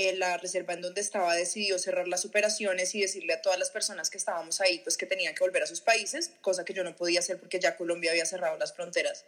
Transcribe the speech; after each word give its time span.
eh, 0.00 0.14
la 0.16 0.36
reserva 0.36 0.74
en 0.74 0.80
donde 0.80 1.00
estaba 1.00 1.34
decidió 1.34 1.76
cerrar 1.76 2.06
las 2.06 2.24
operaciones 2.24 2.94
y 2.94 3.00
decirle 3.00 3.32
a 3.32 3.42
todas 3.42 3.58
las 3.58 3.70
personas 3.70 4.10
que 4.10 4.16
estábamos 4.16 4.60
ahí 4.60 4.80
pues 4.84 4.96
que 4.96 5.06
tenían 5.06 5.34
que 5.34 5.42
volver 5.42 5.64
a 5.64 5.66
sus 5.66 5.80
países, 5.80 6.32
cosa 6.40 6.64
que 6.64 6.72
yo 6.72 6.84
no 6.84 6.94
podía 6.94 7.18
hacer 7.18 7.36
porque 7.36 7.58
ya 7.58 7.76
Colombia 7.76 8.12
había 8.12 8.24
cerrado 8.24 8.56
las 8.58 8.72
fronteras. 8.72 9.26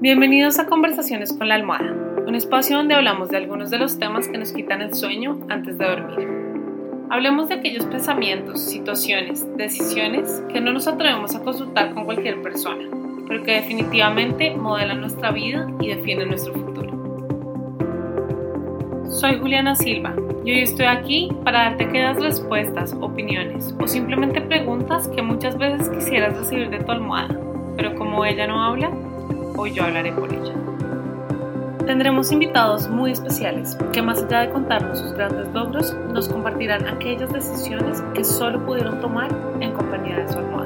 Bienvenidos 0.00 0.60
a 0.60 0.66
Conversaciones 0.66 1.32
con 1.32 1.48
la 1.48 1.56
Almohada, 1.56 1.90
un 2.24 2.36
espacio 2.36 2.76
donde 2.76 2.94
hablamos 2.94 3.30
de 3.30 3.38
algunos 3.38 3.70
de 3.70 3.78
los 3.78 3.98
temas 3.98 4.28
que 4.28 4.38
nos 4.38 4.52
quitan 4.52 4.80
el 4.80 4.94
sueño 4.94 5.44
antes 5.50 5.76
de 5.76 5.84
dormir. 5.84 6.28
Hablemos 7.10 7.48
de 7.48 7.56
aquellos 7.56 7.84
pensamientos, 7.86 8.60
situaciones, 8.60 9.44
decisiones 9.56 10.40
que 10.52 10.60
no 10.60 10.72
nos 10.72 10.86
atrevemos 10.86 11.34
a 11.34 11.40
consultar 11.40 11.92
con 11.94 12.04
cualquier 12.04 12.40
persona, 12.42 12.88
pero 13.26 13.42
que 13.42 13.60
definitivamente 13.60 14.52
modelan 14.52 15.00
nuestra 15.00 15.32
vida 15.32 15.66
y 15.80 15.88
definen 15.88 16.28
nuestro 16.28 16.52
futuro. 16.52 16.85
Soy 19.16 19.38
Juliana 19.38 19.74
Silva 19.74 20.14
y 20.44 20.50
hoy 20.50 20.60
estoy 20.60 20.84
aquí 20.84 21.30
para 21.42 21.70
darte 21.70 21.84
aquellas 21.84 22.20
respuestas, 22.20 22.94
opiniones 23.00 23.74
o 23.80 23.88
simplemente 23.88 24.42
preguntas 24.42 25.08
que 25.08 25.22
muchas 25.22 25.56
veces 25.56 25.88
quisieras 25.88 26.36
recibir 26.36 26.68
de 26.68 26.80
tu 26.80 26.92
almohada, 26.92 27.34
pero 27.78 27.94
como 27.94 28.26
ella 28.26 28.46
no 28.46 28.62
habla, 28.62 28.90
hoy 29.56 29.72
yo 29.72 29.84
hablaré 29.84 30.12
por 30.12 30.30
ella. 30.30 30.52
Tendremos 31.86 32.30
invitados 32.30 32.90
muy 32.90 33.12
especiales 33.12 33.78
que 33.90 34.02
más 34.02 34.22
allá 34.22 34.40
de 34.40 34.50
contarnos 34.50 34.98
sus 34.98 35.14
grandes 35.14 35.48
logros, 35.54 35.96
nos 36.12 36.28
compartirán 36.28 36.86
aquellas 36.86 37.32
decisiones 37.32 38.02
que 38.12 38.22
solo 38.22 38.66
pudieron 38.66 39.00
tomar 39.00 39.30
en 39.60 39.72
compañía 39.72 40.18
de 40.18 40.28
su 40.28 40.38
almohada. 40.38 40.65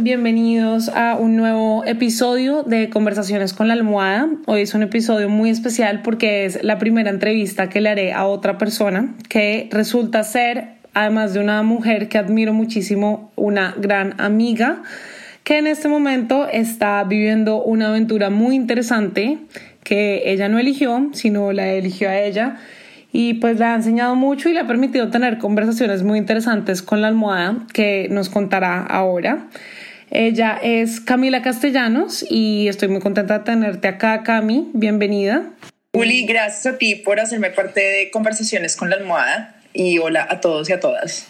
Bienvenidos 0.00 0.88
a 0.90 1.16
un 1.16 1.36
nuevo 1.36 1.84
episodio 1.84 2.62
de 2.62 2.88
Conversaciones 2.88 3.52
con 3.52 3.66
la 3.66 3.74
Almohada. 3.74 4.28
Hoy 4.46 4.62
es 4.62 4.74
un 4.74 4.82
episodio 4.82 5.28
muy 5.28 5.50
especial 5.50 6.02
porque 6.02 6.44
es 6.44 6.62
la 6.62 6.78
primera 6.78 7.10
entrevista 7.10 7.68
que 7.68 7.80
le 7.80 7.88
haré 7.88 8.12
a 8.12 8.26
otra 8.26 8.58
persona 8.58 9.14
que 9.28 9.68
resulta 9.72 10.22
ser, 10.22 10.74
además 10.94 11.34
de 11.34 11.40
una 11.40 11.64
mujer 11.64 12.08
que 12.08 12.16
admiro 12.16 12.52
muchísimo, 12.52 13.32
una 13.34 13.74
gran 13.76 14.14
amiga 14.20 14.82
que 15.42 15.58
en 15.58 15.66
este 15.66 15.88
momento 15.88 16.46
está 16.48 17.02
viviendo 17.02 17.62
una 17.62 17.88
aventura 17.88 18.30
muy 18.30 18.54
interesante 18.54 19.38
que 19.82 20.22
ella 20.26 20.48
no 20.48 20.60
eligió, 20.60 21.08
sino 21.12 21.52
la 21.52 21.72
eligió 21.72 22.08
a 22.08 22.18
ella 22.20 22.56
y 23.12 23.34
pues 23.34 23.58
le 23.58 23.64
ha 23.64 23.74
enseñado 23.74 24.14
mucho 24.14 24.48
y 24.48 24.52
le 24.52 24.60
ha 24.60 24.66
permitido 24.66 25.08
tener 25.08 25.38
conversaciones 25.38 26.04
muy 26.04 26.18
interesantes 26.18 26.82
con 26.82 27.00
la 27.00 27.08
almohada 27.08 27.56
que 27.72 28.06
nos 28.10 28.28
contará 28.28 28.82
ahora. 28.82 29.48
Ella 30.10 30.58
es 30.62 31.00
Camila 31.00 31.42
Castellanos 31.42 32.24
y 32.28 32.68
estoy 32.68 32.88
muy 32.88 33.00
contenta 33.00 33.38
de 33.38 33.44
tenerte 33.44 33.88
acá, 33.88 34.22
Cami. 34.22 34.70
Bienvenida. 34.72 35.42
Uli, 35.92 36.24
gracias 36.24 36.74
a 36.74 36.78
ti 36.78 36.94
por 36.94 37.20
hacerme 37.20 37.50
parte 37.50 37.80
de 37.80 38.10
Conversaciones 38.10 38.74
con 38.76 38.88
la 38.88 38.96
Almohada 38.96 39.56
y 39.74 39.98
hola 39.98 40.26
a 40.30 40.40
todos 40.40 40.70
y 40.70 40.72
a 40.72 40.80
todas. 40.80 41.26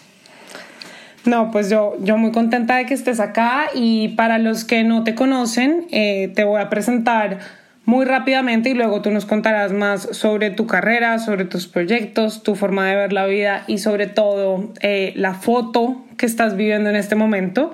No, 1.25 1.51
pues 1.51 1.69
yo, 1.69 1.97
yo 1.99 2.17
muy 2.17 2.31
contenta 2.31 2.77
de 2.77 2.85
que 2.85 2.93
estés 2.93 3.19
acá 3.19 3.69
y 3.73 4.09
para 4.09 4.37
los 4.37 4.63
que 4.63 4.83
no 4.83 5.03
te 5.03 5.13
conocen, 5.13 5.87
eh, 5.91 6.31
te 6.33 6.45
voy 6.45 6.61
a 6.61 6.69
presentar 6.69 7.39
muy 7.83 8.05
rápidamente 8.05 8.69
y 8.69 8.73
luego 8.75 9.01
tú 9.01 9.11
nos 9.11 9.25
contarás 9.25 9.73
más 9.73 10.03
sobre 10.11 10.51
tu 10.51 10.67
carrera, 10.67 11.19
sobre 11.19 11.43
tus 11.43 11.67
proyectos, 11.67 12.43
tu 12.43 12.55
forma 12.55 12.87
de 12.87 12.95
ver 12.95 13.13
la 13.13 13.25
vida 13.25 13.63
y 13.67 13.79
sobre 13.79 14.07
todo 14.07 14.71
eh, 14.81 15.11
la 15.15 15.33
foto 15.33 16.05
que 16.17 16.25
estás 16.25 16.55
viviendo 16.55 16.89
en 16.89 16.95
este 16.95 17.15
momento. 17.15 17.73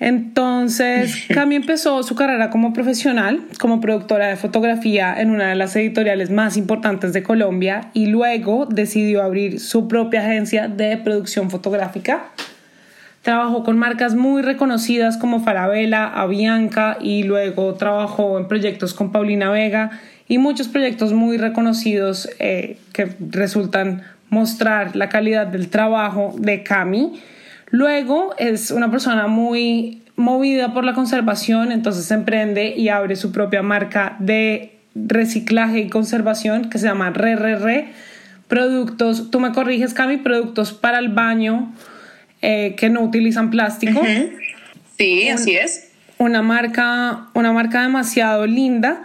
Entonces, 0.00 1.24
Cami 1.32 1.54
empezó 1.56 2.02
su 2.02 2.14
carrera 2.14 2.50
como 2.50 2.72
profesional, 2.72 3.42
como 3.60 3.80
productora 3.80 4.28
de 4.28 4.36
fotografía 4.36 5.14
en 5.20 5.30
una 5.30 5.48
de 5.48 5.54
las 5.54 5.76
editoriales 5.76 6.30
más 6.30 6.56
importantes 6.56 7.12
de 7.12 7.22
Colombia 7.22 7.90
y 7.92 8.06
luego 8.06 8.66
decidió 8.66 9.22
abrir 9.22 9.60
su 9.60 9.88
propia 9.88 10.20
agencia 10.20 10.68
de 10.68 10.96
producción 10.96 11.50
fotográfica. 11.50 12.24
Trabajó 13.22 13.64
con 13.64 13.78
marcas 13.78 14.14
muy 14.14 14.42
reconocidas 14.42 15.16
como 15.16 15.40
Farabella, 15.40 16.08
Avianca 16.08 16.98
y 17.00 17.22
luego 17.22 17.72
trabajó 17.74 18.38
en 18.38 18.48
proyectos 18.48 18.92
con 18.92 19.12
Paulina 19.12 19.50
Vega 19.50 19.92
y 20.28 20.36
muchos 20.36 20.68
proyectos 20.68 21.14
muy 21.14 21.38
reconocidos 21.38 22.28
eh, 22.38 22.78
que 22.92 23.14
resultan 23.30 24.02
mostrar 24.28 24.94
la 24.96 25.08
calidad 25.08 25.46
del 25.46 25.68
trabajo 25.68 26.34
de 26.36 26.62
Cami. 26.62 27.20
Luego 27.74 28.36
es 28.38 28.70
una 28.70 28.88
persona 28.88 29.26
muy 29.26 30.04
movida 30.14 30.72
por 30.72 30.84
la 30.84 30.92
conservación, 30.92 31.72
entonces 31.72 32.08
emprende 32.12 32.68
y 32.68 32.88
abre 32.88 33.16
su 33.16 33.32
propia 33.32 33.62
marca 33.62 34.14
de 34.20 34.76
reciclaje 34.94 35.80
y 35.80 35.88
conservación 35.88 36.70
que 36.70 36.78
se 36.78 36.86
llama 36.86 37.10
Re 37.10 37.88
Productos, 38.46 39.28
tú 39.32 39.40
me 39.40 39.50
corriges, 39.50 39.92
Cami, 39.92 40.18
productos 40.18 40.72
para 40.72 41.00
el 41.00 41.08
baño 41.08 41.74
eh, 42.42 42.76
que 42.76 42.90
no 42.90 43.00
utilizan 43.00 43.50
plástico. 43.50 44.00
Sí, 44.96 45.28
así 45.28 45.56
es. 45.56 45.90
Una 46.18 46.42
marca, 46.42 47.26
una 47.34 47.52
marca 47.52 47.82
demasiado 47.82 48.46
linda. 48.46 49.02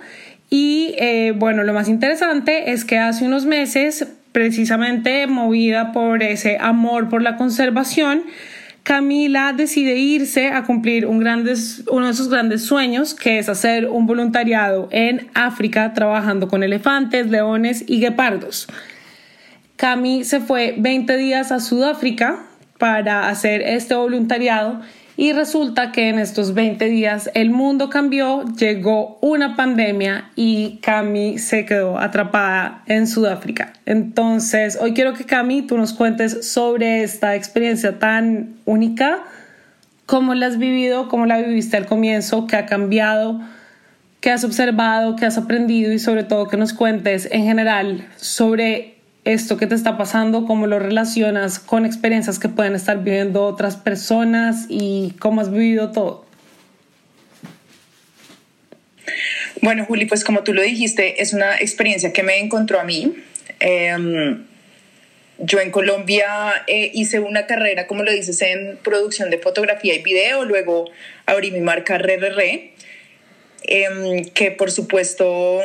Y 0.51 0.94
eh, 1.00 1.34
bueno, 1.36 1.63
lo 1.63 1.74
más 1.74 1.90
interesante 1.90 2.72
es 2.72 2.86
que 2.86 3.00
hace 3.00 3.25
unos 3.25 3.47
meses, 3.47 4.06
precisamente 4.31 5.25
movida 5.25 5.91
por 5.91 6.22
ese 6.22 6.59
amor 6.62 7.09
por 7.09 7.24
la 7.24 7.36
conservación, 7.36 8.25
Camila 8.89 9.53
decide 9.53 9.97
irse 9.97 10.47
a 10.47 10.63
cumplir 10.63 11.05
uno 11.05 11.44
de 11.44 11.55
sus 12.16 12.27
grandes 12.27 12.63
sueños, 12.63 13.13
que 13.13 13.38
es 13.38 13.47
hacer 13.47 13.88
un 13.88 14.07
voluntariado 14.07 14.89
en 14.89 15.29
África 15.35 15.94
trabajando 15.94 16.47
con 16.47 16.63
elefantes, 16.63 17.29
leones 17.29 17.83
y 17.85 18.00
guepardos. 18.00 18.67
Cami 19.75 20.23
se 20.23 20.39
fue 20.39 20.73
20 20.75 21.17
días 21.17 21.51
a 21.51 21.59
Sudáfrica 21.59 22.39
para 22.79 23.29
hacer 23.29 23.61
este 23.61 23.94
voluntariado 23.94 24.81
y 25.19 25.34
resulta 25.34 25.91
que 25.91 26.07
en 26.07 26.18
estos 26.18 26.53
20 26.53 26.85
días 26.85 27.30
el 27.34 27.50
mundo 27.50 27.90
cambió, 27.90 28.46
llegó 28.56 29.18
una 29.19 29.57
pandemia 29.57 30.31
y 30.38 30.78
Cami 30.81 31.40
se 31.40 31.66
quedó 31.66 32.00
atrapada 32.00 32.84
en 32.85 33.06
Sudáfrica. 33.06 33.74
Entonces, 33.85 34.78
hoy 34.80 34.94
quiero 34.94 35.13
que 35.16 35.25
Cami 35.25 35.63
tú 35.63 35.78
nos 35.78 35.91
cuentes 35.91 36.50
sobre 36.50 37.03
esta 37.03 37.35
experiencia 37.35 38.00
tan 38.00 38.56
única, 38.63 39.19
cómo 40.06 40.35
la 40.35 40.46
has 40.46 40.57
vivido, 40.57 41.09
cómo 41.09 41.25
la 41.25 41.40
viviste 41.40 41.75
al 41.75 41.86
comienzo, 41.86 42.47
qué 42.47 42.56
ha 42.56 42.66
cambiado, 42.66 43.41
qué 44.22 44.31
has 44.31 44.46
observado, 44.46 45.18
qué 45.18 45.25
has 45.25 45.38
aprendido 45.38 45.91
y 45.91 46.00
sobre 46.00 46.24
todo 46.24 46.47
que 46.47 46.56
nos 46.56 46.72
cuentes 46.72 47.28
en 47.30 47.44
general 47.44 48.07
sobre 48.16 48.99
esto 49.25 49.57
que 49.57 49.68
te 49.68 49.75
está 49.75 49.97
pasando, 49.97 50.46
cómo 50.46 50.68
lo 50.68 50.80
relacionas 50.80 51.59
con 51.59 51.85
experiencias 51.85 52.40
que 52.40 52.50
pueden 52.50 52.75
estar 52.75 53.03
viviendo 53.03 53.46
otras 53.46 53.75
personas 53.75 54.66
y 54.69 55.16
cómo 55.19 55.41
has 55.41 55.52
vivido 55.52 55.91
todo. 55.91 56.25
Bueno, 59.62 59.85
Juli, 59.85 60.06
pues 60.06 60.24
como 60.24 60.44
tú 60.44 60.53
lo 60.53 60.62
dijiste, 60.62 61.22
es 61.22 61.34
una 61.34 61.57
experiencia 61.57 62.13
que 62.13 62.24
me 62.24 62.40
encontró 62.40 62.80
a 62.80 62.85
mí. 62.85 63.13
Em, 63.59 64.46
yo 65.38 65.59
en 65.59 65.72
Colombia 65.72 66.63
eh, 66.68 66.91
hice 66.94 67.19
una 67.19 67.46
carrera, 67.46 67.88
como 67.88 68.03
lo 68.03 68.12
dices, 68.12 68.41
en 68.41 68.78
producción 68.81 69.30
de 69.30 69.38
fotografía 69.38 69.96
y 69.96 70.01
video, 70.01 70.46
luego 70.46 70.86
abrí 71.25 71.51
mi 71.51 71.59
marca 71.59 71.97
RRR, 71.97 72.72
em, 73.63 74.24
que 74.34 74.51
por 74.51 74.72
supuesto 74.72 75.62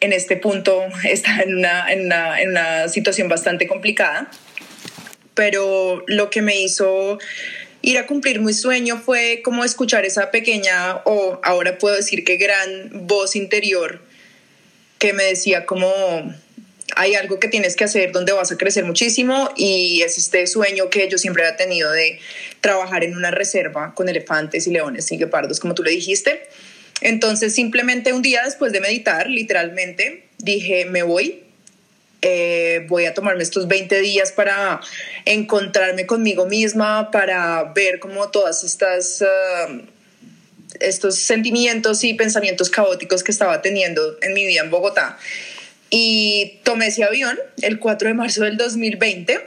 en 0.00 0.12
este 0.12 0.36
punto 0.36 0.84
está 1.04 1.42
en 1.42 1.56
una, 1.56 1.92
en 1.92 2.06
una, 2.06 2.40
en 2.40 2.50
una 2.50 2.88
situación 2.88 3.28
bastante 3.28 3.66
complicada, 3.66 4.30
pero 5.34 6.04
lo 6.06 6.30
que 6.30 6.42
me 6.42 6.60
hizo 6.60 7.18
ir 7.82 7.98
a 7.98 8.06
cumplir 8.06 8.40
mi 8.40 8.52
sueño 8.52 8.98
fue 8.98 9.40
como 9.44 9.64
escuchar 9.64 10.04
esa 10.04 10.30
pequeña, 10.30 10.96
o 11.04 11.40
ahora 11.42 11.78
puedo 11.78 11.96
decir 11.96 12.24
que 12.24 12.36
gran 12.36 13.06
voz 13.06 13.36
interior 13.36 14.02
que 14.98 15.12
me 15.12 15.24
decía 15.24 15.64
como 15.64 15.88
hay 16.96 17.14
algo 17.14 17.38
que 17.38 17.48
tienes 17.48 17.76
que 17.76 17.84
hacer 17.84 18.12
donde 18.12 18.32
vas 18.32 18.50
a 18.50 18.56
crecer 18.56 18.84
muchísimo 18.84 19.50
y 19.56 20.02
es 20.02 20.18
este 20.18 20.46
sueño 20.46 20.90
que 20.90 21.08
yo 21.08 21.18
siempre 21.18 21.44
había 21.44 21.56
tenido 21.56 21.90
de 21.92 22.18
trabajar 22.60 23.04
en 23.04 23.16
una 23.16 23.30
reserva 23.30 23.94
con 23.94 24.08
elefantes 24.08 24.66
y 24.66 24.70
leones 24.72 25.12
y 25.12 25.16
guepardos, 25.16 25.60
como 25.60 25.74
tú 25.74 25.82
le 25.82 25.90
dijiste. 25.90 26.48
Entonces 27.00 27.54
simplemente 27.54 28.12
un 28.12 28.22
día 28.22 28.42
después 28.44 28.72
de 28.72 28.80
meditar, 28.80 29.28
literalmente, 29.28 30.24
dije, 30.38 30.84
me 30.84 31.02
voy, 31.02 31.44
eh, 32.22 32.84
voy 32.88 33.04
a 33.06 33.14
tomarme 33.14 33.42
estos 33.42 33.68
20 33.68 34.00
días 34.00 34.32
para 34.32 34.80
encontrarme 35.24 36.06
conmigo 36.06 36.46
misma, 36.46 37.10
para 37.10 37.72
ver 37.74 37.98
cómo 37.98 38.30
todas 38.30 38.64
estas... 38.64 39.22
Uh, 39.22 39.82
estos 40.80 41.16
sentimientos 41.16 42.04
y 42.04 42.14
pensamientos 42.14 42.70
caóticos 42.70 43.22
que 43.22 43.32
estaba 43.32 43.62
teniendo 43.62 44.18
en 44.22 44.34
mi 44.34 44.46
vida 44.46 44.60
en 44.60 44.70
Bogotá. 44.70 45.18
Y 45.90 46.60
tomé 46.64 46.88
ese 46.88 47.04
avión 47.04 47.38
el 47.62 47.78
4 47.78 48.08
de 48.08 48.14
marzo 48.14 48.44
del 48.44 48.56
2020. 48.56 49.40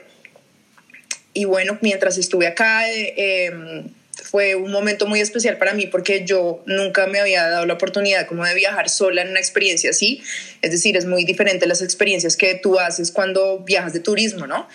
Y 1.34 1.46
bueno, 1.46 1.78
mientras 1.82 2.18
estuve 2.18 2.48
acá, 2.48 2.90
eh, 2.90 3.46
em, 3.46 3.88
fue 4.22 4.56
un 4.56 4.72
momento 4.72 5.08
muy 5.08 5.20
especial 5.20 5.58
para 5.58 5.74
mí 5.74 5.88
porque 5.88 6.24
yo 6.26 6.64
nunca 6.66 7.08
me 7.08 7.20
había 7.20 7.48
dado 7.50 7.66
la 7.66 7.74
oportunidad 7.74 8.28
como 8.28 8.46
de 8.46 8.54
viajar 8.54 8.90
sola 8.90 9.22
en 9.24 9.30
una 9.30 9.40
experiencia 9.40 9.90
así. 9.90 10.22
Es 10.62 10.72
decir, 10.72 10.96
es 10.96 11.06
muy 11.06 11.26
diferente 11.26 11.66
las 11.66 11.82
experiencias 11.82 12.38
que 12.38 12.56
tú 12.56 12.80
haces 12.80 13.12
cuando 13.12 13.60
viajas 13.60 13.94
de 13.94 14.00
turismo, 14.00 14.48
¿no? 14.48 14.68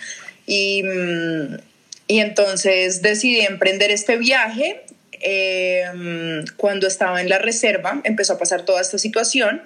Y, 0.45 0.83
mm, 0.83 1.57
y 2.07 2.19
entonces 2.19 3.01
decidí 3.01 3.41
emprender 3.41 3.91
este 3.91 4.17
viaje. 4.17 4.81
Eh, 5.19 5.85
cuando 6.57 6.85
estaba 6.87 7.21
en 7.21 7.29
la 7.29 7.39
reserva 7.39 8.01
empezó 8.03 8.33
a 8.33 8.37
pasar 8.37 8.65
toda 8.65 8.81
esta 8.81 8.99
situación 8.99 9.63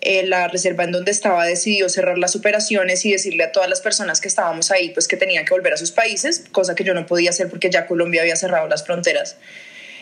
eh, 0.00 0.26
la 0.26 0.48
reserva 0.48 0.84
en 0.84 0.92
donde 0.92 1.10
estaba 1.10 1.44
decidió 1.46 1.88
cerrar 1.88 2.18
las 2.18 2.36
operaciones 2.36 3.04
y 3.04 3.12
decirle 3.12 3.44
a 3.44 3.52
todas 3.52 3.68
las 3.68 3.80
personas 3.80 4.20
que 4.20 4.28
estábamos 4.28 4.70
ahí 4.70 4.90
pues 4.90 5.08
que 5.08 5.16
tenían 5.16 5.44
que 5.44 5.54
volver 5.54 5.72
a 5.72 5.76
sus 5.76 5.90
países, 5.90 6.44
cosa 6.52 6.74
que 6.74 6.84
yo 6.84 6.92
no 6.92 7.06
podía 7.06 7.30
hacer 7.30 7.48
porque 7.48 7.70
ya 7.70 7.86
Colombia 7.86 8.20
había 8.20 8.36
cerrado 8.36 8.68
las 8.68 8.84
fronteras. 8.84 9.36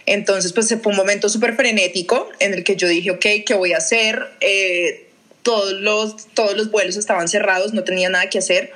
Entonces 0.07 0.53
pues 0.53 0.69
fue 0.83 0.91
un 0.91 0.97
momento 0.97 1.29
súper 1.29 1.55
frenético 1.55 2.29
en 2.41 2.55
el 2.55 2.65
que 2.65 2.77
yo 2.77 2.89
dije, 2.89 3.13
ok, 3.13 3.27
¿qué 3.47 3.55
voy 3.55 3.73
a 3.73 3.79
hacer? 3.79 4.27
Eh, 4.41 5.07
todos, 5.43 5.73
los, 5.75 6.27
todos 6.35 6.57
los 6.57 6.71
vuelos 6.71 6.97
estaban 6.97 7.29
cerrados, 7.29 7.73
no 7.73 7.85
tenía 7.85 8.09
nada 8.09 8.29
que 8.29 8.39
hacer. 8.39 8.73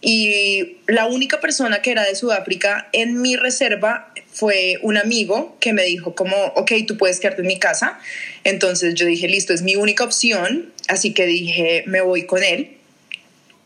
Y 0.00 0.78
la 0.86 1.06
única 1.06 1.40
persona 1.40 1.82
que 1.82 1.90
era 1.90 2.04
de 2.04 2.14
Sudáfrica 2.14 2.88
en 2.92 3.20
mi 3.20 3.36
reserva 3.36 4.12
fue 4.32 4.78
un 4.82 4.96
amigo 4.96 5.56
que 5.60 5.72
me 5.72 5.84
dijo 5.84 6.14
como, 6.14 6.36
ok, 6.56 6.72
tú 6.86 6.96
puedes 6.96 7.20
quedarte 7.20 7.42
en 7.42 7.48
mi 7.48 7.58
casa. 7.58 7.98
Entonces 8.44 8.94
yo 8.94 9.04
dije, 9.04 9.28
listo, 9.28 9.52
es 9.52 9.62
mi 9.62 9.76
única 9.76 10.04
opción. 10.04 10.72
Así 10.88 11.12
que 11.12 11.26
dije, 11.26 11.84
me 11.86 12.00
voy 12.00 12.24
con 12.24 12.42
él. 12.42 12.76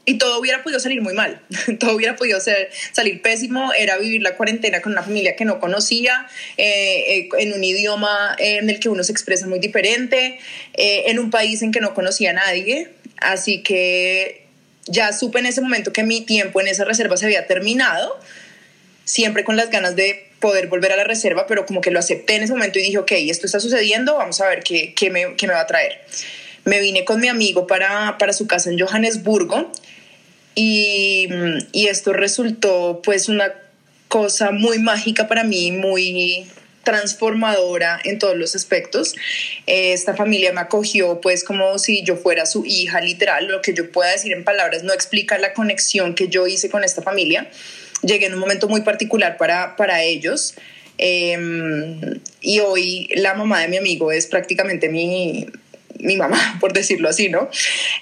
Y 0.07 0.19
todo 0.19 0.39
hubiera 0.39 0.63
podido 0.63 0.81
salir 0.81 1.01
muy 1.01 1.15
mal, 1.15 1.41
todo 1.81 1.97
hubiera 1.97 2.15
podido 2.15 2.39
ser, 2.39 2.69
salir 2.93 3.23
pésimo, 3.23 3.73
era 3.73 3.97
vivir 3.97 4.21
la 4.21 4.37
cuarentena 4.37 4.83
con 4.83 4.93
una 4.93 5.03
familia 5.03 5.35
que 5.35 5.47
no 5.47 5.61
conocía, 5.61 6.27
eh, 6.59 7.05
eh, 7.09 7.29
en 7.39 7.55
un 7.55 7.65
idioma 7.65 8.37
en 8.39 8.69
el 8.69 8.81
que 8.81 8.91
uno 8.91 9.03
se 9.03 9.13
expresa 9.13 9.47
muy 9.47 9.61
diferente, 9.61 10.39
eh, 10.75 11.05
en 11.07 11.19
un 11.19 11.31
país 11.31 11.63
en 11.63 11.73
que 11.73 11.81
no 11.81 11.95
conocía 11.95 12.31
a 12.31 12.35
nadie. 12.35 12.89
Así 13.17 13.63
que 13.63 14.44
ya 14.87 15.13
supe 15.13 15.39
en 15.39 15.47
ese 15.47 15.61
momento 15.61 15.93
que 15.93 16.03
mi 16.03 16.21
tiempo 16.21 16.61
en 16.61 16.69
esa 16.69 16.85
reserva 16.85 17.17
se 17.17 17.27
había 17.27 17.47
terminado, 17.47 18.19
siempre 19.05 19.45
con 19.45 19.57
las 19.57 19.71
ganas 19.71 19.97
de 19.97 20.31
poder 20.41 20.67
volver 20.69 20.93
a 20.93 20.97
la 20.97 21.05
reserva, 21.05 21.47
pero 21.47 21.67
como 21.67 21.81
que 21.81 21.91
lo 21.91 21.99
acepté 21.99 22.37
en 22.37 22.43
ese 22.43 22.53
momento 22.53 22.79
y 22.79 22.83
dije, 22.83 22.99
ok, 22.99 23.13
esto 23.13 23.47
está 23.47 23.61
sucediendo, 23.61 24.17
vamos 24.17 24.41
a 24.41 24.49
ver 24.49 24.63
qué, 24.63 24.93
qué, 24.95 25.11
me, 25.11 25.37
qué 25.37 25.47
me, 25.47 25.55
va 25.55 25.61
a 25.61 25.67
traer. 25.67 26.01
Me 26.65 26.81
vine 26.81 27.05
con 27.05 27.21
mi 27.21 27.29
amigo 27.29 27.67
para, 27.67 28.19
para 28.19 28.33
su 28.33 28.47
casa 28.47 28.71
en 28.71 28.79
Johannesburgo 28.79 29.73
y, 30.55 31.29
y 31.73 31.87
esto 31.87 32.13
resultó 32.13 33.01
pues 33.03 33.29
una 33.29 33.53
cosa 34.09 34.51
muy 34.51 34.79
mágica 34.79 35.29
para 35.29 35.45
mí, 35.45 35.73
muy 35.73 36.47
transformadora 36.85 38.01
en 38.05 38.19
todos 38.19 38.37
los 38.37 38.55
aspectos. 38.55 39.15
Eh, 39.67 39.93
esta 39.93 40.15
familia 40.15 40.53
me 40.53 40.61
acogió 40.61 41.21
pues 41.21 41.45
como 41.45 41.79
si 41.79 42.03
yo 42.05 42.17
fuera 42.17 42.47
su 42.47 42.65
hija 42.65 43.01
literal, 43.01 43.49
lo 43.49 43.63
que 43.63 43.75
yo 43.75 43.91
pueda 43.91 44.11
decir 44.11 44.33
en 44.33 44.45
palabras 44.45 44.83
no 44.83 44.93
explica 44.93 45.39
la 45.39 45.53
conexión 45.53 46.15
que 46.15 46.29
yo 46.29 46.47
hice 46.47 46.71
con 46.71 46.85
esta 46.85 47.03
familia. 47.03 47.49
Llegué 48.03 48.27
en 48.27 48.35
un 48.35 48.41
momento 48.41 48.69
muy 48.69 48.83
particular 48.83 49.37
para, 49.37 49.77
para 49.77 50.03
ellos. 50.03 50.55
Em, 50.99 52.21
y 52.41 52.61
hoy 52.61 53.09
la 53.17 53.35
mamá 53.35 53.61
de 53.63 53.69
mi 53.69 53.79
amigo 53.79 54.13
es 54.13 54.27
prácticamente 54.27 54.89
mi, 54.89 55.47
mi 55.99 56.17
mamá, 56.17 56.39
por 56.61 56.73
decirlo 56.73 57.09
así, 57.09 57.29
¿no? 57.29 57.49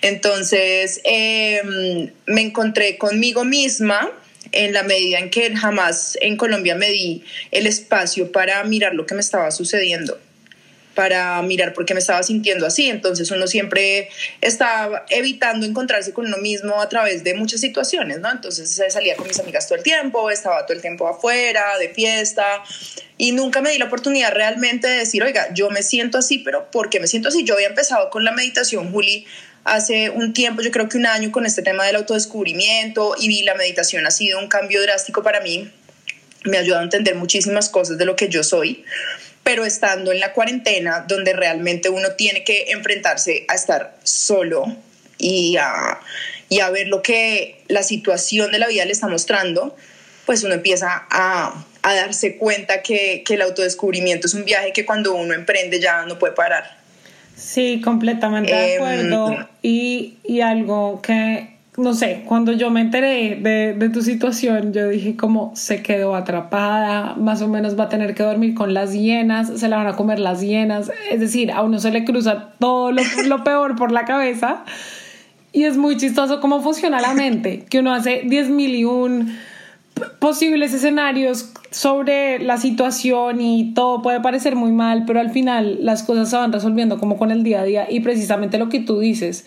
Entonces 0.03 1.01
em, 1.05 2.11
me 2.27 2.43
encontré 2.43 2.99
conmigo 2.99 3.45
misma 3.45 4.11
en 4.53 4.73
la 4.73 4.83
medida 4.83 5.19
en 5.19 5.31
que 5.31 5.55
jamás 5.57 6.17
en 6.21 6.37
Colombia 6.37 6.75
me 6.75 6.91
di 6.91 7.25
el 7.51 7.67
espacio 7.67 8.31
para 8.31 8.63
mirar 8.65 8.95
lo 8.95 9.07
que 9.07 9.15
me 9.15 9.21
estaba 9.21 9.51
sucediendo 9.51 10.19
para 10.95 11.41
mirar 11.43 11.73
por 11.73 11.85
qué 11.85 11.95
me 11.95 12.01
estaba 12.01 12.23
sintiendo 12.23 12.67
así. 12.67 12.89
Entonces 12.89 13.31
uno 13.31 13.47
siempre 13.47 14.09
estaba 14.41 15.05
evitando 15.09 15.67
encontrarse 15.67 16.13
con 16.13 16.27
uno 16.27 16.39
mismo 16.39 16.81
a 16.81 16.89
través 16.89 17.25
de 17.25 17.35
muchas 17.35 17.61
situaciones, 17.61 18.21
¿no? 18.21 18.31
Entonces 18.31 18.81
salía 18.89 19.17
con 19.17 19.27
mis 19.27 19.39
amigas 19.41 19.67
todo 19.67 19.79
el 19.79 19.85
tiempo, 19.85 20.31
estaba 20.31 20.65
todo 20.67 20.75
el 20.75 20.83
tiempo 20.83 21.09
afuera, 21.09 21.79
de 21.79 21.89
fiesta, 21.89 22.63
y 23.17 23.33
nunca 23.33 23.61
me 23.61 23.71
di 23.71 23.79
la 23.79 23.87
oportunidad 23.87 24.33
realmente 24.33 24.89
de 24.89 24.99
decir, 24.99 25.23
oiga, 25.23 25.53
yo 25.55 25.71
me 25.71 25.83
siento 25.83 26.19
así, 26.19 26.39
pero 26.39 26.71
¿por 26.71 26.91
qué 26.91 27.01
me 27.01 27.07
siento 27.07 27.29
así? 27.29 27.45
Yo 27.45 27.55
había 27.55 27.69
empezado 27.69 28.11
con 28.11 28.25
la 28.25 28.33
meditación, 28.33 28.91
Juli, 28.91 29.27
hace 29.65 30.11
un 30.11 30.33
tiempo, 30.33 30.63
yo 30.63 30.71
creo 30.71 30.89
que 30.89 30.97
un 30.97 31.07
año 31.07 31.31
con 31.31 31.47
este 31.47 31.63
tema 31.63 31.85
del 31.85 31.97
autodescubrimiento 31.97 33.15
y 33.19 33.43
la 33.43 33.55
meditación 33.55 34.07
ha 34.07 34.11
sido 34.11 34.39
un 34.39 34.49
cambio 34.49 34.83
drástico 34.83 35.23
para 35.23 35.41
mí. 35.41 35.71
Me 36.45 36.57
ha 36.57 36.61
ayudado 36.61 36.81
a 36.81 36.85
entender 36.85 37.15
muchísimas 37.15 37.69
cosas 37.69 37.99
de 37.99 38.05
lo 38.05 38.17
que 38.17 38.29
yo 38.29 38.43
soy, 38.43 38.85
pero 39.43 39.65
estando 39.65 40.13
en 40.13 40.21
la 40.21 40.33
cuarentena, 40.33 41.05
donde 41.07 41.33
realmente 41.33 41.89
uno 41.89 42.13
tiene 42.13 42.43
que 42.45 42.71
enfrentarse 42.71 43.45
a 43.49 43.55
estar 43.55 43.97
solo 44.03 44.77
y 45.19 45.57
a, 45.57 46.01
ver 46.73 46.89
lo 46.89 47.03
que 47.03 47.63
la 47.69 47.83
situación 47.83 48.51
de 48.51 48.59
la 48.59 48.67
vida 48.67 48.85
le 48.85 48.93
está 48.93 49.07
mostrando, 49.07 49.77
pues 50.27 50.43
uno 50.43 50.55
empieza 50.55 51.07
a, 51.11 51.65
a 51.83 51.95
darse 51.95 52.37
cuenta 52.37 52.83
que, 52.83 53.23
que 53.25 53.35
el 53.35 53.43
autodescubrimiento 53.43 54.27
es 54.27 54.35
un 54.35 54.45
viaje 54.45 54.73
que 54.73 54.85
cuando 54.85 55.15
uno 55.15 55.35
emprende 55.35 55.81
ya 55.81 56.05
no 56.07 56.19
puede 56.19 56.35
parar. 56.35 56.82
Sí, 57.53 57.83
completamente 57.85 58.51
de 58.51 58.77
em, 58.77 58.83
acuerdo. 58.83 59.37
y, 59.61 60.15
y, 60.25 60.41
algo 60.41 61.03
que, 61.03 61.59
no 61.77 61.93
sé, 61.93 62.23
cuando 62.25 62.53
yo 62.53 62.71
me 62.71 62.81
enteré 62.81 63.37
de, 63.37 63.75
de, 63.75 63.89
tu 63.91 64.01
situación, 64.01 64.73
yo 64.73 64.89
dije 64.89 65.17
como 65.19 65.53
se 65.55 65.83
quedó 65.83 66.15
atrapada, 66.15 67.15
más 67.17 67.43
o 67.43 67.49
menos 67.49 67.79
va 67.79 67.85
a 67.85 67.89
tener 67.91 68.15
que 68.15 68.23
dormir 68.23 68.55
con 68.55 68.73
las 68.73 68.95
hienas, 68.95 69.53
se 69.61 69.69
la 69.69 69.77
van 69.77 69.87
a 69.87 69.97
comer 69.97 70.19
las 70.19 70.41
hienas, 70.41 70.91
es 71.11 71.21
decir, 71.21 71.53
a 71.53 71.61
uno 71.61 71.79
se 71.79 71.91
le 71.91 72.07
cruza 72.07 72.55
todo 72.59 72.91
lo, 72.91 73.03
lo 73.27 73.45
peor 73.45 73.77
por 73.77 73.93
la 73.93 74.07
cabeza. 74.07 74.65
Y 75.53 75.65
es 75.65 75.77
muy 75.77 75.99
chistoso 75.99 76.41
cómo 76.41 76.63
funciona 76.63 77.03
la 77.03 77.13
mente, 77.13 77.67
que 77.69 77.81
uno 77.81 77.93
hace 77.93 78.23
10 78.25 78.49
mil 78.49 78.75
y 78.75 78.85
un 78.87 79.37
posibles 80.19 80.73
escenarios 80.75 81.53
sobre 81.71 82.39
la 82.39 82.59
situación 82.59 83.41
y 83.41 83.73
todo 83.75 84.03
puede 84.03 84.21
parecer 84.21 84.57
muy 84.57 84.73
mal, 84.73 85.05
pero 85.07 85.21
al 85.21 85.31
final 85.31 85.79
las 85.85 86.03
cosas 86.03 86.31
se 86.31 86.37
van 86.37 86.53
resolviendo 86.53 86.99
como 86.99 87.17
con 87.17 87.31
el 87.31 87.43
día 87.43 87.61
a 87.61 87.65
día. 87.65 87.87
Y 87.91 88.01
precisamente 88.01 88.59
lo 88.59 88.69
que 88.69 88.81
tú 88.81 88.99
dices. 88.99 89.47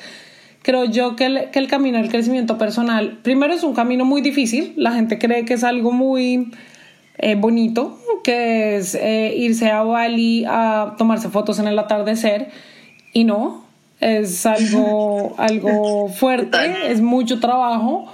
Creo 0.61 0.85
yo 0.85 1.15
que 1.15 1.25
el, 1.25 1.51
que 1.51 1.59
el 1.59 1.67
camino 1.67 1.99
del 1.99 2.09
crecimiento 2.09 2.57
personal, 2.57 3.19
primero 3.21 3.53
es 3.53 3.63
un 3.63 3.75
camino 3.75 4.03
muy 4.03 4.21
difícil, 4.21 4.73
la 4.75 4.93
gente 4.93 5.19
cree 5.19 5.45
que 5.45 5.53
es 5.53 5.63
algo 5.63 5.91
muy 5.91 6.51
eh, 7.17 7.35
bonito, 7.35 7.99
que 8.23 8.77
es 8.77 8.95
eh, 8.95 9.33
irse 9.37 9.69
a 9.69 9.83
Bali 9.83 10.43
a 10.47 10.95
tomarse 10.97 11.29
fotos 11.29 11.59
en 11.59 11.67
el 11.67 11.77
atardecer. 11.77 12.49
Y 13.13 13.23
no, 13.23 13.63
es 13.99 14.45
algo, 14.45 15.35
algo 15.37 16.09
fuerte, 16.09 16.91
es 16.91 17.01
mucho 17.01 17.39
trabajo. 17.39 18.11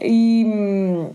Y 0.00 0.44
mm, 0.44 1.06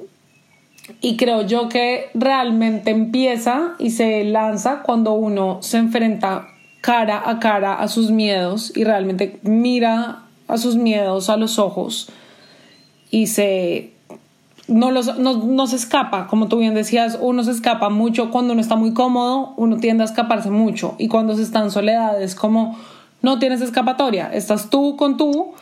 y 1.01 1.17
creo 1.17 1.43
yo 1.43 1.69
que 1.69 2.09
realmente 2.13 2.91
empieza 2.91 3.75
y 3.79 3.91
se 3.91 4.23
lanza 4.23 4.81
cuando 4.83 5.13
uno 5.13 5.59
se 5.61 5.77
enfrenta 5.77 6.47
cara 6.81 7.23
a 7.25 7.39
cara 7.39 7.75
a 7.75 7.87
sus 7.87 8.11
miedos 8.11 8.75
y 8.75 8.83
realmente 8.83 9.39
mira 9.43 10.23
a 10.47 10.57
sus 10.57 10.75
miedos 10.75 11.29
a 11.29 11.37
los 11.37 11.57
ojos 11.57 12.09
y 13.09 13.27
se 13.27 13.93
no, 14.67 14.91
los, 14.91 15.17
no, 15.17 15.67
se 15.67 15.75
escapa, 15.75 16.27
como 16.27 16.47
tú 16.47 16.57
bien 16.57 16.73
decías, 16.73 17.17
uno 17.21 17.43
se 17.43 17.51
escapa 17.51 17.89
mucho 17.89 18.31
cuando 18.31 18.53
uno 18.53 18.61
está 18.61 18.75
muy 18.75 18.93
cómodo, 18.93 19.53
uno 19.57 19.77
tiende 19.77 20.03
a 20.03 20.05
escaparse 20.05 20.49
mucho. 20.49 20.95
Y 20.97 21.09
cuando 21.09 21.35
se 21.35 21.43
está 21.43 21.59
en 21.59 21.69
soledad 21.69 22.21
es 22.21 22.33
como 22.33 22.77
no 23.21 23.39
tienes 23.39 23.61
escapatoria, 23.61 24.33
estás 24.33 24.69
tú 24.69 24.95
con 24.95 25.17
tú 25.17 25.53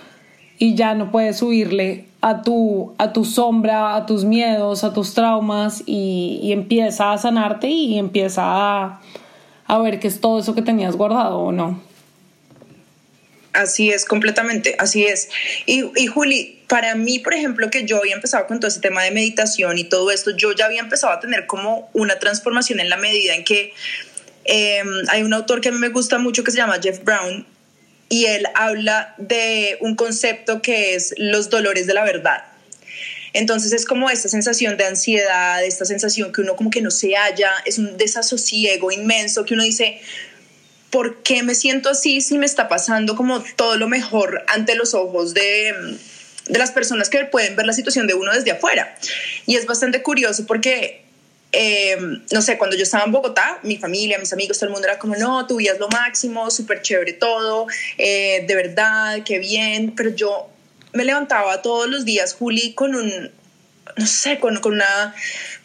y 0.59 0.75
ya 0.75 0.93
no 0.93 1.11
puedes 1.11 1.41
huirle 1.41 2.10
a 2.21 2.43
tu, 2.43 2.93
a 2.99 3.13
tu 3.13 3.25
sombra, 3.25 3.95
a 3.95 4.05
tus 4.05 4.23
miedos, 4.23 4.83
a 4.83 4.93
tus 4.93 5.13
traumas 5.13 5.83
y, 5.85 6.51
empieza 6.51 7.11
a 7.11 7.17
sanarte 7.17 7.67
y 7.67 7.97
empieza 7.97 8.43
a, 8.43 9.01
a 9.65 9.77
ver 9.79 9.99
qué 9.99 10.07
es 10.07 10.21
todo 10.21 10.39
eso 10.39 10.53
que 10.53 10.61
tenías 10.61 10.95
guardado 10.95 11.39
o 11.39 11.51
no. 11.51 11.81
Así 13.53 13.89
es, 13.89 14.05
completamente, 14.05 14.75
así 14.79 15.05
es. 15.05 15.29
Y, 15.65 15.83
y, 15.97 16.07
Juli, 16.07 16.63
para 16.69 16.95
mí, 16.95 17.19
por 17.19 17.33
ejemplo, 17.33 17.69
que 17.69 17.85
yo 17.85 17.97
había 17.97 18.15
empezado 18.15 18.47
con 18.47 18.59
todo 18.59 18.69
ese 18.69 18.79
tema 18.79 19.03
de 19.03 19.11
meditación 19.11 19.77
y 19.77 19.83
todo 19.83 20.09
esto, 20.11 20.31
yo 20.31 20.53
ya 20.53 20.65
había 20.65 20.79
empezado 20.79 21.11
a 21.11 21.19
tener 21.19 21.47
como 21.47 21.89
una 21.93 22.17
transformación 22.19 22.79
en 22.79 22.89
la 22.89 22.97
medida 22.97 23.35
en 23.35 23.43
que 23.43 23.73
em, 24.45 24.87
hay 25.09 25.23
un 25.23 25.33
autor 25.33 25.59
que 25.59 25.69
a 25.69 25.71
mí 25.71 25.79
me 25.79 25.89
gusta 25.89 26.17
mucho 26.17 26.43
que 26.43 26.51
se 26.51 26.57
llama 26.57 26.79
Jeff 26.81 27.03
Brown 27.03 27.45
y 28.11 28.25
él 28.25 28.45
habla 28.55 29.15
de 29.17 29.77
un 29.79 29.95
concepto 29.95 30.61
que 30.61 30.95
es 30.95 31.15
los 31.17 31.49
dolores 31.49 31.87
de 31.87 31.93
la 31.93 32.03
verdad. 32.03 32.43
Entonces 33.31 33.71
es 33.71 33.85
como 33.85 34.09
esta 34.09 34.27
sensación 34.27 34.75
de 34.75 34.83
ansiedad, 34.83 35.63
esta 35.63 35.85
sensación 35.85 36.33
que 36.33 36.41
uno 36.41 36.57
como 36.57 36.69
que 36.69 36.81
no 36.81 36.91
se 36.91 37.15
halla, 37.15 37.51
es 37.65 37.77
un 37.77 37.95
desasosiego 37.95 38.91
inmenso 38.91 39.45
que 39.45 39.53
uno 39.53 39.63
dice, 39.63 40.01
¿por 40.89 41.23
qué 41.23 41.41
me 41.41 41.55
siento 41.55 41.89
así 41.89 42.19
si 42.19 42.37
me 42.37 42.45
está 42.45 42.67
pasando 42.67 43.15
como 43.15 43.41
todo 43.55 43.77
lo 43.77 43.87
mejor 43.87 44.43
ante 44.47 44.75
los 44.75 44.93
ojos 44.93 45.33
de, 45.33 45.73
de 46.47 46.59
las 46.59 46.71
personas 46.71 47.07
que 47.07 47.23
pueden 47.23 47.55
ver 47.55 47.65
la 47.65 47.71
situación 47.71 48.07
de 48.07 48.13
uno 48.13 48.33
desde 48.33 48.51
afuera? 48.51 48.93
Y 49.45 49.55
es 49.55 49.65
bastante 49.65 50.03
curioso 50.03 50.45
porque 50.45 51.05
eh, 51.51 51.97
no 52.31 52.41
sé, 52.41 52.57
cuando 52.57 52.77
yo 52.77 52.83
estaba 52.83 53.03
en 53.03 53.11
Bogotá, 53.11 53.59
mi 53.63 53.77
familia, 53.77 54.17
mis 54.17 54.31
amigos, 54.31 54.57
todo 54.57 54.67
el 54.67 54.73
mundo 54.73 54.87
era 54.87 54.97
como, 54.97 55.15
no, 55.15 55.45
tu 55.47 55.57
vida 55.57 55.73
es 55.73 55.79
lo 55.79 55.89
máximo, 55.89 56.49
súper 56.49 56.81
chévere 56.81 57.13
todo, 57.13 57.67
eh, 57.97 58.45
de 58.47 58.55
verdad, 58.55 59.19
qué 59.25 59.39
bien, 59.39 59.93
pero 59.95 60.11
yo 60.11 60.49
me 60.93 61.03
levantaba 61.03 61.61
todos 61.61 61.89
los 61.89 62.05
días, 62.05 62.33
Juli, 62.33 62.73
con 62.73 62.95
un, 62.95 63.31
no 63.97 64.07
sé, 64.07 64.39
con, 64.39 64.59
con 64.61 64.73
una 64.73 65.13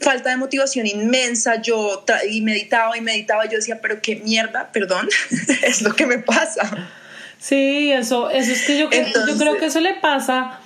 falta 0.00 0.30
de 0.30 0.36
motivación 0.36 0.86
inmensa, 0.86 1.62
yo 1.62 2.04
y 2.28 2.40
meditaba 2.40 2.96
y 2.98 3.00
meditaba, 3.00 3.44
yo 3.46 3.58
decía, 3.58 3.80
pero 3.80 4.00
qué 4.02 4.16
mierda, 4.16 4.72
perdón, 4.72 5.08
es 5.62 5.82
lo 5.82 5.94
que 5.94 6.06
me 6.06 6.18
pasa. 6.18 6.90
Sí, 7.38 7.92
eso, 7.92 8.30
eso 8.30 8.50
es 8.50 8.62
que 8.62 8.78
yo, 8.78 8.90
yo 8.90 9.38
creo 9.38 9.56
que 9.58 9.66
eso 9.66 9.78
le 9.78 9.94
pasa 9.94 10.60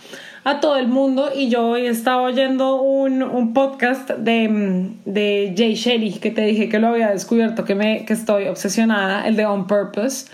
a 0.44 0.60
todo 0.60 0.76
el 0.76 0.88
mundo 0.88 1.30
y 1.34 1.48
yo 1.48 1.66
hoy 1.68 1.86
estaba 1.86 2.22
oyendo 2.22 2.80
un, 2.80 3.22
un 3.22 3.52
podcast 3.52 4.10
de, 4.10 4.90
de, 5.04 5.54
Jay 5.56 5.74
Shelly 5.74 6.14
que 6.14 6.30
te 6.30 6.42
dije 6.42 6.68
que 6.68 6.78
lo 6.78 6.88
había 6.88 7.10
descubierto, 7.10 7.64
que, 7.64 7.74
me, 7.74 8.04
que 8.06 8.14
estoy 8.14 8.46
obsesionada, 8.48 9.26
el 9.26 9.36
de 9.36 9.44
On 9.44 9.66
Purpose 9.66 10.26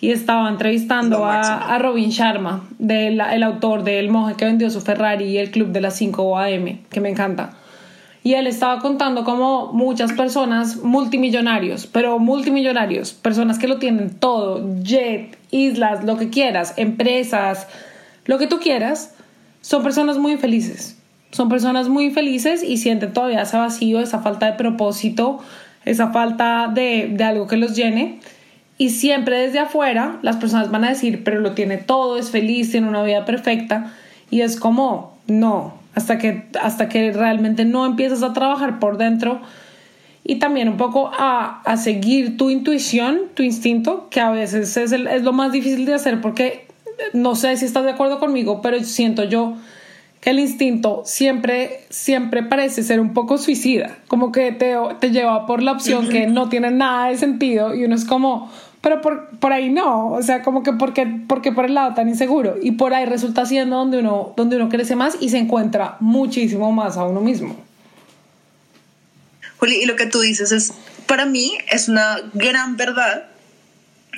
y 0.00 0.12
estaba 0.12 0.48
entrevistando 0.48 1.26
a, 1.26 1.74
a, 1.74 1.78
Robin 1.78 2.08
Sharma, 2.08 2.66
del, 2.78 3.20
el 3.20 3.42
autor 3.42 3.84
de 3.84 3.98
El 3.98 4.08
monje 4.08 4.34
que 4.34 4.46
vendió 4.46 4.70
su 4.70 4.80
Ferrari 4.80 5.26
y 5.26 5.38
el 5.38 5.50
club 5.50 5.68
de 5.68 5.82
las 5.82 5.94
5 5.96 6.38
AM, 6.38 6.78
que 6.88 7.00
me 7.00 7.10
encanta. 7.10 7.50
Y 8.22 8.34
él 8.34 8.46
estaba 8.46 8.80
contando 8.80 9.24
como 9.24 9.72
muchas 9.72 10.12
personas 10.12 10.76
multimillonarios, 10.76 11.86
pero 11.86 12.18
multimillonarios, 12.18 13.12
personas 13.12 13.58
que 13.58 13.68
lo 13.68 13.78
tienen 13.78 14.10
todo, 14.10 14.64
jet, 14.82 15.38
islas, 15.50 16.04
lo 16.04 16.16
que 16.16 16.30
quieras, 16.30 16.74
empresas, 16.78 17.66
lo 18.24 18.38
que 18.38 18.46
tú 18.46 18.58
quieras, 18.58 19.14
son 19.60 19.82
personas 19.82 20.18
muy 20.18 20.36
felices. 20.36 20.96
Son 21.30 21.48
personas 21.48 21.88
muy 21.88 22.10
felices 22.10 22.62
y 22.62 22.78
sienten 22.78 23.12
todavía 23.12 23.42
ese 23.42 23.56
vacío, 23.56 24.00
esa 24.00 24.18
falta 24.18 24.46
de 24.46 24.52
propósito, 24.54 25.38
esa 25.84 26.12
falta 26.12 26.68
de, 26.72 27.10
de 27.12 27.24
algo 27.24 27.46
que 27.46 27.56
los 27.56 27.76
llene. 27.76 28.18
Y 28.78 28.90
siempre 28.90 29.38
desde 29.38 29.60
afuera 29.60 30.18
las 30.22 30.36
personas 30.36 30.70
van 30.70 30.84
a 30.84 30.88
decir, 30.88 31.22
pero 31.22 31.40
lo 31.40 31.52
tiene 31.52 31.76
todo, 31.76 32.16
es 32.18 32.30
feliz, 32.30 32.70
tiene 32.70 32.88
una 32.88 33.02
vida 33.02 33.24
perfecta. 33.24 33.92
Y 34.30 34.40
es 34.40 34.58
como, 34.58 35.18
no, 35.26 35.74
hasta 35.94 36.18
que, 36.18 36.44
hasta 36.60 36.88
que 36.88 37.12
realmente 37.12 37.64
no 37.64 37.86
empiezas 37.86 38.22
a 38.22 38.32
trabajar 38.32 38.78
por 38.78 38.96
dentro 38.96 39.40
y 40.24 40.36
también 40.36 40.68
un 40.68 40.76
poco 40.76 41.10
a, 41.12 41.60
a 41.62 41.76
seguir 41.76 42.36
tu 42.36 42.50
intuición, 42.50 43.22
tu 43.34 43.42
instinto, 43.42 44.08
que 44.10 44.20
a 44.20 44.30
veces 44.30 44.76
es, 44.76 44.92
el, 44.92 45.06
es 45.06 45.22
lo 45.22 45.32
más 45.32 45.52
difícil 45.52 45.86
de 45.86 45.94
hacer 45.94 46.20
porque 46.20 46.66
no 47.12 47.34
sé 47.34 47.56
si 47.56 47.64
estás 47.64 47.84
de 47.84 47.90
acuerdo 47.90 48.18
conmigo, 48.18 48.60
pero 48.62 48.82
siento 48.84 49.24
yo 49.24 49.56
que 50.20 50.30
el 50.30 50.38
instinto 50.38 51.02
siempre, 51.06 51.84
siempre 51.88 52.42
parece 52.42 52.82
ser 52.82 53.00
un 53.00 53.14
poco 53.14 53.38
suicida, 53.38 53.98
como 54.06 54.32
que 54.32 54.52
te, 54.52 54.76
te 55.00 55.10
lleva 55.10 55.46
por 55.46 55.62
la 55.62 55.72
opción 55.72 56.08
que 56.08 56.26
no 56.26 56.48
tiene 56.48 56.70
nada 56.70 57.08
de 57.08 57.16
sentido 57.16 57.74
y 57.74 57.84
uno 57.84 57.94
es 57.94 58.04
como, 58.04 58.50
pero 58.82 59.00
por, 59.00 59.28
por 59.38 59.52
ahí 59.52 59.70
no, 59.70 60.12
o 60.12 60.22
sea, 60.22 60.42
como 60.42 60.62
que 60.62 60.72
porque, 60.72 61.06
porque 61.26 61.52
por 61.52 61.66
el 61.66 61.74
lado 61.74 61.94
tan 61.94 62.08
inseguro. 62.08 62.56
Y 62.62 62.72
por 62.72 62.94
ahí 62.94 63.04
resulta 63.04 63.44
siendo 63.44 63.76
donde 63.76 63.98
uno, 63.98 64.32
donde 64.36 64.56
uno 64.56 64.68
crece 64.68 64.96
más 64.96 65.16
y 65.20 65.28
se 65.28 65.38
encuentra 65.38 65.96
muchísimo 66.00 66.72
más 66.72 66.96
a 66.96 67.04
uno 67.04 67.20
mismo. 67.20 67.56
Juli, 69.58 69.82
y 69.82 69.86
lo 69.86 69.96
que 69.96 70.06
tú 70.06 70.20
dices 70.20 70.52
es, 70.52 70.72
para 71.06 71.26
mí 71.26 71.52
es 71.70 71.88
una 71.88 72.16
gran 72.32 72.76
verdad 72.76 73.29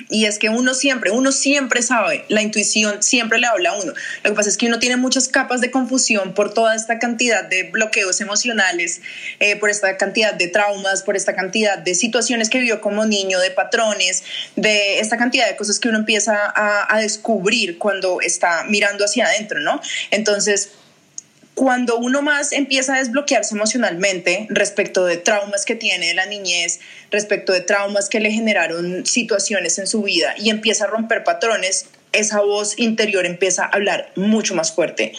y 0.09 0.25
es 0.25 0.39
que 0.39 0.49
uno 0.49 0.73
siempre, 0.73 1.11
uno 1.11 1.31
siempre 1.31 1.81
sabe, 1.81 2.25
la 2.27 2.41
intuición 2.41 3.01
siempre 3.03 3.39
le 3.39 3.47
habla 3.47 3.71
a 3.71 3.81
uno. 3.81 3.93
Lo 4.23 4.29
que 4.29 4.35
pasa 4.35 4.49
es 4.49 4.57
que 4.57 4.67
uno 4.67 4.79
tiene 4.79 4.97
muchas 4.97 5.27
capas 5.27 5.61
de 5.61 5.71
confusión 5.71 6.33
por 6.33 6.53
toda 6.53 6.75
esta 6.75 6.99
cantidad 6.99 7.43
de 7.43 7.63
bloqueos 7.63 8.19
emocionales, 8.21 9.01
eh, 9.39 9.55
por 9.55 9.69
esta 9.69 9.97
cantidad 9.97 10.33
de 10.33 10.47
traumas, 10.47 11.03
por 11.03 11.15
esta 11.15 11.35
cantidad 11.35 11.77
de 11.77 11.95
situaciones 11.95 12.49
que 12.49 12.59
vivió 12.59 12.81
como 12.81 13.05
niño, 13.05 13.39
de 13.39 13.51
patrones, 13.51 14.23
de 14.55 14.99
esta 14.99 15.17
cantidad 15.17 15.47
de 15.47 15.55
cosas 15.55 15.79
que 15.79 15.89
uno 15.89 15.99
empieza 15.99 16.35
a, 16.55 16.93
a 16.93 16.99
descubrir 16.99 17.77
cuando 17.77 18.21
está 18.21 18.63
mirando 18.65 19.05
hacia 19.05 19.25
adentro, 19.25 19.59
¿no? 19.59 19.79
Entonces, 20.11 20.69
cuando 21.55 21.97
uno 21.97 22.21
más 22.21 22.51
empieza 22.51 22.95
a 22.95 22.99
desbloquearse 22.99 23.53
emocionalmente 23.53 24.47
respecto 24.49 25.05
de 25.05 25.17
traumas 25.17 25.65
que 25.65 25.75
tiene 25.75 26.07
de 26.07 26.13
la 26.13 26.25
niñez, 26.25 26.79
respecto 27.11 27.53
de 27.53 27.61
traumas 27.61 28.09
que 28.09 28.19
le 28.19 28.31
generaron 28.31 29.05
situaciones 29.05 29.77
en 29.77 29.87
su 29.87 30.01
vida 30.01 30.33
y 30.37 30.49
empieza 30.49 30.85
a 30.85 30.87
romper 30.87 31.23
patrones, 31.23 31.85
esa 32.11 32.41
voz 32.41 32.77
interior 32.79 33.25
empieza 33.25 33.65
a 33.65 33.67
hablar 33.67 34.11
mucho 34.15 34.55
más 34.55 34.71
fuerte, 34.71 35.13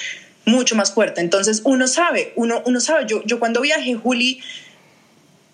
mucho 0.44 0.74
más 0.74 0.92
fuerte. 0.92 1.20
Entonces 1.20 1.62
uno 1.64 1.86
sabe, 1.86 2.32
uno, 2.34 2.62
uno 2.66 2.80
sabe, 2.80 3.04
yo, 3.06 3.22
yo 3.24 3.38
cuando 3.38 3.60
viajé, 3.60 3.94
Juli, 3.94 4.40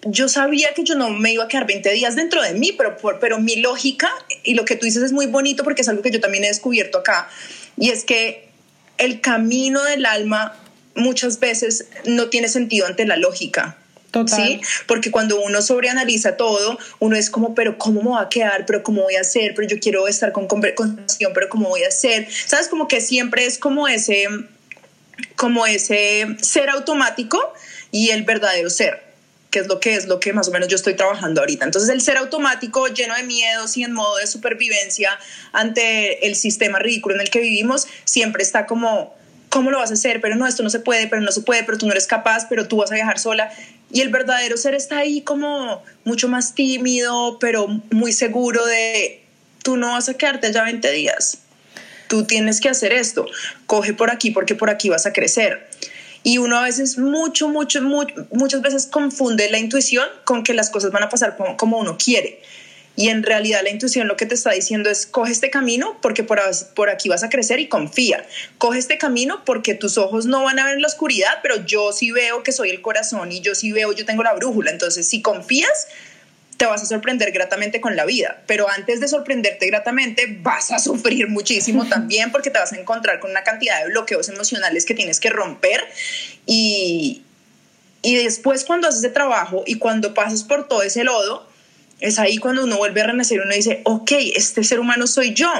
yo 0.02 0.30
sabía 0.30 0.72
que 0.74 0.82
yo 0.82 0.94
no 0.94 1.10
me 1.10 1.32
iba 1.32 1.44
a 1.44 1.48
quedar 1.48 1.66
20 1.66 1.92
días 1.92 2.16
dentro 2.16 2.42
de 2.42 2.54
mí, 2.54 2.72
pero, 2.72 2.96
pero 3.20 3.38
mi 3.38 3.56
lógica 3.56 4.10
y 4.44 4.54
lo 4.54 4.64
que 4.64 4.76
tú 4.76 4.86
dices 4.86 5.02
es 5.02 5.12
muy 5.12 5.26
bonito 5.26 5.62
porque 5.62 5.82
es 5.82 5.88
algo 5.88 6.00
que 6.00 6.10
yo 6.10 6.20
también 6.20 6.44
he 6.44 6.48
descubierto 6.48 6.98
acá, 6.98 7.28
y 7.76 7.90
es 7.90 8.04
que 8.04 8.48
el 8.96 9.20
camino 9.20 9.82
del 9.84 10.06
alma 10.06 10.54
muchas 11.00 11.40
veces 11.40 11.86
no 12.04 12.28
tiene 12.28 12.48
sentido 12.48 12.86
ante 12.86 13.06
la 13.06 13.16
lógica. 13.16 13.76
Total. 14.10 14.40
¿Sí? 14.44 14.60
Porque 14.86 15.10
cuando 15.10 15.40
uno 15.40 15.62
sobreanaliza 15.62 16.36
todo, 16.36 16.78
uno 16.98 17.16
es 17.16 17.30
como, 17.30 17.54
pero 17.54 17.78
¿cómo 17.78 18.02
me 18.02 18.10
va 18.10 18.22
a 18.22 18.28
quedar? 18.28 18.66
¿Pero 18.66 18.82
cómo 18.82 19.02
voy 19.02 19.14
a 19.14 19.20
hacer? 19.20 19.54
Pero 19.54 19.68
yo 19.68 19.78
quiero 19.78 20.08
estar 20.08 20.32
con 20.32 20.48
compasión, 20.48 21.32
pero 21.32 21.48
¿cómo 21.48 21.68
voy 21.68 21.84
a 21.84 21.88
hacer? 21.88 22.26
¿Sabes? 22.46 22.68
Como 22.68 22.88
que 22.88 23.00
siempre 23.00 23.46
es 23.46 23.58
como 23.58 23.86
ese, 23.86 24.26
como 25.36 25.66
ese 25.66 26.36
ser 26.40 26.70
automático 26.70 27.52
y 27.92 28.10
el 28.10 28.24
verdadero 28.24 28.68
ser 28.68 29.10
que 29.50 29.58
es 29.58 29.66
lo 29.66 29.80
que 29.80 29.94
es 29.94 30.06
lo 30.06 30.20
que 30.20 30.32
más 30.32 30.48
o 30.48 30.52
menos 30.52 30.68
yo 30.68 30.76
estoy 30.76 30.94
trabajando 30.94 31.40
ahorita. 31.40 31.64
Entonces 31.64 31.90
el 31.90 32.00
ser 32.00 32.16
automático, 32.16 32.86
lleno 32.86 33.16
de 33.16 33.24
miedos 33.24 33.76
y 33.76 33.82
en 33.82 33.92
modo 33.92 34.16
de 34.16 34.26
supervivencia 34.26 35.18
ante 35.52 36.26
el 36.26 36.36
sistema 36.36 36.78
ridículo 36.78 37.16
en 37.16 37.20
el 37.20 37.30
que 37.30 37.40
vivimos, 37.40 37.88
siempre 38.04 38.42
está 38.42 38.66
como 38.66 39.14
¿cómo 39.50 39.70
lo 39.70 39.78
vas 39.78 39.90
a 39.90 39.94
hacer? 39.94 40.22
Pero 40.22 40.36
no, 40.36 40.46
esto 40.46 40.62
no 40.62 40.70
se 40.70 40.80
puede, 40.80 41.06
pero 41.08 41.20
no 41.20 41.30
se 41.30 41.42
puede, 41.42 41.64
pero 41.64 41.76
tú 41.76 41.86
no 41.86 41.92
eres 41.92 42.06
capaz, 42.06 42.46
pero 42.48 42.66
tú 42.66 42.78
vas 42.78 42.90
a 42.90 42.94
viajar 42.94 43.18
sola. 43.18 43.52
Y 43.92 44.00
el 44.00 44.08
verdadero 44.08 44.56
ser 44.56 44.74
está 44.74 44.98
ahí 44.98 45.20
como 45.20 45.82
mucho 46.04 46.28
más 46.28 46.54
tímido, 46.54 47.38
pero 47.38 47.66
muy 47.90 48.12
seguro 48.12 48.64
de, 48.64 49.22
tú 49.62 49.76
no 49.76 49.90
vas 49.90 50.08
a 50.08 50.14
quedarte 50.14 50.46
allá 50.46 50.64
20 50.64 50.90
días. 50.92 51.38
Tú 52.08 52.24
tienes 52.24 52.60
que 52.60 52.68
hacer 52.68 52.92
esto. 52.92 53.26
Coge 53.66 53.92
por 53.92 54.10
aquí 54.10 54.30
porque 54.30 54.54
por 54.54 54.70
aquí 54.70 54.88
vas 54.88 55.06
a 55.06 55.12
crecer. 55.12 55.68
Y 56.22 56.38
uno 56.38 56.58
a 56.58 56.62
veces, 56.62 56.98
mucho, 56.98 57.48
mucho, 57.48 57.80
muchas 57.82 58.62
veces 58.62 58.86
confunde 58.86 59.50
la 59.50 59.58
intuición 59.58 60.06
con 60.24 60.42
que 60.42 60.54
las 60.54 60.70
cosas 60.70 60.90
van 60.92 61.02
a 61.02 61.08
pasar 61.08 61.36
como 61.56 61.78
uno 61.78 61.96
quiere. 61.98 62.42
Y 63.00 63.08
en 63.08 63.22
realidad 63.22 63.62
la 63.62 63.70
intuición 63.70 64.08
lo 64.08 64.16
que 64.18 64.26
te 64.26 64.34
está 64.34 64.50
diciendo 64.50 64.90
es, 64.90 65.06
coge 65.06 65.32
este 65.32 65.48
camino 65.48 65.96
porque 66.02 66.22
por, 66.22 66.38
por 66.74 66.90
aquí 66.90 67.08
vas 67.08 67.22
a 67.22 67.30
crecer 67.30 67.58
y 67.58 67.66
confía. 67.66 68.26
Coge 68.58 68.78
este 68.78 68.98
camino 68.98 69.42
porque 69.46 69.72
tus 69.72 69.96
ojos 69.96 70.26
no 70.26 70.44
van 70.44 70.58
a 70.58 70.66
ver 70.66 70.74
en 70.74 70.82
la 70.82 70.88
oscuridad, 70.88 71.38
pero 71.42 71.64
yo 71.64 71.92
sí 71.92 72.10
veo 72.10 72.42
que 72.42 72.52
soy 72.52 72.68
el 72.68 72.82
corazón 72.82 73.32
y 73.32 73.40
yo 73.40 73.54
sí 73.54 73.72
veo, 73.72 73.92
yo 73.92 74.04
tengo 74.04 74.22
la 74.22 74.34
brújula. 74.34 74.70
Entonces, 74.70 75.08
si 75.08 75.22
confías, 75.22 75.88
te 76.58 76.66
vas 76.66 76.82
a 76.82 76.84
sorprender 76.84 77.32
gratamente 77.32 77.80
con 77.80 77.96
la 77.96 78.04
vida, 78.04 78.42
pero 78.46 78.68
antes 78.68 79.00
de 79.00 79.08
sorprenderte 79.08 79.66
gratamente 79.68 80.36
vas 80.42 80.70
a 80.70 80.78
sufrir 80.78 81.26
muchísimo 81.30 81.86
también 81.88 82.30
porque 82.30 82.50
te 82.50 82.58
vas 82.58 82.74
a 82.74 82.76
encontrar 82.76 83.18
con 83.18 83.30
una 83.30 83.44
cantidad 83.44 83.82
de 83.82 83.88
bloqueos 83.88 84.28
emocionales 84.28 84.84
que 84.84 84.92
tienes 84.92 85.20
que 85.20 85.30
romper 85.30 85.82
y, 86.44 87.22
y 88.02 88.16
después 88.16 88.66
cuando 88.66 88.88
haces 88.88 89.00
ese 89.00 89.08
trabajo 89.08 89.64
y 89.66 89.78
cuando 89.78 90.12
pasas 90.12 90.44
por 90.44 90.68
todo 90.68 90.82
ese 90.82 91.02
lodo, 91.02 91.49
es 92.00 92.18
ahí 92.18 92.38
cuando 92.38 92.64
uno 92.64 92.76
vuelve 92.76 93.02
a 93.02 93.06
renacer 93.06 93.40
uno 93.40 93.54
dice, 93.54 93.80
ok, 93.84 94.12
este 94.34 94.64
ser 94.64 94.80
humano 94.80 95.06
soy 95.06 95.34
yo. 95.34 95.50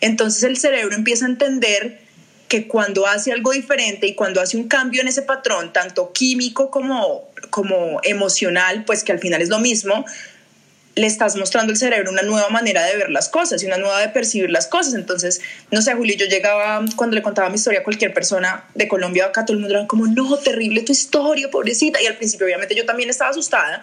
Entonces 0.00 0.42
el 0.44 0.56
cerebro 0.56 0.94
empieza 0.94 1.26
a 1.26 1.28
entender 1.28 2.00
que 2.48 2.66
cuando 2.66 3.06
hace 3.06 3.32
algo 3.32 3.52
diferente 3.52 4.06
y 4.06 4.14
cuando 4.14 4.40
hace 4.40 4.56
un 4.56 4.66
cambio 4.66 5.00
en 5.02 5.08
ese 5.08 5.22
patrón, 5.22 5.72
tanto 5.72 6.12
químico 6.12 6.70
como, 6.70 7.28
como 7.50 8.00
emocional, 8.02 8.84
pues 8.84 9.04
que 9.04 9.12
al 9.12 9.20
final 9.20 9.40
es 9.40 9.48
lo 9.48 9.60
mismo, 9.60 10.04
le 10.96 11.06
estás 11.06 11.36
mostrando 11.36 11.70
al 11.70 11.76
cerebro 11.76 12.10
una 12.10 12.22
nueva 12.22 12.48
manera 12.48 12.84
de 12.84 12.96
ver 12.96 13.10
las 13.10 13.28
cosas 13.28 13.62
y 13.62 13.66
una 13.66 13.76
nueva 13.76 14.00
de 14.00 14.08
percibir 14.08 14.50
las 14.50 14.66
cosas. 14.66 14.94
Entonces, 14.94 15.40
no 15.70 15.80
sé, 15.80 15.94
Julio, 15.94 16.16
yo 16.16 16.26
llegaba, 16.26 16.84
cuando 16.96 17.14
le 17.14 17.22
contaba 17.22 17.48
mi 17.48 17.54
historia 17.54 17.80
a 17.80 17.82
cualquier 17.84 18.12
persona 18.12 18.64
de 18.74 18.88
Colombia, 18.88 19.26
acá 19.26 19.44
todo 19.44 19.54
el 19.54 19.60
mundo 19.60 19.76
era 19.76 19.86
como, 19.86 20.06
no, 20.08 20.36
terrible 20.38 20.82
tu 20.82 20.92
historia, 20.92 21.50
pobrecita. 21.50 22.02
Y 22.02 22.06
al 22.06 22.16
principio, 22.16 22.46
obviamente, 22.46 22.74
yo 22.74 22.84
también 22.84 23.08
estaba 23.10 23.30
asustada, 23.30 23.80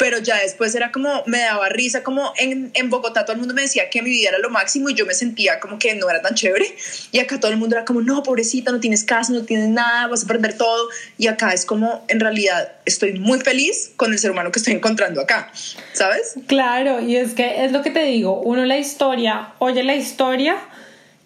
pero 0.00 0.18
ya 0.18 0.38
después 0.38 0.74
era 0.74 0.90
como, 0.90 1.22
me 1.26 1.40
daba 1.40 1.68
risa, 1.68 2.02
como 2.02 2.32
en, 2.38 2.70
en, 2.72 2.88
Bogotá 2.88 3.26
todo 3.26 3.34
el 3.34 3.38
mundo 3.38 3.52
me 3.52 3.60
decía 3.60 3.90
que 3.90 4.00
mi 4.00 4.08
vida 4.08 4.30
era 4.30 4.38
lo 4.38 4.48
máximo 4.48 4.88
y 4.88 4.94
yo 4.94 5.04
me 5.04 5.12
sentía 5.12 5.60
como 5.60 5.78
que 5.78 5.94
no 5.94 6.08
era 6.08 6.22
tan 6.22 6.34
chévere 6.34 6.74
y 7.12 7.18
acá 7.18 7.38
todo 7.38 7.50
el 7.50 7.58
mundo 7.58 7.76
era 7.76 7.84
como, 7.84 8.00
no, 8.00 8.22
pobrecita, 8.22 8.72
no 8.72 8.80
tienes 8.80 9.04
casa, 9.04 9.30
no 9.34 9.44
tienes 9.44 9.68
nada, 9.68 10.06
vas 10.06 10.24
a 10.24 10.26
perder 10.26 10.56
todo 10.56 10.88
y 11.18 11.26
acá 11.26 11.52
es 11.52 11.66
como, 11.66 12.02
en 12.08 12.18
realidad, 12.18 12.72
estoy 12.86 13.18
muy 13.18 13.40
feliz 13.40 13.92
con 13.96 14.10
el 14.14 14.18
ser 14.18 14.30
humano 14.30 14.50
que 14.50 14.58
estoy 14.58 14.72
encontrando 14.72 15.20
acá, 15.20 15.52
¿sabes? 15.92 16.32
Claro, 16.46 17.02
y 17.02 17.16
es 17.16 17.34
que 17.34 17.66
es 17.66 17.70
lo 17.70 17.82
que 17.82 17.90
te 17.90 18.02
digo, 18.02 18.40
uno 18.40 18.64
la 18.64 18.78
historia, 18.78 19.52
oye 19.58 19.82
la 19.82 19.96
historia 19.96 20.56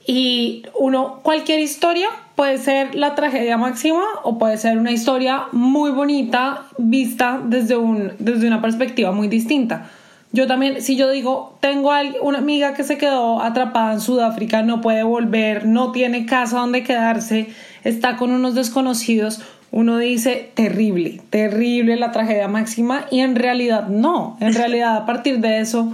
y 0.05 0.67
uno, 0.75 1.21
cualquier 1.23 1.61
historia 1.61 2.09
puede 2.35 2.59
ser 2.59 2.95
la 2.95 3.15
tragedia 3.15 3.57
máxima 3.57 4.05
o 4.23 4.39
puede 4.39 4.59
ser 4.59 4.79
una 4.79 4.93
historia 4.93 5.45
muy 5.53 5.91
bonita 5.91 6.67
vista 6.79 7.41
desde, 7.45 7.77
un, 7.77 8.13
desde 8.19 8.47
una 8.47 8.61
perspectiva 8.61 9.13
muy 9.13 9.29
distinta. 9.29 9.87
Yo 10.33 10.49
también, 10.49 10.83
si 10.83 10.97
yo 10.97 11.11
digo, 11.11 11.57
tengo 11.61 11.93
una 12.23 12.39
amiga 12.39 12.75
que 12.75 12.83
se 12.83 12.99
quedó 12.99 13.41
atrapada 13.41 13.93
en 13.93 14.01
Sudáfrica, 14.01 14.63
no 14.63 14.81
puede 14.81 15.05
volver, 15.05 15.65
no 15.65 15.93
tiene 15.93 16.27
casa 16.27 16.59
donde 16.59 16.83
quedarse, 16.83 17.51
está 17.85 18.17
con 18.17 18.33
unos 18.33 18.57
desconocidos, 18.57 19.43
uno 19.71 19.97
dice, 19.97 20.51
terrible, 20.55 21.21
terrible 21.31 21.97
la 21.97 22.11
tragedia 22.11 22.49
máxima 22.49 23.07
y 23.13 23.21
en 23.21 23.37
realidad 23.37 23.87
no, 23.87 24.37
en 24.41 24.55
realidad 24.55 24.97
a 24.97 25.07
partir 25.07 25.39
de 25.39 25.61
eso 25.61 25.93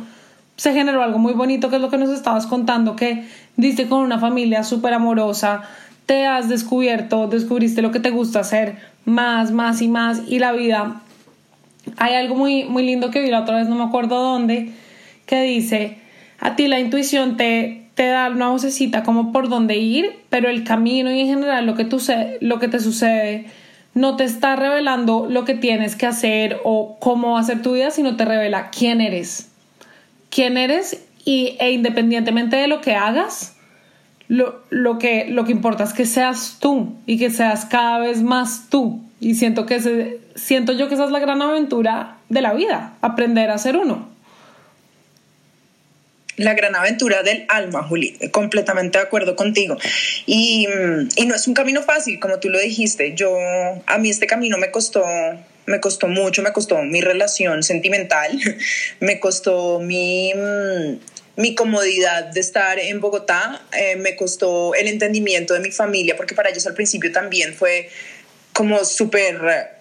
se 0.57 0.73
generó 0.73 1.03
algo 1.03 1.19
muy 1.19 1.35
bonito 1.35 1.69
que 1.69 1.77
es 1.77 1.83
lo 1.83 1.91
que 1.91 1.99
nos 1.99 2.11
estabas 2.11 2.47
contando, 2.47 2.97
que 2.97 3.27
diste 3.57 3.89
con 3.89 4.01
una 4.01 4.19
familia 4.19 4.65
súper 4.65 4.95
amorosa, 4.95 5.63
te 6.11 6.27
has 6.27 6.49
descubierto, 6.49 7.29
descubriste 7.29 7.83
lo 7.83 7.93
que 7.93 8.01
te 8.01 8.11
gusta 8.11 8.41
hacer 8.41 8.79
más, 9.05 9.53
más 9.53 9.81
y 9.81 9.87
más 9.87 10.23
y 10.27 10.41
la 10.41 10.51
vida 10.51 11.03
hay 11.99 12.15
algo 12.15 12.35
muy, 12.35 12.65
muy 12.65 12.85
lindo 12.85 13.13
que 13.13 13.21
vi 13.21 13.31
la 13.31 13.43
otra 13.43 13.59
vez, 13.59 13.69
no 13.69 13.77
me 13.77 13.85
acuerdo 13.85 14.21
dónde, 14.21 14.73
que 15.25 15.41
dice, 15.43 15.99
a 16.41 16.57
ti 16.57 16.67
la 16.67 16.81
intuición 16.81 17.37
te, 17.37 17.87
te 17.95 18.09
da 18.09 18.29
una 18.29 18.49
vocecita 18.49 19.05
como 19.05 19.31
por 19.31 19.49
dónde 19.49 19.77
ir, 19.77 20.17
pero 20.31 20.51
el 20.51 20.65
camino 20.65 21.13
y 21.13 21.21
en 21.21 21.29
general 21.29 21.65
lo 21.65 21.77
que, 21.77 21.85
tú 21.85 22.03
lo 22.41 22.59
que 22.59 22.67
te 22.67 22.81
sucede 22.81 23.47
no 23.95 24.17
te 24.17 24.25
está 24.25 24.57
revelando 24.57 25.29
lo 25.31 25.45
que 25.45 25.55
tienes 25.55 25.95
que 25.95 26.07
hacer 26.07 26.59
o 26.65 26.97
cómo 26.99 27.35
va 27.35 27.39
a 27.39 27.45
ser 27.45 27.63
tu 27.63 27.75
vida, 27.75 27.93
sino 27.93 28.17
te 28.17 28.25
revela 28.25 28.71
quién 28.71 29.01
eres. 29.01 29.53
Quién 30.29 30.59
eres 30.59 31.07
y, 31.25 31.57
e 31.61 31.71
independientemente 31.71 32.57
de 32.57 32.67
lo 32.67 32.81
que 32.81 32.97
hagas, 32.97 33.60
lo, 34.31 34.63
lo, 34.71 35.01
que, 35.01 35.27
lo 35.29 35.45
que 35.45 35.51
importa 35.51 35.83
es 35.83 35.93
que 35.93 36.07
seas 36.07 36.59
tú 36.61 36.97
y 37.05 37.19
que 37.19 37.31
seas 37.31 37.65
cada 37.65 37.99
vez 37.99 38.23
más 38.23 38.69
tú. 38.71 39.03
Y 39.19 39.35
siento 39.35 39.67
que 39.67 40.21
siento 40.37 40.73
yo 40.73 40.89
que 40.89 40.95
esa 40.95 41.05
es 41.05 41.11
la 41.11 41.19
gran 41.19 41.43
aventura 41.43 42.17
de 42.29 42.41
la 42.41 42.55
vida, 42.55 42.95
aprender 43.01 43.51
a 43.51 43.59
ser 43.59 43.77
uno. 43.77 44.09
La 46.37 46.55
gran 46.55 46.77
aventura 46.77 47.25
del 47.25 47.45
alma, 47.49 47.83
Juli, 47.83 48.17
completamente 48.31 48.99
de 48.99 49.05
acuerdo 49.05 49.35
contigo. 49.35 49.77
Y, 50.27 50.69
y 51.17 51.27
no 51.27 51.35
es 51.35 51.49
un 51.49 51.55
camino 51.55 51.83
fácil, 51.83 52.21
como 52.21 52.39
tú 52.39 52.51
lo 52.51 52.61
dijiste. 52.61 53.15
Yo, 53.17 53.37
a 53.85 53.99
mí 53.99 54.11
este 54.11 54.29
camino 54.29 54.59
me 54.59 54.71
costó 54.71 55.03
me 55.67 55.81
costó 55.81 56.09
mucho, 56.09 56.43
me 56.43 56.53
costó 56.53 56.83
mi 56.83 57.01
relación 57.01 57.63
sentimental, 57.63 58.39
me 59.01 59.21
costó 59.21 59.79
mi, 59.81 60.33
mi 61.41 61.55
comodidad 61.55 62.27
de 62.27 62.41
estar 62.41 62.79
en 62.79 63.01
Bogotá, 63.01 63.63
eh, 63.73 63.97
me 63.97 64.17
costó 64.17 64.75
el 64.75 64.89
entendimiento 64.89 65.55
de 65.55 65.61
mi 65.61 65.71
familia, 65.71 66.17
porque 66.17 66.35
para 66.35 66.51
ellos 66.51 66.67
al 66.67 66.75
principio 66.75 67.11
también 67.13 67.55
fue 67.55 67.89
como 68.53 68.85
súper 68.85 69.81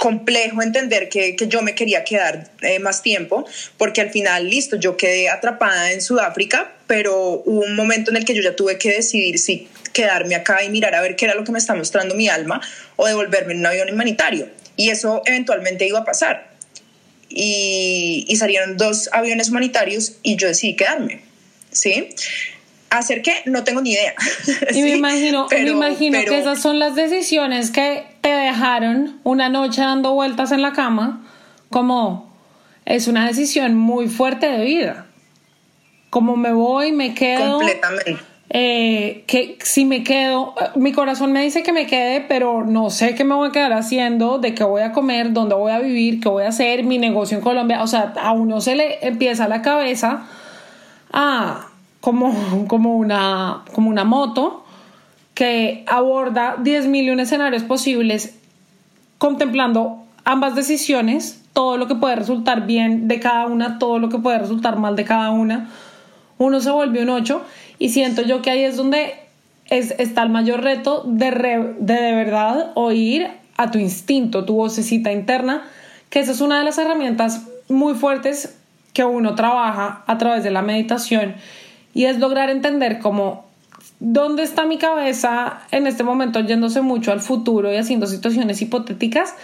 complejo 0.00 0.62
entender 0.62 1.10
que, 1.10 1.36
que, 1.36 1.46
yo 1.46 1.60
me 1.60 1.74
quería 1.74 2.04
quedar 2.04 2.50
eh, 2.62 2.78
más 2.78 3.02
tiempo, 3.02 3.46
porque 3.76 4.00
al 4.00 4.10
final, 4.10 4.48
listo, 4.48 4.76
yo 4.76 4.96
quedé 4.96 5.28
atrapada 5.28 5.92
en 5.92 6.00
Sudáfrica, 6.00 6.72
pero 6.86 7.42
hubo 7.44 7.60
un 7.60 7.76
momento 7.76 8.10
en 8.10 8.16
el 8.16 8.24
que 8.24 8.34
yo 8.34 8.42
ya 8.42 8.56
tuve 8.56 8.78
que 8.78 8.92
decidir 8.92 9.38
si 9.38 9.68
quedarme 9.92 10.34
acá 10.36 10.64
y 10.64 10.70
mirar 10.70 10.94
a 10.94 11.02
ver 11.02 11.16
qué 11.16 11.26
era 11.26 11.34
lo 11.34 11.44
que 11.44 11.52
me 11.52 11.58
está 11.58 11.74
mostrando 11.74 12.14
mi 12.14 12.28
alma 12.28 12.62
o 12.96 13.06
devolverme 13.06 13.52
en 13.52 13.60
un 13.60 13.66
avión 13.66 13.92
humanitario. 13.92 14.48
Y 14.76 14.88
eso 14.88 15.22
eventualmente 15.26 15.86
iba 15.86 15.98
a 15.98 16.04
pasar. 16.04 16.49
Y, 17.30 18.26
y 18.28 18.36
salieron 18.36 18.76
dos 18.76 19.08
aviones 19.12 19.50
humanitarios 19.50 20.16
y 20.22 20.36
yo 20.36 20.48
decidí 20.48 20.76
quedarme. 20.76 21.22
¿Sí? 21.70 22.08
¿Hacer 22.90 23.22
qué? 23.22 23.42
No 23.46 23.62
tengo 23.62 23.80
ni 23.80 23.92
idea. 23.92 24.14
Y 24.72 24.82
me 24.82 24.90
imagino, 24.96 25.46
me 25.48 25.60
imagino 25.60 26.18
que 26.24 26.38
esas 26.38 26.60
son 26.60 26.80
las 26.80 26.96
decisiones 26.96 27.70
que 27.70 28.04
te 28.20 28.30
dejaron 28.30 29.20
una 29.22 29.48
noche 29.48 29.80
dando 29.80 30.12
vueltas 30.12 30.50
en 30.50 30.60
la 30.60 30.72
cama, 30.72 31.24
como 31.70 32.34
es 32.84 33.06
una 33.06 33.26
decisión 33.28 33.76
muy 33.76 34.08
fuerte 34.08 34.50
de 34.50 34.64
vida. 34.64 35.06
Como 36.10 36.36
me 36.36 36.52
voy, 36.52 36.90
me 36.90 37.14
quedo. 37.14 37.58
Completamente. 37.58 38.29
Eh, 38.52 39.22
que 39.28 39.58
si 39.62 39.84
me 39.84 40.02
quedo, 40.02 40.54
mi 40.74 40.90
corazón 40.92 41.30
me 41.30 41.40
dice 41.40 41.62
que 41.62 41.72
me 41.72 41.86
quede, 41.86 42.20
pero 42.20 42.64
no 42.64 42.90
sé 42.90 43.14
qué 43.14 43.22
me 43.22 43.36
voy 43.36 43.48
a 43.48 43.52
quedar 43.52 43.72
haciendo, 43.72 44.38
de 44.38 44.54
qué 44.54 44.64
voy 44.64 44.82
a 44.82 44.90
comer, 44.90 45.32
dónde 45.32 45.54
voy 45.54 45.70
a 45.70 45.78
vivir, 45.78 46.18
qué 46.20 46.28
voy 46.28 46.42
a 46.42 46.48
hacer, 46.48 46.82
mi 46.82 46.98
negocio 46.98 47.38
en 47.38 47.44
Colombia. 47.44 47.80
O 47.82 47.86
sea, 47.86 48.12
a 48.20 48.32
uno 48.32 48.60
se 48.60 48.74
le 48.74 49.06
empieza 49.06 49.46
la 49.46 49.62
cabeza 49.62 50.26
a 51.12 51.68
como, 52.00 52.66
como, 52.66 52.96
una, 52.96 53.62
como 53.72 53.88
una 53.88 54.02
moto 54.02 54.64
que 55.34 55.84
aborda 55.86 56.56
10.000 56.56 57.20
escenarios 57.20 57.62
posibles 57.62 58.36
contemplando 59.18 59.98
ambas 60.24 60.56
decisiones, 60.56 61.42
todo 61.52 61.76
lo 61.76 61.86
que 61.86 61.94
puede 61.94 62.16
resultar 62.16 62.66
bien 62.66 63.06
de 63.06 63.20
cada 63.20 63.46
una, 63.46 63.78
todo 63.78 64.00
lo 64.00 64.08
que 64.08 64.18
puede 64.18 64.38
resultar 64.38 64.76
mal 64.76 64.96
de 64.96 65.04
cada 65.04 65.30
una. 65.30 65.70
Uno 66.40 66.60
se 66.62 66.70
vuelve 66.70 67.02
un 67.02 67.10
8 67.10 67.42
y 67.78 67.90
siento 67.90 68.22
yo 68.22 68.40
que 68.40 68.48
ahí 68.48 68.64
es 68.64 68.78
donde 68.78 69.12
es, 69.66 69.94
está 69.98 70.22
el 70.22 70.30
mayor 70.30 70.62
reto 70.62 71.04
de, 71.06 71.30
de 71.30 71.94
de 71.94 72.14
verdad 72.14 72.72
oír 72.76 73.28
a 73.58 73.70
tu 73.70 73.78
instinto, 73.78 74.46
tu 74.46 74.54
vocecita 74.54 75.12
interna, 75.12 75.68
que 76.08 76.20
esa 76.20 76.32
es 76.32 76.40
una 76.40 76.56
de 76.56 76.64
las 76.64 76.78
herramientas 76.78 77.42
muy 77.68 77.92
fuertes 77.92 78.56
que 78.94 79.04
uno 79.04 79.34
trabaja 79.34 80.02
a 80.06 80.16
través 80.16 80.42
de 80.42 80.50
la 80.50 80.62
meditación 80.62 81.34
y 81.92 82.06
es 82.06 82.18
lograr 82.18 82.48
entender 82.48 83.00
cómo 83.00 83.44
dónde 83.98 84.42
está 84.42 84.64
mi 84.64 84.78
cabeza 84.78 85.60
en 85.72 85.86
este 85.86 86.04
momento 86.04 86.40
yéndose 86.40 86.80
mucho 86.80 87.12
al 87.12 87.20
futuro 87.20 87.70
y 87.70 87.76
haciendo 87.76 88.06
situaciones 88.06 88.62
hipotéticas 88.62 89.34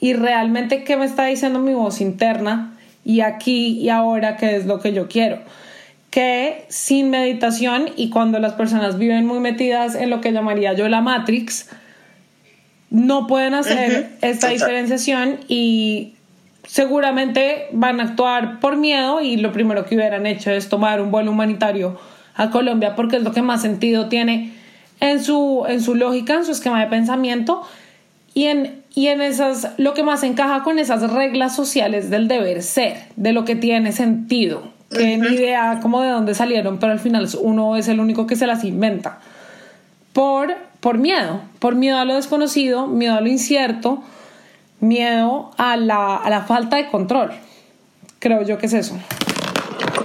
y 0.00 0.14
realmente 0.14 0.82
qué 0.82 0.96
me 0.96 1.04
está 1.04 1.26
diciendo 1.26 1.60
mi 1.60 1.74
voz 1.74 2.00
interna 2.00 2.76
y 3.04 3.20
aquí 3.20 3.78
y 3.78 3.88
ahora 3.88 4.36
qué 4.36 4.56
es 4.56 4.66
lo 4.66 4.80
que 4.80 4.92
yo 4.92 5.06
quiero. 5.06 5.38
Que 6.10 6.64
sin 6.68 7.10
meditación 7.10 7.90
y 7.96 8.10
cuando 8.10 8.38
las 8.40 8.54
personas 8.54 8.98
viven 8.98 9.26
muy 9.26 9.38
metidas 9.38 9.94
en 9.94 10.10
lo 10.10 10.20
que 10.20 10.32
llamaría 10.32 10.72
yo 10.72 10.88
la 10.88 11.00
Matrix, 11.00 11.68
no 12.90 13.28
pueden 13.28 13.54
hacer 13.54 14.10
esta 14.20 14.48
diferenciación 14.48 15.38
y 15.46 16.14
seguramente 16.66 17.68
van 17.72 18.00
a 18.00 18.04
actuar 18.04 18.60
por 18.60 18.76
miedo 18.76 19.20
y 19.20 19.36
lo 19.36 19.52
primero 19.52 19.86
que 19.86 19.94
hubieran 19.94 20.26
hecho 20.26 20.50
es 20.50 20.68
tomar 20.68 21.00
un 21.00 21.10
vuelo 21.10 21.30
humanitario 21.30 21.98
a 22.34 22.50
Colombia 22.50 22.94
porque 22.96 23.16
es 23.16 23.22
lo 23.22 23.32
que 23.32 23.42
más 23.42 23.62
sentido 23.62 24.08
tiene 24.08 24.52
en 25.00 25.22
su, 25.22 25.64
en 25.68 25.80
su 25.80 25.94
lógica, 25.94 26.34
en 26.34 26.44
su 26.44 26.52
esquema 26.52 26.80
de 26.80 26.86
pensamiento 26.86 27.62
y 28.34 28.44
en, 28.46 28.82
y 28.94 29.08
en 29.08 29.20
esas, 29.20 29.72
lo 29.78 29.94
que 29.94 30.02
más 30.02 30.22
encaja 30.22 30.62
con 30.62 30.78
esas 30.78 31.10
reglas 31.12 31.56
sociales 31.56 32.10
del 32.10 32.28
deber 32.28 32.62
ser, 32.62 32.96
de 33.16 33.32
lo 33.32 33.44
que 33.44 33.56
tiene 33.56 33.92
sentido, 33.92 34.72
que 34.90 35.16
ni 35.16 35.28
idea 35.28 35.78
como 35.80 36.02
de 36.02 36.10
dónde 36.10 36.34
salieron, 36.34 36.78
pero 36.78 36.92
al 36.92 36.98
final 36.98 37.28
uno 37.40 37.76
es 37.76 37.88
el 37.88 38.00
único 38.00 38.26
que 38.26 38.36
se 38.36 38.46
las 38.46 38.64
inventa. 38.64 39.18
Por, 40.12 40.54
por 40.80 40.98
miedo, 40.98 41.40
por 41.58 41.76
miedo 41.76 41.98
a 41.98 42.04
lo 42.04 42.14
desconocido, 42.16 42.86
miedo 42.86 43.14
a 43.14 43.20
lo 43.20 43.28
incierto, 43.28 44.02
miedo 44.80 45.52
a 45.56 45.76
la, 45.76 46.16
a 46.16 46.28
la 46.30 46.42
falta 46.42 46.76
de 46.76 46.88
control. 46.88 47.30
Creo 48.18 48.42
yo 48.42 48.58
que 48.58 48.66
es 48.66 48.72
eso. 48.72 48.98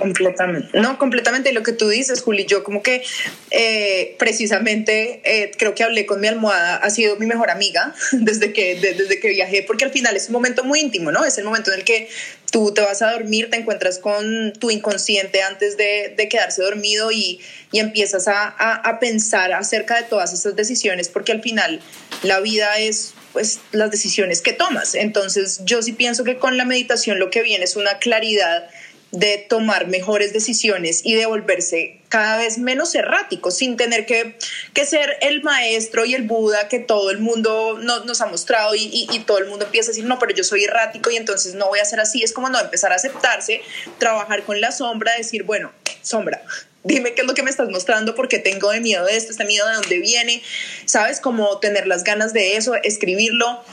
Completamente. 0.06 0.80
No, 0.80 1.00
completamente 1.00 1.52
lo 1.52 1.64
que 1.64 1.72
tú 1.72 1.90
dices, 1.90 2.22
Juli. 2.22 2.46
Yo 2.46 2.64
como 2.64 2.84
que 2.84 3.02
eh, 3.50 4.16
precisamente 4.20 5.20
eh, 5.24 5.50
creo 5.58 5.74
que 5.74 5.84
hablé 5.84 6.06
con 6.06 6.22
mi 6.22 6.28
almohada, 6.28 6.76
ha 6.76 6.92
sido 6.92 7.16
mi 7.16 7.26
mejor 7.26 7.50
amiga 7.50 7.96
desde 8.12 8.54
que, 8.54 8.76
desde 8.76 9.20
que 9.20 9.30
viajé, 9.30 9.64
porque 9.64 9.84
al 9.84 9.90
final 9.90 10.16
es 10.16 10.28
un 10.28 10.34
momento 10.34 10.64
muy 10.64 10.80
íntimo, 10.80 11.12
¿no? 11.12 11.26
Es 11.26 11.40
el 11.40 11.44
momento 11.44 11.72
en 11.74 11.80
el 11.80 11.86
que 11.86 12.08
tú 12.52 12.72
te 12.72 12.82
vas 12.82 13.02
a 13.02 13.14
dormir, 13.14 13.50
te 13.50 13.58
encuentras 13.58 13.98
con 13.98 14.54
tu 14.54 14.70
inconsciente 14.70 15.42
antes 15.42 15.76
de, 15.76 16.14
de 16.16 16.30
quedarse 16.30 16.62
dormido 16.62 17.12
y, 17.12 17.42
y 17.72 17.80
empiezas 17.80 18.28
a, 18.28 18.48
a, 18.48 19.00
pensar 19.00 19.54
acerca 19.54 19.98
de 19.98 20.04
todas 20.04 20.34
esas 20.34 20.56
decisiones, 20.56 21.10
porque 21.10 21.32
al 21.32 21.42
final 21.42 21.82
la 22.22 22.40
vida 22.42 22.78
es 22.78 23.16
pues 23.34 23.60
las 23.72 23.90
decisiones 23.90 24.42
que 24.42 24.54
tomas. 24.54 24.94
Entonces 24.94 25.62
yo 25.66 25.82
sí 25.82 25.94
pienso 25.94 26.24
que 26.24 26.38
con 26.38 26.58
la 26.58 26.64
meditación 26.64 27.18
lo 27.18 27.32
que 27.32 27.42
viene 27.42 27.66
es 27.66 27.76
una 27.76 27.98
claridad 27.98 28.70
de 29.20 29.38
tomar 29.50 29.88
mejores 29.88 30.34
decisiones 30.34 31.02
y 31.04 31.16
de 31.16 31.26
volverse 31.26 32.00
cada 32.10 32.38
vez 32.38 32.58
menos 32.58 32.94
errático, 32.96 33.52
sin 33.52 33.78
tener 33.78 34.06
que, 34.06 34.38
que 34.74 34.86
ser 34.86 35.18
el 35.22 35.42
maestro 35.42 36.06
y 36.06 36.16
el 36.16 36.24
Buda 36.24 36.68
que 36.68 36.80
todo 36.80 37.12
el 37.12 37.20
mundo 37.20 37.78
no, 37.82 38.06
nos 38.06 38.22
ha 38.22 38.26
mostrado 38.28 38.76
y, 38.76 38.84
y, 38.84 39.08
y, 39.12 39.20
todo 39.20 39.40
el 39.40 39.48
mundo 39.48 39.66
empieza 39.66 39.90
a 39.90 39.92
decir, 39.92 40.06
no, 40.06 40.20
pero 40.20 40.34
yo 40.34 40.44
soy 40.44 40.64
errático 40.64 41.10
y 41.12 41.18
entonces 41.18 41.56
no 41.56 41.68
voy 41.68 41.80
a 41.80 41.86
ser 41.86 42.00
así. 42.00 42.24
Es 42.24 42.34
como 42.34 42.50
no 42.50 42.60
empezar 42.60 42.92
a 42.92 42.96
aceptarse, 42.96 43.62
trabajar 43.98 44.44
con 44.44 44.62
la 44.62 44.72
sombra, 44.72 45.14
decir, 45.18 45.44
bueno, 45.44 45.72
sombra, 46.02 46.42
dime 46.84 47.14
qué 47.14 47.22
es 47.22 47.28
lo 47.28 47.34
que 47.34 47.44
me 47.44 47.50
estás 47.50 47.70
mostrando, 47.70 48.16
porque 48.16 48.40
tengo 48.40 48.70
de 48.70 48.80
miedo 48.80 49.06
de 49.06 49.18
esto, 49.18 49.32
este 49.32 49.46
miedo 49.46 49.68
de 49.68 49.76
dónde 49.76 50.00
viene, 50.00 50.42
¿sabes? 50.86 51.20
Como 51.20 51.60
tener 51.60 51.88
las 51.88 52.04
ganas 52.04 52.32
de 52.34 52.56
eso, 52.56 52.76
escribirlo. 52.76 53.64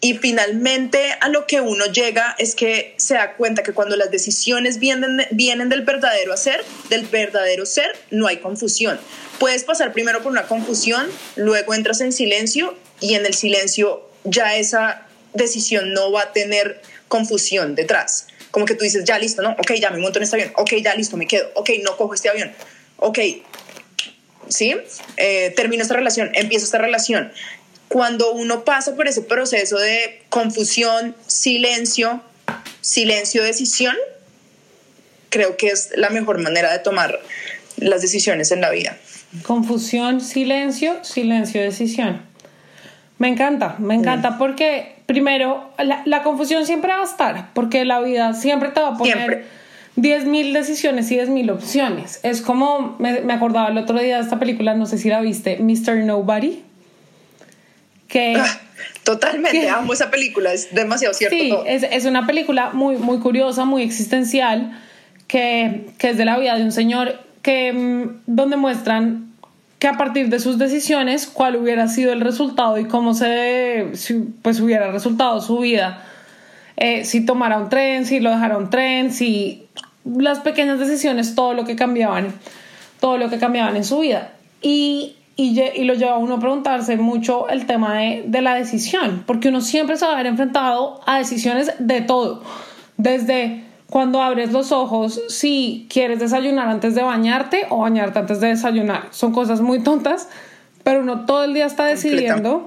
Y 0.00 0.14
finalmente 0.14 1.16
a 1.20 1.28
lo 1.28 1.46
que 1.46 1.60
uno 1.60 1.86
llega 1.86 2.36
es 2.38 2.54
que 2.54 2.94
se 2.98 3.14
da 3.14 3.34
cuenta 3.34 3.64
que 3.64 3.72
cuando 3.72 3.96
las 3.96 4.12
decisiones 4.12 4.78
vienen, 4.78 5.26
vienen 5.32 5.68
del 5.68 5.82
verdadero 5.82 6.32
hacer, 6.32 6.64
del 6.88 7.06
verdadero 7.06 7.66
ser, 7.66 7.96
no 8.10 8.28
hay 8.28 8.36
confusión. 8.36 9.00
puedes 9.40 9.64
pasar 9.64 9.92
primero 9.92 10.22
por 10.22 10.30
una 10.30 10.46
confusión, 10.46 11.06
luego 11.36 11.74
entras 11.74 12.00
en 12.00 12.12
silencio 12.12 12.76
y 13.00 13.14
en 13.14 13.26
el 13.26 13.34
silencio 13.34 14.08
ya 14.24 14.56
esa 14.56 15.06
decisión 15.34 15.92
no 15.92 16.12
va 16.12 16.22
a 16.22 16.32
tener 16.32 16.80
confusión 17.08 17.74
detrás. 17.74 18.28
Como 18.50 18.66
que 18.66 18.74
tú 18.74 18.84
dices, 18.84 19.04
ya 19.04 19.18
listo, 19.18 19.42
¿no? 19.42 19.50
Ok, 19.52 19.72
ya 19.80 19.90
me 19.90 19.98
monto 19.98 20.18
en 20.18 20.24
este 20.24 20.36
avión. 20.36 20.52
Ok, 20.56 20.74
ya 20.82 20.94
listo, 20.94 21.16
me 21.16 21.26
quedo. 21.26 21.50
Ok, 21.54 21.70
no 21.82 21.96
cojo 21.96 22.14
este 22.14 22.28
avión. 22.28 22.52
Ok, 22.96 23.18
¿sí? 24.48 24.76
Eh, 25.16 25.52
termino 25.56 25.82
esta 25.82 25.94
relación, 25.94 26.30
empiezo 26.34 26.64
esta 26.64 26.78
relación. 26.78 27.32
Cuando 27.88 28.32
uno 28.32 28.64
pasa 28.64 28.94
por 28.96 29.08
ese 29.08 29.22
proceso 29.22 29.78
de 29.78 30.22
confusión, 30.28 31.14
silencio, 31.26 32.22
silencio, 32.80 33.42
decisión, 33.42 33.96
creo 35.30 35.56
que 35.56 35.68
es 35.68 35.90
la 35.96 36.10
mejor 36.10 36.38
manera 36.38 36.72
de 36.72 36.78
tomar 36.78 37.18
las 37.76 38.02
decisiones 38.02 38.50
en 38.52 38.60
la 38.60 38.70
vida. 38.70 38.96
Confusión, 39.42 40.20
silencio, 40.20 41.02
silencio, 41.04 41.62
decisión. 41.62 42.22
Me 43.18 43.28
encanta, 43.28 43.76
me 43.78 43.94
encanta 43.94 44.38
porque 44.38 44.94
primero 45.06 45.70
la, 45.78 46.22
confusión 46.22 46.66
siempre 46.66 46.92
va 46.92 47.00
a 47.00 47.04
estar, 47.04 47.52
porque 47.52 47.84
la 47.84 48.00
vida 48.00 48.32
siempre 48.34 48.68
te 48.68 48.80
va 48.80 48.88
a 48.88 48.96
poner 48.96 49.44
10.000 49.96 50.52
decisiones 50.52 51.10
y 51.10 51.16
10.000 51.16 51.50
opciones. 51.50 52.20
Es 52.22 52.40
como, 52.40 52.96
me, 53.00 53.32
acordaba 53.32 53.68
el 53.68 53.78
otro 53.78 53.98
día 53.98 54.18
de 54.18 54.22
esta 54.22 54.38
película, 54.38 54.74
no 54.74 54.86
sé 54.86 54.98
si 54.98 55.08
la 55.08 55.20
viste, 55.20 55.58
Mr. 55.58 56.04
Nobody. 56.04 56.62
Que, 58.08 58.36
ah, 58.36 58.60
totalmente, 59.04 59.68
amo 59.68 59.92
esa 59.92 60.10
película, 60.10 60.52
es 60.52 60.74
demasiado 60.74 61.14
cierto. 61.14 61.36
Sí, 61.36 61.54
Es, 61.66 61.84
es, 61.84 62.04
una 62.04 62.26
película 62.26 62.70
muy, 62.72 62.96
muy 62.96 63.18
curiosa, 63.18 63.64
muy 63.64 63.82
existencial, 63.82 64.80
que, 65.26 65.86
que 65.98 66.10
es 66.10 66.16
de 66.16 66.24
la 66.24 66.38
vida 66.38 66.56
de 66.56 66.64
un 66.64 66.72
señor 66.72 67.20
que, 67.42 67.72
mm, 67.72 68.22
donde 68.26 68.56
muestran 68.56 69.28
que 69.78 69.86
a 69.86 69.96
partir 69.96 70.28
de 70.28 70.40
sus 70.40 70.58
decisiones, 70.58 71.26
cuál 71.26 71.56
hubiera 71.56 71.86
sido 71.88 72.12
el 72.12 72.20
resultado 72.20 72.78
y 72.78 72.86
cómo 72.86 73.14
se 73.14 73.92
pues 74.42 74.60
hubiera 74.60 74.90
resultado 74.90 75.40
su 75.40 75.58
vida. 75.58 76.04
Eh, 76.76 77.04
si 77.04 77.24
tomara 77.24 77.58
un 77.58 77.68
tren, 77.68 78.04
si 78.04 78.18
lo 78.18 78.30
dejara 78.30 78.56
un 78.56 78.70
tren, 78.70 79.12
si 79.12 79.66
las 80.04 80.40
pequeñas 80.40 80.78
decisiones, 80.80 81.34
todo 81.34 81.54
lo 81.54 81.64
que 81.64 81.76
cambiaban, 81.76 82.32
todo 83.00 83.18
lo 83.18 83.30
que 83.30 83.38
cambiaban 83.38 83.76
en 83.76 83.84
su 83.84 84.00
vida. 84.00 84.32
Y, 84.62 85.14
y, 85.40 85.60
y 85.60 85.84
lo 85.84 85.94
lleva 85.94 86.14
a 86.14 86.18
uno 86.18 86.34
a 86.34 86.40
preguntarse 86.40 86.96
mucho 86.96 87.48
el 87.48 87.64
tema 87.64 87.96
de, 87.96 88.24
de 88.26 88.42
la 88.42 88.56
decisión, 88.56 89.22
porque 89.24 89.50
uno 89.50 89.60
siempre 89.60 89.96
se 89.96 90.04
va 90.04 90.14
a 90.14 90.16
ver 90.16 90.26
enfrentado 90.26 91.00
a 91.06 91.18
decisiones 91.18 91.72
de 91.78 92.00
todo, 92.00 92.42
desde 92.96 93.62
cuando 93.88 94.20
abres 94.20 94.50
los 94.50 94.72
ojos 94.72 95.20
si 95.28 95.86
quieres 95.88 96.18
desayunar 96.18 96.68
antes 96.68 96.96
de 96.96 97.02
bañarte 97.02 97.66
o 97.70 97.78
bañarte 97.78 98.18
antes 98.18 98.40
de 98.40 98.48
desayunar. 98.48 99.06
Son 99.12 99.32
cosas 99.32 99.60
muy 99.60 99.80
tontas, 99.80 100.28
pero 100.82 101.02
uno 101.02 101.24
todo 101.24 101.44
el 101.44 101.54
día 101.54 101.66
está 101.66 101.84
decidiendo. 101.84 102.66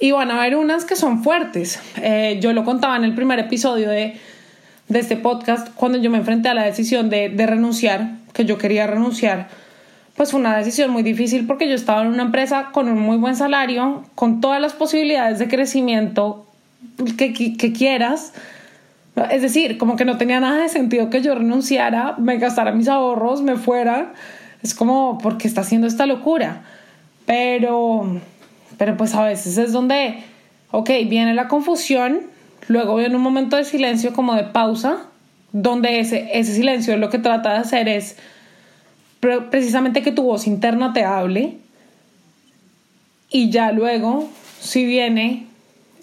Y 0.00 0.10
van 0.10 0.32
a 0.32 0.40
haber 0.40 0.56
unas 0.56 0.84
que 0.84 0.96
son 0.96 1.22
fuertes. 1.22 1.78
Eh, 2.02 2.40
yo 2.42 2.52
lo 2.52 2.64
contaba 2.64 2.96
en 2.96 3.04
el 3.04 3.14
primer 3.14 3.38
episodio 3.38 3.88
de, 3.88 4.16
de, 4.88 4.98
este 4.98 5.16
podcast, 5.16 5.68
cuando 5.76 5.98
yo 5.98 6.10
me 6.10 6.18
enfrenté 6.18 6.48
a 6.48 6.54
la 6.54 6.64
decisión 6.64 7.08
de, 7.08 7.28
de 7.28 7.46
renunciar, 7.46 8.16
que 8.32 8.44
yo 8.44 8.58
quería 8.58 8.88
renunciar. 8.88 9.69
Pues 10.20 10.32
fue 10.32 10.40
una 10.40 10.54
decisión 10.58 10.90
muy 10.90 11.02
difícil 11.02 11.46
porque 11.46 11.66
yo 11.66 11.74
estaba 11.74 12.02
en 12.02 12.08
una 12.08 12.24
empresa 12.24 12.72
con 12.72 12.90
un 12.90 13.00
muy 13.00 13.16
buen 13.16 13.36
salario, 13.36 14.04
con 14.14 14.42
todas 14.42 14.60
las 14.60 14.74
posibilidades 14.74 15.38
de 15.38 15.48
crecimiento 15.48 16.46
que, 17.16 17.32
que, 17.32 17.56
que 17.56 17.72
quieras 17.72 18.34
es 19.30 19.40
decir, 19.40 19.78
como 19.78 19.96
que 19.96 20.04
no 20.04 20.18
tenía 20.18 20.38
nada 20.38 20.60
de 20.60 20.68
sentido 20.68 21.08
que 21.08 21.22
yo 21.22 21.34
renunciara, 21.34 22.16
me 22.18 22.36
gastara 22.36 22.72
mis 22.72 22.86
ahorros, 22.86 23.40
me 23.40 23.56
fuera. 23.56 24.12
Es 24.62 24.74
como, 24.74 25.16
porque 25.22 25.48
está 25.48 25.62
haciendo 25.62 25.86
esta 25.86 26.04
locura? 26.04 26.64
Pero, 27.24 28.20
pero 28.76 28.98
pues 28.98 29.14
a 29.14 29.24
veces 29.24 29.56
es 29.56 29.72
donde, 29.72 30.22
ok, 30.70 30.90
viene 31.08 31.32
la 31.32 31.48
confusión, 31.48 32.20
luego 32.68 32.96
viene 32.96 33.16
un 33.16 33.22
momento 33.22 33.56
de 33.56 33.64
silencio 33.64 34.12
como 34.12 34.34
de 34.34 34.44
pausa, 34.44 34.98
donde 35.52 35.98
ese, 35.98 36.28
ese 36.34 36.54
silencio 36.54 36.94
lo 36.98 37.08
que 37.08 37.18
trata 37.18 37.54
de 37.54 37.58
hacer 37.60 37.88
es 37.88 38.18
precisamente 39.20 40.02
que 40.02 40.12
tu 40.12 40.22
voz 40.22 40.46
interna 40.46 40.92
te 40.92 41.04
hable 41.04 41.58
y 43.30 43.50
ya 43.50 43.70
luego, 43.72 44.28
si 44.60 44.84
viene 44.84 45.46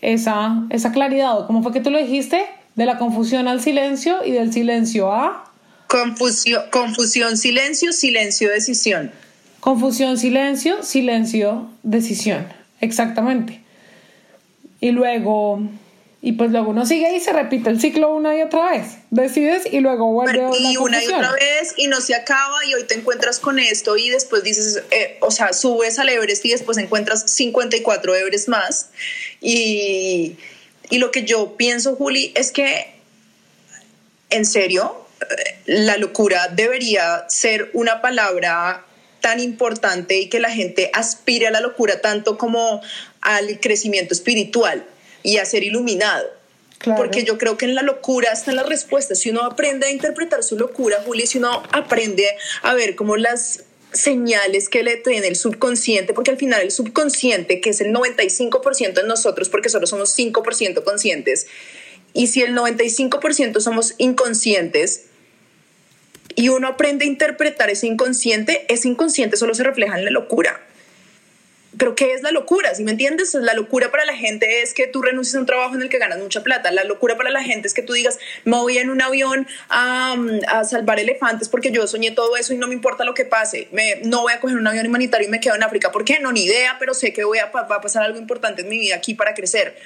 esa, 0.02 0.64
esa 0.70 0.92
claridad, 0.92 1.38
o 1.38 1.48
como 1.48 1.62
fue 1.62 1.74
que 1.74 1.82
tú 1.82 1.92
lo 1.92 1.98
dijiste, 1.98 2.46
de 2.76 2.86
la 2.86 2.98
confusión 2.98 3.48
al 3.48 3.60
silencio 3.62 4.24
y 4.24 4.32
del 4.32 4.54
silencio 4.54 5.12
a... 5.12 5.52
Confusión, 5.88 6.64
confusión, 6.72 7.38
silencio, 7.38 7.92
silencio, 7.92 8.50
decisión. 8.50 9.12
Confusión, 9.60 10.18
silencio, 10.18 10.84
silencio, 10.84 11.70
decisión. 11.84 12.48
Exactamente. 12.80 13.62
Y 14.80 14.92
luego, 14.92 15.62
y 16.22 16.34
pues 16.34 16.52
luego 16.52 16.72
uno 16.72 16.86
sigue 16.86 17.16
y 17.16 17.20
se 17.20 17.32
repite 17.32 17.70
el 17.70 17.80
ciclo 17.80 18.14
una 18.14 18.36
y 18.36 18.42
otra 18.42 18.72
vez. 18.72 18.98
Decides 19.12 19.64
y 19.72 19.80
luego 19.80 20.12
vuelve 20.12 20.44
a 20.44 20.50
Y 20.60 20.78
una 20.78 21.02
y 21.04 21.08
otra 21.08 21.32
vez 21.32 21.74
y 21.78 21.88
no 21.88 22.02
se 22.02 22.16
acaba 22.16 22.66
y 22.66 22.74
hoy 22.74 22.84
te 22.86 22.96
encuentras 22.96 23.40
con 23.40 23.60
esto 23.60 23.98
y 23.98 24.10
después 24.10 24.44
dices, 24.44 24.84
eh, 24.92 25.18
o 25.22 25.32
sea, 25.32 25.54
subes 25.54 26.00
al 26.00 26.10
Everest 26.10 26.46
y 26.46 26.50
después 26.50 26.78
encuentras 26.78 27.32
54 27.32 28.16
Everest 28.16 28.48
más. 28.48 28.90
Y 29.42 30.38
y 30.90 31.00
lo 31.00 31.12
que 31.12 31.24
yo 31.24 31.58
pienso, 31.58 31.96
Juli, 31.96 32.32
es 32.36 32.52
que, 32.52 32.88
en 34.30 34.46
serio, 34.46 35.06
eh, 35.22 35.58
la 35.66 35.98
locura 35.98 36.48
debería 36.48 37.26
ser 37.28 37.70
una 37.74 38.02
palabra 38.02 38.86
tan 39.20 39.40
importante 39.40 40.18
y 40.18 40.30
que 40.30 40.40
la 40.40 40.52
gente 40.52 40.90
aspire 40.94 41.48
a 41.48 41.52
la 41.52 41.60
locura 41.60 42.02
tanto 42.02 42.38
como 42.38 42.82
al 43.22 43.60
crecimiento 43.60 44.14
espiritual 44.14 44.86
y 45.28 45.40
a 45.40 45.46
ser 45.46 45.64
iluminado. 45.64 46.26
Porque 46.96 47.26
yo 47.26 47.38
creo 47.38 47.58
que 47.58 47.66
en 47.66 47.76
la 47.76 47.82
locura 47.82 48.32
están 48.32 48.56
las 48.56 48.66
respuestas. 48.66 49.20
Si 49.20 49.30
uno 49.30 49.44
aprende 49.44 49.88
a 49.88 49.92
interpretar 49.92 50.42
su 50.42 50.58
locura, 50.58 51.04
Juli, 51.06 51.28
si 51.28 51.38
uno 51.38 51.64
aprende 51.74 52.26
a 52.62 52.74
ver 52.74 52.96
cómo 52.96 53.18
las 53.18 53.66
señales 53.92 54.70
que 54.70 54.84
le 54.84 54.96
tiene 54.96 55.28
el 55.28 55.36
subconsciente, 55.36 56.14
porque 56.14 56.32
al 56.32 56.38
final 56.38 56.62
el 56.62 56.72
subconsciente, 56.72 57.60
que 57.60 57.72
es 57.72 57.82
el 57.82 57.94
95% 57.94 58.94
de 58.94 59.04
nosotros, 59.04 59.50
porque 59.50 59.68
solo 59.68 59.86
somos 59.86 60.18
5% 60.18 60.84
conscientes, 60.86 61.48
y 62.14 62.28
si 62.28 62.42
el 62.42 62.56
95% 62.56 63.60
somos 63.60 63.96
inconscientes, 63.98 65.08
y 66.36 66.50
uno 66.50 66.70
aprende 66.70 67.04
a 67.04 67.08
interpretar 67.08 67.70
ese 67.70 67.88
inconsciente, 67.88 68.66
ese 68.70 68.88
inconsciente 68.88 69.36
solo 69.36 69.54
se 69.56 69.64
refleja 69.64 69.98
en 69.98 70.06
la 70.06 70.12
locura 70.12 70.62
pero 71.78 71.96
¿qué 71.96 72.14
es 72.14 72.22
la 72.22 72.32
locura? 72.32 72.74
Si 72.76 72.84
me 72.84 72.92
entiendes, 72.92 73.34
la 73.34 73.54
locura 73.54 73.92
para 73.92 74.06
la 74.06 74.16
gente 74.16 74.62
es 74.62 74.74
que 74.74 74.88
tú 74.88 75.02
renuncies 75.02 75.36
a 75.36 75.40
un 75.40 75.46
trabajo 75.46 75.76
en 75.76 75.82
el 75.82 75.90
que 75.90 75.98
ganas 75.98 76.20
mucha 76.20 76.42
plata. 76.42 76.72
La 76.72 76.84
locura 76.84 77.18
para 77.18 77.30
la 77.30 77.44
gente 77.44 77.68
es 77.68 77.74
que 77.74 77.82
tú 77.82 77.94
digas, 77.94 78.18
me 78.46 78.58
voy 78.58 78.78
en 78.78 78.90
un 78.90 79.02
avión 79.02 79.48
a, 79.70 80.16
a 80.48 80.64
salvar 80.64 81.00
elefantes 81.00 81.50
porque 81.50 81.72
yo 81.72 81.86
soñé 81.86 82.12
todo 82.12 82.36
eso 82.38 82.54
y 82.54 82.58
no 82.58 82.68
me 82.68 82.74
importa 82.74 83.04
lo 83.04 83.14
que 83.14 83.26
pase. 83.26 83.68
Me, 83.72 83.98
no 84.04 84.22
voy 84.22 84.34
a 84.34 84.40
coger 84.40 84.58
un 84.58 84.66
avión 84.66 84.88
humanitario 84.88 85.28
y 85.28 85.32
me 85.32 85.40
quedo 85.40 85.56
en 85.56 85.64
África. 85.64 85.92
¿Por 85.92 86.06
qué? 86.06 86.20
No, 86.20 86.32
ni 86.32 86.46
idea, 86.46 86.78
pero 86.80 86.94
sé 86.94 87.14
que 87.14 87.24
voy 87.24 87.40
a, 87.40 87.48
va 87.48 87.62
a 87.62 87.82
pasar 87.82 88.04
algo 88.04 88.18
importante 88.18 88.62
en 88.62 88.70
mi 88.70 88.80
vida 88.80 88.96
aquí 88.96 89.14
para 89.14 89.34
crecer. 89.34 89.78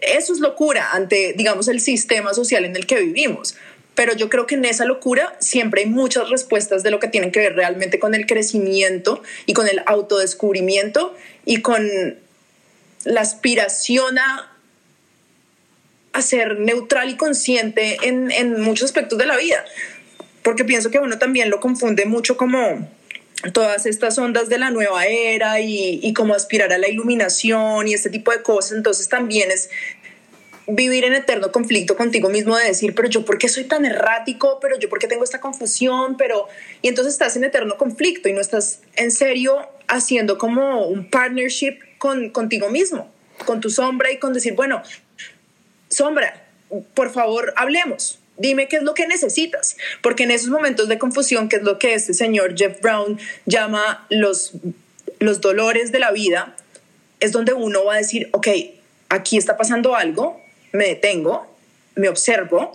Eso 0.00 0.34
es 0.34 0.40
locura 0.40 0.90
ante, 0.92 1.32
digamos, 1.32 1.68
el 1.68 1.80
sistema 1.80 2.34
social 2.34 2.66
en 2.66 2.76
el 2.76 2.86
que 2.86 3.00
vivimos 3.00 3.56
pero 3.96 4.14
yo 4.14 4.28
creo 4.28 4.46
que 4.46 4.54
en 4.54 4.64
esa 4.64 4.84
locura 4.84 5.34
siempre 5.40 5.82
hay 5.82 5.88
muchas 5.88 6.28
respuestas 6.28 6.84
de 6.84 6.90
lo 6.92 7.00
que 7.00 7.08
tienen 7.08 7.32
que 7.32 7.40
ver 7.40 7.56
realmente 7.56 7.98
con 7.98 8.14
el 8.14 8.26
crecimiento 8.26 9.22
y 9.46 9.54
con 9.54 9.66
el 9.66 9.82
autodescubrimiento 9.86 11.16
y 11.44 11.62
con 11.62 11.88
la 13.04 13.20
aspiración 13.22 14.18
a, 14.18 14.52
a 16.12 16.22
ser 16.22 16.60
neutral 16.60 17.08
y 17.08 17.16
consciente 17.16 17.96
en, 18.02 18.60
muchos 18.60 18.84
aspectos 18.84 19.18
de 19.18 19.26
la 19.26 19.36
vida. 19.36 19.64
Porque 20.42 20.64
pienso 20.64 20.90
que 20.90 20.98
uno 20.98 21.18
también 21.18 21.48
lo 21.48 21.60
confunde 21.60 22.04
mucho 22.04 22.36
como 22.36 22.88
todas 23.52 23.86
estas 23.86 24.18
ondas 24.18 24.48
de 24.48 24.58
la 24.58 24.70
nueva 24.70 25.06
era 25.06 25.60
y, 25.60 26.00
y 26.02 26.12
como 26.12 26.34
aspirar 26.34 26.72
a 26.72 26.78
la 26.78 26.88
iluminación 26.88 27.88
y 27.88 27.94
este 27.94 28.10
tipo 28.10 28.30
de 28.30 28.42
cosas. 28.42 28.76
Entonces 28.76 29.08
también 29.08 29.50
es 29.50 29.70
vivir 30.66 31.04
en 31.04 31.14
eterno 31.14 31.52
conflicto 31.52 31.96
contigo 31.96 32.28
mismo 32.28 32.56
de 32.56 32.66
decir, 32.66 32.94
pero 32.94 33.08
yo 33.08 33.24
por 33.24 33.38
qué 33.38 33.48
soy 33.48 33.64
tan 33.64 33.84
errático, 33.84 34.58
pero 34.60 34.78
yo 34.78 34.88
por 34.88 34.98
qué 34.98 35.06
tengo 35.06 35.24
esta 35.24 35.40
confusión, 35.40 36.16
pero... 36.16 36.48
Y 36.82 36.88
entonces 36.88 37.14
estás 37.14 37.36
en 37.36 37.44
eterno 37.44 37.76
conflicto 37.76 38.28
y 38.28 38.32
no 38.32 38.40
estás 38.40 38.80
en 38.96 39.10
serio 39.12 39.68
haciendo 39.86 40.38
como 40.38 40.86
un 40.86 41.08
partnership 41.08 41.78
con, 41.98 42.30
contigo 42.30 42.68
mismo, 42.68 43.10
con 43.44 43.60
tu 43.60 43.70
sombra 43.70 44.10
y 44.10 44.18
con 44.18 44.32
decir, 44.32 44.54
bueno, 44.54 44.82
sombra, 45.88 46.44
por 46.94 47.12
favor, 47.12 47.54
hablemos. 47.56 48.18
Dime 48.38 48.68
qué 48.68 48.76
es 48.76 48.82
lo 48.82 48.92
que 48.92 49.06
necesitas, 49.06 49.76
porque 50.02 50.24
en 50.24 50.30
esos 50.30 50.50
momentos 50.50 50.88
de 50.88 50.98
confusión, 50.98 51.48
que 51.48 51.56
es 51.56 51.62
lo 51.62 51.78
que 51.78 51.94
este 51.94 52.12
señor 52.12 52.54
Jeff 52.54 52.82
Brown 52.82 53.18
llama 53.46 54.06
los, 54.10 54.52
los 55.20 55.40
dolores 55.40 55.90
de 55.90 56.00
la 56.00 56.10
vida, 56.10 56.54
es 57.20 57.32
donde 57.32 57.54
uno 57.54 57.84
va 57.84 57.94
a 57.94 57.96
decir, 57.96 58.28
ok, 58.32 58.48
aquí 59.08 59.38
está 59.38 59.56
pasando 59.56 59.96
algo, 59.96 60.44
me 60.76 60.88
detengo, 60.88 61.46
me 61.94 62.08
observo 62.08 62.72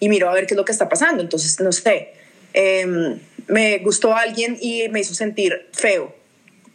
y 0.00 0.08
miro 0.08 0.28
a 0.28 0.34
ver 0.34 0.46
qué 0.46 0.54
es 0.54 0.56
lo 0.56 0.64
que 0.64 0.72
está 0.72 0.88
pasando. 0.88 1.22
Entonces, 1.22 1.60
no 1.60 1.72
sé, 1.72 2.12
em, 2.52 3.18
me 3.46 3.78
gustó 3.78 4.14
alguien 4.14 4.58
y 4.60 4.88
me 4.88 5.00
hizo 5.00 5.14
sentir 5.14 5.66
feo, 5.72 6.14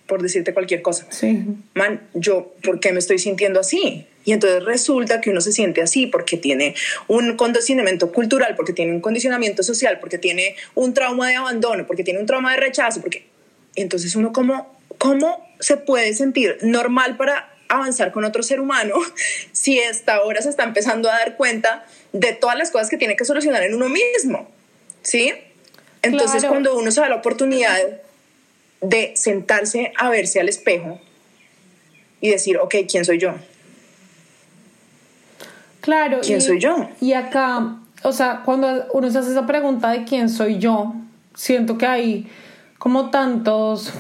por 0.07 0.21
decirte 0.21 0.53
cualquier 0.53 0.81
cosa. 0.81 1.05
Sí. 1.09 1.45
Man, 1.73 2.01
yo, 2.13 2.53
¿por 2.63 2.79
qué 2.79 2.91
me 2.91 2.99
estoy 2.99 3.19
sintiendo 3.19 3.59
así? 3.59 4.07
Y 4.25 4.31
entonces 4.31 4.63
resulta 4.63 5.21
que 5.21 5.29
uno 5.29 5.41
se 5.41 5.51
siente 5.51 5.81
así 5.81 6.07
porque 6.07 6.37
tiene 6.37 6.75
un 7.07 7.35
condicionamiento 7.35 8.11
cultural, 8.11 8.55
porque 8.55 8.73
tiene 8.73 8.91
un 8.91 9.01
condicionamiento 9.01 9.63
social, 9.63 9.99
porque 9.99 10.17
tiene 10.17 10.55
un 10.75 10.93
trauma 10.93 11.29
de 11.29 11.35
abandono, 11.35 11.87
porque 11.87 12.03
tiene 12.03 12.19
un 12.19 12.25
trauma 12.25 12.51
de 12.51 12.57
rechazo, 12.57 13.01
porque 13.01 13.25
entonces 13.75 14.15
uno 14.15 14.33
como, 14.33 14.79
¿cómo 14.97 15.47
se 15.59 15.77
puede 15.77 16.13
sentir 16.13 16.57
normal 16.61 17.17
para 17.17 17.48
avanzar 17.69 18.11
con 18.11 18.25
otro 18.25 18.43
ser 18.43 18.59
humano 18.59 18.95
si 19.53 19.79
hasta 19.79 20.15
ahora 20.15 20.41
se 20.41 20.49
está 20.49 20.63
empezando 20.63 21.09
a 21.09 21.13
dar 21.13 21.37
cuenta 21.37 21.85
de 22.11 22.33
todas 22.33 22.57
las 22.57 22.71
cosas 22.71 22.89
que 22.89 22.97
tiene 22.97 23.15
que 23.15 23.23
solucionar 23.23 23.63
en 23.63 23.73
uno 23.73 23.87
mismo? 23.87 24.49
¿Sí? 25.01 25.33
Entonces 26.01 26.43
cuando 26.45 26.77
uno 26.77 26.91
se 26.91 26.99
da 26.99 27.09
la 27.09 27.15
oportunidad 27.15 27.79
de 28.81 29.13
sentarse 29.15 29.91
a 29.97 30.09
verse 30.09 30.39
al 30.39 30.49
espejo 30.49 30.99
y 32.21 32.29
decir, 32.29 32.57
ok, 32.57 32.75
¿quién 32.89 33.05
soy 33.05 33.19
yo? 33.19 33.35
Claro. 35.81 36.19
¿Quién 36.21 36.41
soy 36.41 36.59
yo? 36.59 36.89
Y 37.01 37.13
acá, 37.13 37.77
o 38.03 38.11
sea, 38.11 38.41
cuando 38.45 38.87
uno 38.93 39.09
se 39.09 39.17
hace 39.17 39.31
esa 39.31 39.45
pregunta 39.45 39.91
de 39.91 40.03
quién 40.03 40.29
soy 40.29 40.57
yo, 40.59 40.93
siento 41.35 41.77
que 41.77 41.85
hay 41.85 42.27
como 42.77 43.09
tantos, 43.09 43.91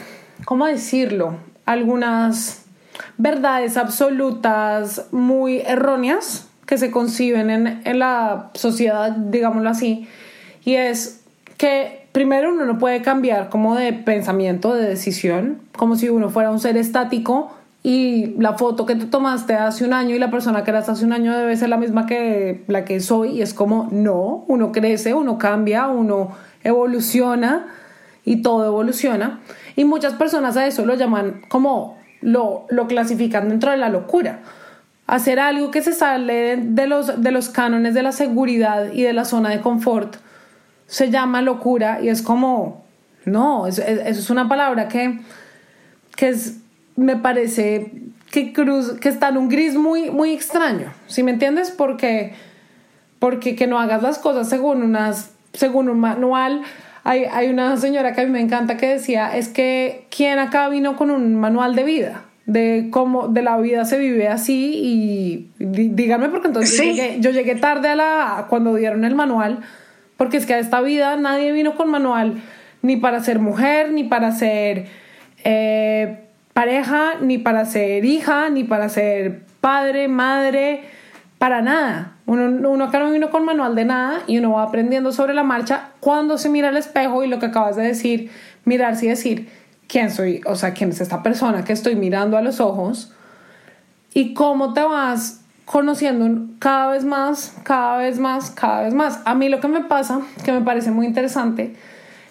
¿cómo 0.45 0.65
decirlo? 0.65 1.37
Algunas 1.65 2.65
verdades 3.17 3.77
absolutas 3.77 5.07
muy 5.11 5.59
erróneas 5.59 6.47
que 6.65 6.77
se 6.77 6.91
conciben 6.91 7.49
en, 7.49 7.81
en 7.83 7.99
la 7.99 8.51
sociedad, 8.53 9.11
digámoslo 9.11 9.69
así, 9.69 10.07
y 10.63 10.75
es 10.75 11.21
que 11.57 12.07
primero 12.11 12.53
uno 12.53 12.65
no 12.65 12.77
puede 12.77 13.01
cambiar 13.01 13.49
como 13.49 13.75
de 13.75 13.93
pensamiento, 13.93 14.73
de 14.73 14.87
decisión, 14.87 15.59
como 15.75 15.95
si 15.95 16.09
uno 16.09 16.29
fuera 16.29 16.51
un 16.51 16.59
ser 16.59 16.77
estático 16.77 17.51
y 17.81 18.35
la 18.37 18.53
foto 18.57 18.85
que 18.85 18.95
te 18.95 19.05
tomaste 19.05 19.53
hace 19.53 19.85
un 19.85 19.93
año 19.93 20.15
y 20.15 20.19
la 20.19 20.29
persona 20.29 20.63
que 20.63 20.71
eras 20.71 20.89
hace 20.89 21.05
un 21.05 21.13
año 21.13 21.37
debe 21.37 21.55
ser 21.55 21.69
la 21.69 21.77
misma 21.77 22.05
que 22.05 22.63
la 22.67 22.83
que 22.83 22.99
soy 22.99 23.37
y 23.37 23.41
es 23.41 23.53
como 23.53 23.87
no, 23.91 24.43
uno 24.47 24.71
crece, 24.71 25.13
uno 25.13 25.37
cambia, 25.37 25.87
uno 25.87 26.31
evoluciona 26.63 27.67
y 28.25 28.41
todo 28.41 28.65
evoluciona. 28.65 29.39
Y 29.75 29.85
muchas 29.85 30.13
personas 30.13 30.57
a 30.57 30.67
eso 30.67 30.85
lo 30.85 30.95
llaman 30.95 31.41
como 31.47 31.98
lo, 32.21 32.65
lo 32.69 32.87
clasifican 32.87 33.49
dentro 33.49 33.71
de 33.71 33.77
la 33.77 33.89
locura. 33.89 34.39
Hacer 35.07 35.39
algo 35.39 35.71
que 35.71 35.81
se 35.81 35.93
sale 35.93 36.57
de 36.57 36.87
los, 36.87 37.21
de 37.21 37.31
los 37.31 37.49
cánones 37.49 37.93
de 37.93 38.03
la 38.03 38.11
seguridad 38.11 38.91
y 38.93 39.03
de 39.03 39.13
la 39.13 39.25
zona 39.25 39.49
de 39.49 39.61
confort 39.61 40.17
se 40.85 41.09
llama 41.09 41.41
locura 41.41 41.99
y 42.01 42.09
es 42.09 42.21
como, 42.21 42.83
no, 43.25 43.67
eso, 43.67 43.81
es 43.83 44.29
una 44.29 44.47
palabra 44.47 44.87
que, 44.87 45.19
que 46.15 46.35
me 46.95 47.15
parece 47.15 47.91
que, 48.31 48.53
cruz, 48.53 48.93
que 48.99 49.09
está 49.09 49.29
en 49.29 49.37
un 49.37 49.49
gris 49.49 49.75
muy, 49.75 50.11
muy 50.11 50.33
extraño, 50.33 50.91
¿sí 51.07 51.23
me 51.23 51.31
entiendes? 51.31 51.71
Porque, 51.71 52.33
porque 53.19 53.55
que 53.55 53.67
no 53.67 53.79
hagas 53.79 54.01
las 54.03 54.19
cosas 54.19 54.49
según, 54.49 54.83
unas, 54.83 55.31
según 55.53 55.89
un 55.89 55.99
manual. 55.99 56.61
Hay, 57.03 57.25
hay 57.31 57.49
una 57.49 57.77
señora 57.77 58.13
que 58.13 58.21
a 58.21 58.25
mí 58.25 58.31
me 58.31 58.41
encanta 58.41 58.77
que 58.77 58.87
decía, 58.87 59.35
es 59.35 59.49
que 59.49 60.05
¿quién 60.15 60.39
acá 60.39 60.69
vino 60.69 60.95
con 60.95 61.11
un 61.11 61.35
manual 61.35 61.75
de 61.75 61.83
vida? 61.83 62.25
de 62.45 62.87
cómo 62.89 63.27
de 63.27 63.43
la 63.43 63.57
vida 63.59 63.85
se 63.85 63.99
vive 63.99 64.27
así 64.27 64.73
y 64.75 65.51
díganme 65.59 66.29
porque 66.29 66.47
entonces 66.47 66.75
yo, 66.75 66.83
llegué, 66.83 67.17
yo, 67.19 67.29
llegué, 67.29 67.53
tarde 67.53 67.89
a 67.89 67.95
la 67.95 68.47
cuando 68.49 68.73
dieron 68.73 69.05
el 69.05 69.13
manual 69.13 69.59
porque 70.17 70.37
es 70.37 70.47
que 70.47 70.55
a 70.55 70.59
esta 70.59 70.81
vida 70.81 71.15
nadie 71.15 71.51
vino 71.51 71.75
con 71.75 71.91
manual 71.91 72.41
ni 72.81 72.97
para 72.97 73.19
ser 73.19 73.37
mujer 73.37 73.91
ni 73.91 74.03
para 74.03 74.31
ser 74.31 74.87
eh, 75.43 76.17
pareja, 76.53 77.13
ni 77.21 77.37
para 77.37 77.65
ser 77.65 78.03
hija, 78.03 78.49
ni 78.49 78.63
para 78.63 78.89
ser 78.89 79.41
padre, 79.61 80.07
madre, 80.07 80.81
para 81.39 81.61
nada. 81.61 82.17
Uno, 82.27 82.69
uno 82.69 82.83
acá 82.83 82.99
no 82.99 83.09
vino 83.09 83.31
con 83.31 83.45
manual 83.45 83.73
de 83.73 83.85
nada 83.85 84.19
y 84.27 84.37
uno 84.37 84.51
va 84.51 84.63
aprendiendo 84.63 85.11
sobre 85.11 85.33
la 85.33 85.43
marcha 85.43 85.91
cuando 85.99 86.37
se 86.37 86.49
mira 86.49 86.69
al 86.69 86.77
espejo 86.77 87.23
y 87.23 87.27
lo 87.27 87.39
que 87.39 87.47
acabas 87.47 87.75
de 87.75 87.83
decir, 87.83 88.29
mirarse 88.65 89.05
y 89.05 89.09
decir, 89.09 89.49
¿quién 89.87 90.11
soy? 90.11 90.41
O 90.45 90.55
sea, 90.55 90.73
¿quién 90.73 90.91
es 90.91 91.01
esta 91.01 91.23
persona 91.23 91.63
que 91.63 91.73
estoy 91.73 91.95
mirando 91.95 92.37
a 92.37 92.41
los 92.41 92.59
ojos? 92.59 93.13
Y 94.13 94.33
cómo 94.33 94.73
te 94.73 94.83
vas 94.83 95.41
conociendo 95.65 96.27
cada 96.59 96.91
vez 96.91 97.05
más, 97.05 97.55
cada 97.63 97.97
vez 97.97 98.19
más, 98.19 98.51
cada 98.51 98.83
vez 98.83 98.93
más. 98.93 99.21
A 99.25 99.33
mí 99.33 99.49
lo 99.49 99.59
que 99.59 99.67
me 99.67 99.81
pasa, 99.81 100.21
que 100.43 100.51
me 100.51 100.61
parece 100.61 100.91
muy 100.91 101.05
interesante, 101.05 101.75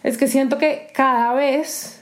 es 0.03 0.18
que 0.18 0.27
siento 0.27 0.59
que 0.59 0.90
cada 0.94 1.33
vez 1.35 1.97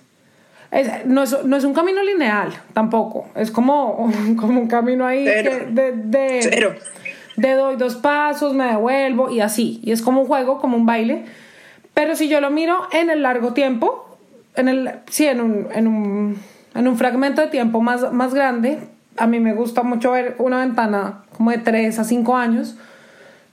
no, 1.07 1.23
es, 1.23 1.45
no, 1.45 1.57
es, 1.57 1.65
un 1.65 1.75
camino 1.75 2.03
lineal 2.03 2.53
tampoco. 2.73 3.29
Es 3.35 3.51
como, 3.51 4.11
como 4.37 4.61
un 4.61 4.69
camino 4.69 5.07
ahí 5.07 5.25
de, 5.25 5.67
de, 5.71 6.81
de, 7.37 7.53
doy 7.53 7.77
dos 7.77 7.97
pasos, 7.97 8.55
me 8.55 8.67
devuelvo 8.67 9.31
y 9.31 9.41
así. 9.41 9.81
Y 9.83 9.93
es 9.93 10.03
como 10.03 10.23
un 10.23 10.27
juego, 10.27 10.61
como 10.61 10.77
un 10.77 10.87
baile. 10.87 11.25
Pero 11.95 12.17
si 12.17 12.29
yo 12.29 12.41
lo 12.41 12.51
miro 12.51 12.89
en 12.93 13.11
el 13.11 13.23
largo 13.23 13.53
tiempo, 13.53 14.19
en 14.55 14.69
el, 14.69 14.91
sí, 15.11 15.27
en 15.27 15.41
un, 15.41 15.69
en 15.73 15.87
un, 15.87 16.39
en 16.75 16.89
un 16.89 16.97
fragmento 16.99 17.41
de 17.41 17.49
tiempo 17.49 17.81
más, 17.81 18.13
más 18.13 18.35
grande, 18.35 18.79
a 19.17 19.27
mí 19.27 19.41
me 19.41 19.55
gusta 19.55 19.83
mucho 19.83 20.13
ver 20.13 20.35
una 20.39 20.59
ventana 20.59 21.23
como 21.37 21.51
de 21.53 21.59
3 21.59 21.99
a 21.99 22.05
5 22.05 22.37
años. 22.37 22.77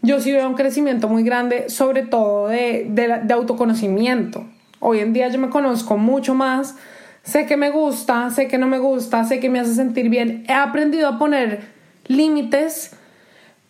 Yo 0.02 0.20
sí 0.20 0.34
veo 0.34 0.48
un 0.50 0.56
crecimiento 0.56 1.08
muy 1.08 1.24
grande, 1.24 1.70
sobre 1.70 2.04
todo 2.04 2.50
de, 2.50 2.88
de, 2.90 3.22
de 3.24 3.34
autoconocimiento. 3.34 4.46
Hoy 4.80 5.00
en 5.00 5.14
día 5.14 5.30
yo 5.30 5.40
me 5.40 5.50
conozco 5.50 5.96
mucho 5.96 6.36
más 6.36 6.76
Sé 7.24 7.46
que 7.46 7.56
me 7.56 7.72
gusta, 7.72 8.30
sé 8.32 8.50
que 8.50 8.58
no 8.58 8.68
me 8.68 8.80
gusta, 8.80 9.24
sé 9.24 9.40
que 9.40 9.50
me 9.50 9.62
hace 9.62 9.74
sentir 9.74 10.10
bien. 10.10 10.44
He 10.50 10.54
aprendido 10.54 11.08
a 11.08 11.18
poner 11.18 11.62
límites 12.08 12.92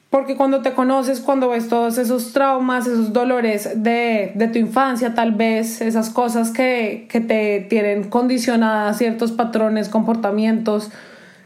porque 0.09 0.35
cuando 0.35 0.61
te 0.61 0.73
conoces, 0.73 1.19
cuando 1.19 1.49
ves 1.49 1.69
todos 1.69 1.99
esos 1.99 2.33
traumas, 2.33 2.87
esos 2.87 3.13
dolores 3.13 3.83
de, 3.83 4.31
de 4.35 4.47
tu 4.47 4.57
infancia, 4.59 5.13
tal 5.13 5.33
vez, 5.33 5.81
esas 5.81 6.09
cosas 6.09 6.51
que, 6.51 7.07
que 7.09 7.19
te 7.19 7.65
tienen 7.69 8.09
condicionadas 8.09 8.97
ciertos 8.97 9.31
patrones, 9.31 9.87
comportamientos 9.89 10.91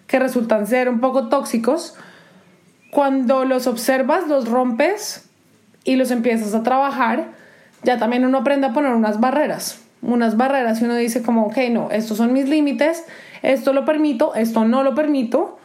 que 0.06 0.20
resultan 0.20 0.66
ser 0.66 0.90
un 0.90 1.02
poco 1.02 1.28
tóxicos, 1.28 1.96
cuando 2.90 3.44
los 3.44 3.68
observas, 3.68 4.28
los 4.28 4.50
rompes 4.50 5.30
y 5.84 5.98
los 5.98 6.12
empiezas 6.12 6.54
a 6.54 6.64
trabajar, 6.64 7.32
ya 7.84 7.98
también 7.98 8.26
uno 8.26 8.40
aprende 8.40 8.68
a 8.68 8.74
poner 8.74 8.94
unas 8.94 9.20
barreras 9.20 9.87
unas 10.02 10.38
barreras 10.38 10.82
y 10.82 10.86
uno 10.86 10.96
dice 10.96 11.22
como, 11.22 11.48
ok, 11.48 11.58
no, 11.72 11.90
estos 11.92 12.18
son 12.18 12.34
mis 12.34 12.48
límites, 12.48 13.06
esto 13.42 13.74
lo 13.74 13.86
permito, 13.86 14.36
esto 14.36 14.66
no 14.66 14.84
lo 14.84 14.96
permito, 14.96 15.58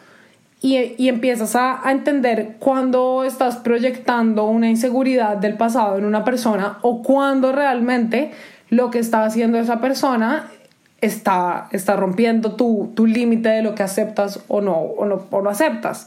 y, 0.61 0.95
y 0.97 1.09
empiezas 1.09 1.57
a, 1.57 1.87
a, 1.87 1.91
entender 1.91 2.57
cuando 2.61 3.25
estás 3.25 3.57
proyectando 3.57 4.45
una 4.45 4.69
inseguridad 4.69 5.37
del 5.37 5.57
pasado 5.57 5.99
en 5.99 6.05
una 6.05 6.25
persona 6.25 6.79
o 6.83 7.03
cuando 7.03 7.51
realmente 7.51 8.31
lo 8.69 8.91
que 8.91 9.01
está 9.01 9.25
haciendo 9.25 9.59
esa 9.59 9.81
persona 9.81 10.49
está, 11.03 11.69
está 11.73 11.97
rompiendo 11.97 12.55
tu, 12.55 12.93
tu 12.95 13.07
límite 13.07 13.51
de 13.51 13.63
lo 13.63 13.75
que 13.75 13.83
aceptas 13.83 14.41
o 14.49 14.63
no, 14.63 14.77
o 14.77 15.05
no, 15.05 15.27
o 15.31 15.43
no 15.43 15.51
aceptas. 15.51 16.07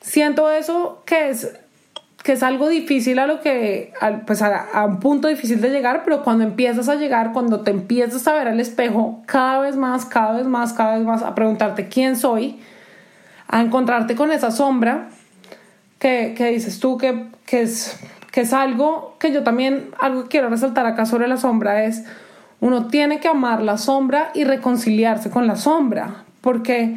Siento 0.00 0.50
eso 0.50 1.02
que 1.04 1.28
es 1.28 1.58
que 2.26 2.32
es 2.32 2.42
algo 2.42 2.68
difícil 2.68 3.20
a 3.20 3.28
lo 3.28 3.40
que, 3.40 3.92
pues 4.26 4.42
a, 4.42 4.84
un 4.84 4.98
punto 4.98 5.28
difícil 5.28 5.60
de 5.60 5.70
llegar, 5.70 6.02
pero 6.04 6.24
cuando 6.24 6.42
empiezas 6.42 6.88
a 6.88 6.96
llegar, 6.96 7.32
cuando 7.32 7.60
te 7.60 7.70
empiezas 7.70 8.26
a 8.26 8.32
ver 8.32 8.48
al 8.48 8.58
espejo, 8.58 9.22
cada 9.26 9.60
vez 9.60 9.76
más, 9.76 10.04
cada 10.06 10.32
vez 10.32 10.44
más, 10.44 10.72
cada 10.72 10.96
vez 10.96 11.06
más, 11.06 11.22
a 11.22 11.36
preguntarte 11.36 11.86
quién 11.86 12.16
soy, 12.16 12.58
a 13.46 13.60
encontrarte 13.60 14.16
con 14.16 14.32
esa 14.32 14.50
sombra 14.50 15.06
que, 16.00 16.34
que 16.36 16.46
dices 16.46 16.80
tú 16.80 16.98
que, 16.98 17.26
que, 17.46 17.62
es, 17.62 17.96
que 18.32 18.40
es 18.40 18.52
algo 18.52 19.14
que 19.20 19.30
yo 19.30 19.44
también, 19.44 19.90
algo 20.00 20.24
que 20.24 20.28
quiero 20.30 20.48
resaltar 20.48 20.84
acá 20.84 21.06
sobre 21.06 21.28
la 21.28 21.36
sombra 21.36 21.84
es, 21.84 22.02
uno 22.58 22.88
tiene 22.88 23.20
que 23.20 23.28
amar 23.28 23.62
la 23.62 23.78
sombra 23.78 24.32
y 24.34 24.42
reconciliarse 24.42 25.30
con 25.30 25.46
la 25.46 25.54
sombra, 25.54 26.24
porque 26.40 26.96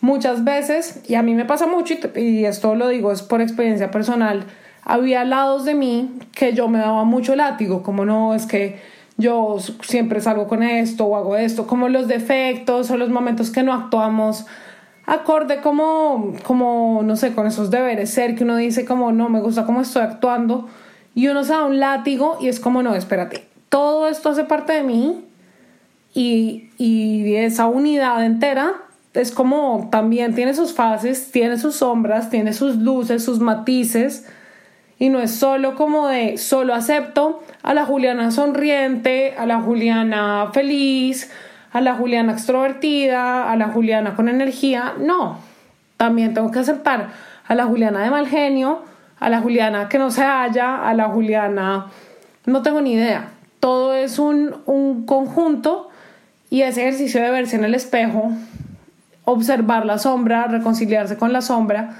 muchas 0.00 0.44
veces, 0.44 1.02
y 1.08 1.16
a 1.16 1.24
mí 1.24 1.34
me 1.34 1.44
pasa 1.44 1.66
mucho, 1.66 1.94
y 2.14 2.44
esto 2.44 2.76
lo 2.76 2.86
digo 2.86 3.10
es 3.10 3.22
por 3.22 3.40
experiencia 3.40 3.90
personal, 3.90 4.44
había 4.82 5.24
lados 5.24 5.64
de 5.64 5.74
mí 5.74 6.10
que 6.32 6.52
yo 6.52 6.68
me 6.68 6.78
daba 6.78 7.04
mucho 7.04 7.36
látigo, 7.36 7.82
como 7.82 8.04
no, 8.04 8.34
es 8.34 8.46
que 8.46 8.80
yo 9.16 9.58
siempre 9.82 10.20
salgo 10.20 10.48
con 10.48 10.62
esto 10.62 11.04
o 11.04 11.16
hago 11.16 11.36
esto, 11.36 11.66
como 11.66 11.88
los 11.88 12.08
defectos 12.08 12.90
o 12.90 12.96
los 12.96 13.10
momentos 13.10 13.50
que 13.50 13.62
no 13.62 13.72
actuamos 13.72 14.46
acorde 15.06 15.60
como, 15.60 16.34
como, 16.44 17.02
no 17.04 17.16
sé, 17.16 17.34
con 17.34 17.46
esos 17.46 17.70
deberes 17.70 18.10
ser 18.10 18.36
que 18.36 18.44
uno 18.44 18.56
dice 18.56 18.84
como, 18.84 19.12
no, 19.12 19.28
me 19.28 19.40
gusta 19.40 19.66
cómo 19.66 19.80
estoy 19.80 20.02
actuando 20.02 20.68
y 21.14 21.26
uno 21.26 21.42
se 21.44 21.52
da 21.52 21.64
un 21.64 21.80
látigo 21.80 22.38
y 22.40 22.48
es 22.48 22.60
como, 22.60 22.82
no, 22.82 22.94
espérate, 22.94 23.44
todo 23.68 24.08
esto 24.08 24.30
hace 24.30 24.44
parte 24.44 24.72
de 24.72 24.82
mí 24.82 25.24
y, 26.14 26.70
y 26.78 27.34
esa 27.34 27.66
unidad 27.66 28.24
entera 28.24 28.74
es 29.12 29.32
como 29.32 29.88
también 29.90 30.34
tiene 30.34 30.54
sus 30.54 30.72
fases, 30.72 31.32
tiene 31.32 31.58
sus 31.58 31.76
sombras, 31.76 32.30
tiene 32.30 32.52
sus 32.52 32.76
luces, 32.76 33.24
sus 33.24 33.40
matices 33.40 34.26
y 35.00 35.08
no 35.08 35.18
es 35.18 35.34
solo 35.34 35.74
como 35.76 36.08
de 36.08 36.36
solo 36.36 36.74
acepto 36.74 37.42
a 37.62 37.72
la 37.72 37.86
Juliana 37.86 38.30
sonriente, 38.30 39.34
a 39.36 39.46
la 39.46 39.58
Juliana 39.58 40.50
feliz, 40.52 41.32
a 41.72 41.80
la 41.80 41.94
Juliana 41.94 42.32
extrovertida, 42.32 43.50
a 43.50 43.56
la 43.56 43.68
Juliana 43.68 44.14
con 44.14 44.28
energía. 44.28 44.92
No, 44.98 45.38
también 45.96 46.34
tengo 46.34 46.50
que 46.50 46.58
aceptar 46.58 47.08
a 47.48 47.54
la 47.54 47.64
Juliana 47.64 48.04
de 48.04 48.10
mal 48.10 48.28
genio, 48.28 48.82
a 49.18 49.30
la 49.30 49.40
Juliana 49.40 49.88
que 49.88 49.98
no 49.98 50.10
se 50.10 50.22
halla, 50.22 50.86
a 50.86 50.94
la 50.94 51.08
Juliana... 51.08 51.86
No 52.44 52.62
tengo 52.62 52.82
ni 52.82 52.92
idea. 52.92 53.30
Todo 53.58 53.94
es 53.94 54.18
un, 54.18 54.54
un 54.66 55.06
conjunto 55.06 55.88
y 56.50 56.60
ese 56.60 56.82
ejercicio 56.82 57.22
de 57.22 57.30
verse 57.30 57.56
en 57.56 57.64
el 57.64 57.74
espejo, 57.74 58.32
observar 59.24 59.86
la 59.86 59.96
sombra, 59.96 60.46
reconciliarse 60.46 61.16
con 61.16 61.32
la 61.32 61.40
sombra, 61.40 61.96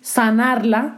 sanarla, 0.00 0.96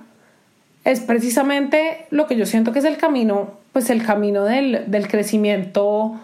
es 0.88 1.00
precisamente 1.00 2.06
lo 2.08 2.26
que 2.26 2.34
yo 2.34 2.46
siento 2.46 2.72
que 2.72 2.78
es 2.78 2.84
el 2.86 2.96
camino, 2.96 3.52
pues 3.74 3.90
el 3.90 4.02
camino 4.04 4.44
del, 4.44 5.06
crecimiento 5.06 6.18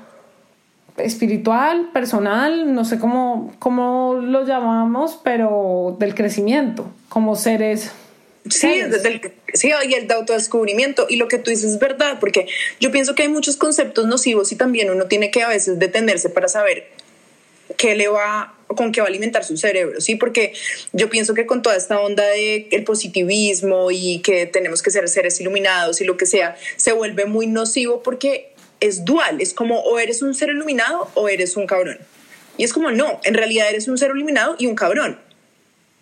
espiritual, 0.96 1.90
personal, 1.92 2.72
no 2.72 2.86
sé 2.86 2.98
cómo, 2.98 3.52
cómo 3.58 4.14
lo 4.22 4.46
llamamos, 4.46 5.20
pero 5.22 5.96
del 5.98 6.14
crecimiento 6.14 6.90
como 7.10 7.36
seres. 7.36 7.92
Sí, 8.48 8.80
del, 8.80 9.32
sí, 9.52 9.70
y 9.86 9.94
el 9.94 10.08
de 10.08 10.14
autodescubrimiento. 10.14 11.06
Y 11.10 11.16
lo 11.16 11.28
que 11.28 11.36
tú 11.36 11.50
dices 11.50 11.72
es 11.72 11.78
verdad, 11.78 12.18
porque 12.18 12.46
yo 12.80 12.90
pienso 12.90 13.14
que 13.14 13.24
hay 13.24 13.28
muchos 13.28 13.58
conceptos 13.58 14.06
nocivos 14.06 14.50
y 14.50 14.56
también 14.56 14.90
uno 14.90 15.04
tiene 15.04 15.30
que 15.30 15.42
a 15.42 15.48
veces 15.48 15.78
detenerse 15.78 16.30
para 16.30 16.48
saber 16.48 16.88
qué 17.76 17.96
le 17.96 18.08
va 18.08 18.53
con 18.74 18.92
qué 18.92 19.00
va 19.00 19.06
a 19.06 19.10
alimentar 19.10 19.44
su 19.44 19.56
cerebro, 19.56 20.00
¿sí? 20.00 20.16
Porque 20.16 20.52
yo 20.92 21.10
pienso 21.10 21.34
que 21.34 21.46
con 21.46 21.62
toda 21.62 21.76
esta 21.76 22.00
onda 22.00 22.24
de 22.24 22.68
el 22.70 22.84
positivismo 22.84 23.90
y 23.90 24.20
que 24.20 24.46
tenemos 24.46 24.82
que 24.82 24.90
ser 24.90 25.08
seres 25.08 25.40
iluminados 25.40 26.00
y 26.00 26.04
lo 26.04 26.16
que 26.16 26.26
sea, 26.26 26.56
se 26.76 26.92
vuelve 26.92 27.26
muy 27.26 27.46
nocivo 27.46 28.02
porque 28.02 28.52
es 28.80 29.04
dual, 29.04 29.40
es 29.40 29.54
como 29.54 29.80
o 29.80 29.98
eres 29.98 30.22
un 30.22 30.34
ser 30.34 30.50
iluminado 30.50 31.10
o 31.14 31.28
eres 31.28 31.56
un 31.56 31.66
cabrón. 31.66 31.98
Y 32.56 32.64
es 32.64 32.72
como 32.72 32.90
no, 32.90 33.20
en 33.24 33.34
realidad 33.34 33.68
eres 33.68 33.88
un 33.88 33.98
ser 33.98 34.10
iluminado 34.14 34.56
y 34.58 34.66
un 34.66 34.74
cabrón. 34.74 35.18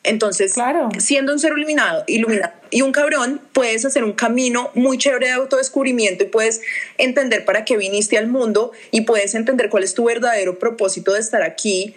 Entonces, 0.04 0.54
siendo 0.98 1.32
un 1.32 1.38
ser 1.38 1.52
iluminado, 1.56 2.02
iluminado 2.08 2.52
y 2.70 2.82
un 2.82 2.90
cabrón, 2.90 3.40
puedes 3.52 3.85
hacer 3.85 4.02
un 4.02 4.14
camino 4.14 4.70
muy 4.74 4.98
chévere 4.98 5.26
de 5.26 5.32
autodescubrimiento 5.32 6.24
y 6.24 6.26
puedes 6.26 6.61
entender 6.98 7.44
para 7.44 7.64
qué 7.64 7.76
viniste 7.76 8.18
al 8.18 8.26
mundo 8.26 8.72
y 8.90 9.02
puedes 9.02 9.37
entender 9.37 9.70
cuál 9.70 9.85
es 9.85 9.94
tu 9.94 10.04
verdadero 10.04 10.58
propósito 10.58 11.12
de 11.12 11.20
estar 11.20 11.42
aquí 11.42 11.94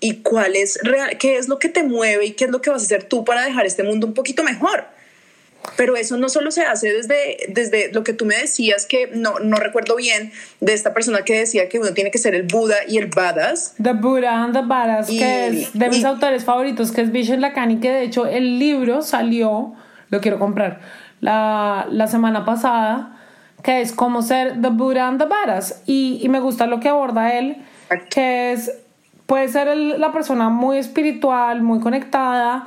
y 0.00 0.22
cuál 0.22 0.56
es 0.56 0.78
real, 0.82 1.18
qué 1.18 1.36
es 1.36 1.48
lo 1.48 1.58
que 1.58 1.68
te 1.68 1.82
mueve 1.82 2.26
y 2.26 2.32
qué 2.32 2.44
es 2.44 2.50
lo 2.50 2.60
que 2.60 2.70
vas 2.70 2.82
a 2.82 2.84
hacer 2.84 3.04
tú 3.04 3.24
para 3.24 3.44
dejar 3.44 3.66
este 3.66 3.82
mundo 3.82 4.06
un 4.06 4.14
poquito 4.14 4.44
mejor. 4.44 4.86
Pero 5.76 5.96
eso 5.96 6.16
no 6.16 6.28
solo 6.28 6.50
se 6.50 6.62
hace 6.62 6.92
desde, 6.92 7.38
desde 7.48 7.92
lo 7.92 8.04
que 8.04 8.12
tú 8.12 8.24
me 8.24 8.36
decías, 8.36 8.86
que 8.86 9.10
no, 9.12 9.40
no 9.40 9.56
recuerdo 9.56 9.96
bien, 9.96 10.32
de 10.60 10.72
esta 10.72 10.94
persona 10.94 11.22
que 11.22 11.38
decía 11.38 11.68
que 11.68 11.78
uno 11.78 11.92
tiene 11.94 12.10
que 12.10 12.18
ser 12.18 12.34
el 12.34 12.44
Buda 12.44 12.76
y 12.86 12.98
el 12.98 13.06
Badass. 13.06 13.74
The 13.82 13.92
Buddha 13.92 14.44
and 14.44 14.54
the 14.54 14.62
Badass, 14.64 15.08
que 15.08 15.46
es 15.48 15.72
de 15.72 15.88
mis 15.90 16.04
autores 16.04 16.44
favoritos, 16.44 16.92
que 16.92 17.02
es 17.02 17.10
Vishen 17.10 17.40
Lakani, 17.40 17.80
que 17.80 17.90
de 17.90 18.02
hecho 18.02 18.26
el 18.26 18.58
libro 18.58 19.02
salió, 19.02 19.74
lo 20.10 20.20
quiero 20.20 20.38
comprar, 20.38 20.80
la, 21.20 21.86
la 21.90 22.06
semana 22.06 22.44
pasada, 22.44 23.18
que 23.62 23.80
es 23.80 23.92
cómo 23.92 24.22
ser 24.22 24.60
The 24.62 24.68
Buddha 24.68 25.08
and 25.08 25.20
the 25.20 25.26
Badass. 25.26 25.82
Y, 25.86 26.20
y 26.22 26.28
me 26.28 26.40
gusta 26.40 26.66
lo 26.66 26.78
que 26.80 26.88
aborda 26.88 27.36
él, 27.36 27.56
que 28.10 28.52
es, 28.52 28.72
puede 29.28 29.46
ser 29.46 29.76
la 29.76 30.10
persona 30.10 30.48
muy 30.48 30.78
espiritual, 30.78 31.62
muy 31.62 31.78
conectada, 31.78 32.66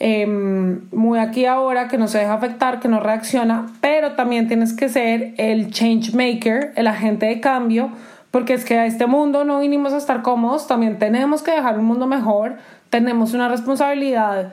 Em, 0.00 0.88
muy 0.92 1.18
aquí 1.18 1.44
ahora, 1.44 1.88
que 1.88 1.98
no 1.98 2.06
se 2.06 2.18
deja 2.18 2.34
afectar, 2.34 2.78
que 2.78 2.86
no 2.86 3.00
reacciona, 3.00 3.66
pero 3.80 4.12
también 4.12 4.46
tienes 4.46 4.72
que 4.72 4.88
ser 4.88 5.34
el 5.38 5.72
change 5.72 6.14
maker, 6.14 6.72
el 6.76 6.86
agente 6.86 7.26
de 7.26 7.40
cambio, 7.40 7.90
porque 8.30 8.54
es 8.54 8.64
que 8.64 8.78
a 8.78 8.86
este 8.86 9.06
mundo 9.06 9.44
no 9.44 9.58
vinimos 9.58 9.92
a 9.92 9.96
estar 9.96 10.22
cómodos, 10.22 10.68
también 10.68 11.00
tenemos 11.00 11.42
que 11.42 11.50
dejar 11.50 11.80
un 11.80 11.86
mundo 11.86 12.06
mejor, 12.06 12.58
tenemos 12.90 13.34
una 13.34 13.48
responsabilidad, 13.48 14.52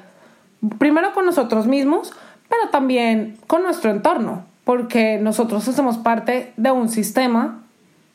primero 0.79 1.13
con 1.13 1.27
nosotros 1.27 1.67
mismos, 1.67 2.11
pero 2.49 2.71
también 2.71 3.37
con 3.45 3.61
nuestro 3.61 3.91
entorno, 3.91 4.45
porque 4.63 5.19
nosotros 5.19 5.67
hacemos 5.67 5.99
parte 5.99 6.53
de 6.57 6.71
un 6.71 6.89
sistema 6.89 7.64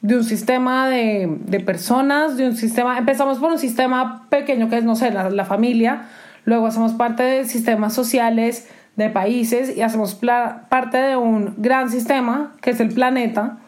de 0.02 0.16
un 0.16 0.24
sistema 0.24 0.88
de, 0.88 1.28
de, 1.46 1.60
personas, 1.60 2.36
de 2.36 2.46
un 2.46 2.56
sistema, 2.56 2.98
empezamos 2.98 3.38
por 3.38 3.52
un 3.52 3.58
sistema 3.58 4.26
pequeño 4.30 4.68
que 4.70 4.78
es, 4.78 4.84
no 4.84 4.96
sé, 4.96 5.10
la, 5.10 5.30
la 5.30 5.44
familia, 5.44 6.08
luego 6.44 6.66
hacemos 6.66 6.92
parte 6.92 7.22
de 7.22 7.44
sistemas 7.44 7.94
sociales 7.94 8.68
de 8.96 9.08
países 9.10 9.76
y 9.76 9.82
hacemos 9.82 10.14
parte 10.14 10.98
de 10.98 11.16
un 11.16 11.54
gran 11.58 11.90
sistema 11.90 12.52
que 12.60 12.70
es 12.70 12.80
el 12.80 12.92
planeta 12.92 13.58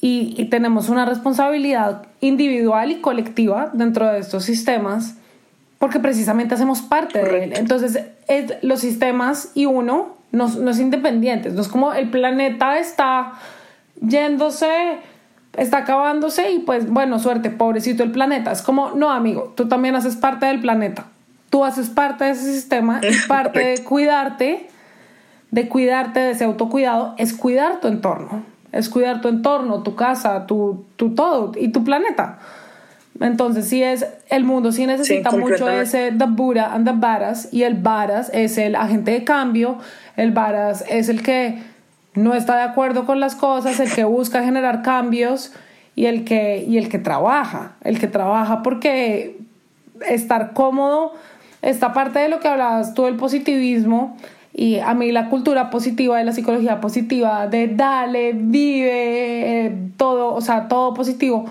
y, 0.00 0.44
tenemos 0.46 0.88
una 0.88 1.04
responsabilidad 1.04 2.06
individual 2.20 2.90
y 2.92 3.00
colectiva 3.00 3.70
dentro 3.72 4.06
de 4.06 4.20
estos 4.20 4.44
sistemas 4.44 5.16
porque 5.78 5.98
precisamente 5.98 6.54
hacemos 6.54 6.82
parte 6.82 7.22
de 7.22 7.44
él. 7.44 7.52
Entonces, 7.56 8.00
los 8.62 8.80
sistemas 8.80 9.52
y 9.54 9.66
uno 9.66 10.16
no, 10.30 10.48
no 10.48 10.70
es 10.70 10.78
independientes, 10.78 11.54
no 11.54 11.62
es 11.62 11.68
como 11.68 11.92
el 11.94 12.10
planeta 12.10 12.78
está 12.78 13.32
yéndose 14.00 14.98
está 15.58 15.78
acabándose 15.78 16.50
y 16.52 16.60
pues 16.60 16.88
bueno, 16.88 17.18
suerte, 17.18 17.50
pobrecito 17.50 18.02
el 18.02 18.12
planeta. 18.12 18.52
Es 18.52 18.62
como, 18.62 18.92
no, 18.92 19.10
amigo, 19.10 19.52
tú 19.56 19.68
también 19.68 19.94
haces 19.94 20.16
parte 20.16 20.46
del 20.46 20.60
planeta 20.60 21.06
tú 21.50 21.64
haces 21.64 21.88
parte 21.88 22.24
de 22.24 22.30
ese 22.30 22.52
sistema 22.52 23.00
y 23.02 23.14
parte 23.28 23.60
de 23.60 23.84
cuidarte, 23.84 24.68
de 25.50 25.68
cuidarte, 25.68 26.20
de 26.20 26.30
ese 26.32 26.44
autocuidado, 26.44 27.14
es 27.18 27.32
cuidar 27.32 27.80
tu 27.80 27.88
entorno, 27.88 28.42
es 28.72 28.88
cuidar 28.88 29.20
tu 29.20 29.28
entorno, 29.28 29.82
tu 29.82 29.94
casa, 29.94 30.46
tu, 30.46 30.84
tu 30.96 31.14
todo 31.14 31.52
y 31.56 31.68
tu 31.68 31.84
planeta. 31.84 32.38
Entonces, 33.20 33.68
sí 33.68 33.82
es, 33.82 34.06
el 34.28 34.44
mundo 34.44 34.70
sí 34.70 34.86
necesita 34.86 35.32
mucho 35.32 35.68
ese 35.68 36.12
The 36.16 36.26
Buddha 36.26 36.72
and 36.72 36.86
the 36.86 36.94
Varas, 36.94 37.48
y 37.52 37.64
el 37.64 37.74
Varas 37.74 38.30
es 38.32 38.58
el 38.58 38.76
agente 38.76 39.10
de 39.10 39.24
cambio, 39.24 39.78
el 40.16 40.30
Varas 40.30 40.84
es 40.88 41.08
el 41.08 41.22
que 41.22 41.60
no 42.18 42.34
está 42.34 42.56
de 42.56 42.62
acuerdo 42.62 43.06
con 43.06 43.20
las 43.20 43.34
cosas, 43.34 43.80
el 43.80 43.92
que 43.92 44.04
busca 44.04 44.42
generar 44.42 44.82
cambios 44.82 45.52
y 45.94 46.06
el 46.06 46.24
que, 46.24 46.64
y 46.66 46.78
el 46.78 46.88
que 46.88 46.98
trabaja, 46.98 47.76
el 47.82 47.98
que 47.98 48.06
trabaja 48.06 48.62
porque 48.62 49.38
estar 50.08 50.52
cómodo 50.52 51.12
esta 51.62 51.92
parte 51.92 52.18
de 52.20 52.28
lo 52.28 52.40
que 52.40 52.48
hablabas 52.48 52.94
tú 52.94 53.04
del 53.04 53.16
positivismo 53.16 54.16
y 54.52 54.78
a 54.78 54.94
mí 54.94 55.12
la 55.12 55.28
cultura 55.28 55.70
positiva 55.70 56.18
de 56.18 56.24
la 56.24 56.32
psicología 56.32 56.80
positiva 56.80 57.46
de 57.46 57.68
dale, 57.68 58.32
vive, 58.32 59.66
eh, 59.66 59.90
todo, 59.96 60.34
o 60.34 60.40
sea, 60.40 60.68
todo 60.68 60.94
positivo, 60.94 61.46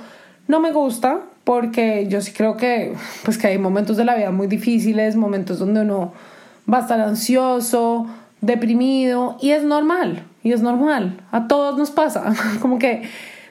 no 0.48 0.60
me 0.60 0.72
gusta 0.72 1.22
porque 1.44 2.08
yo 2.10 2.20
sí 2.22 2.34
creo 2.34 2.58
que 2.58 2.94
pues 3.24 3.38
que 3.38 3.48
hay 3.48 3.58
momentos 3.58 3.96
de 3.96 4.06
la 4.06 4.16
vida 4.16 4.32
muy 4.32 4.48
difíciles, 4.48 5.16
momentos 5.16 5.60
donde 5.60 5.82
uno 5.82 6.14
va 6.72 6.80
a 6.80 6.82
estar 6.82 7.00
ansioso, 7.00 8.08
deprimido 8.42 9.38
y 9.42 9.52
es 9.52 9.64
normal, 9.64 10.24
y 10.48 10.54
es 10.54 10.62
normal, 10.62 11.20
a 11.32 11.48
todos 11.48 11.78
nos 11.78 11.92
pasa, 11.92 12.34
como 12.62 12.80
que 12.80 13.04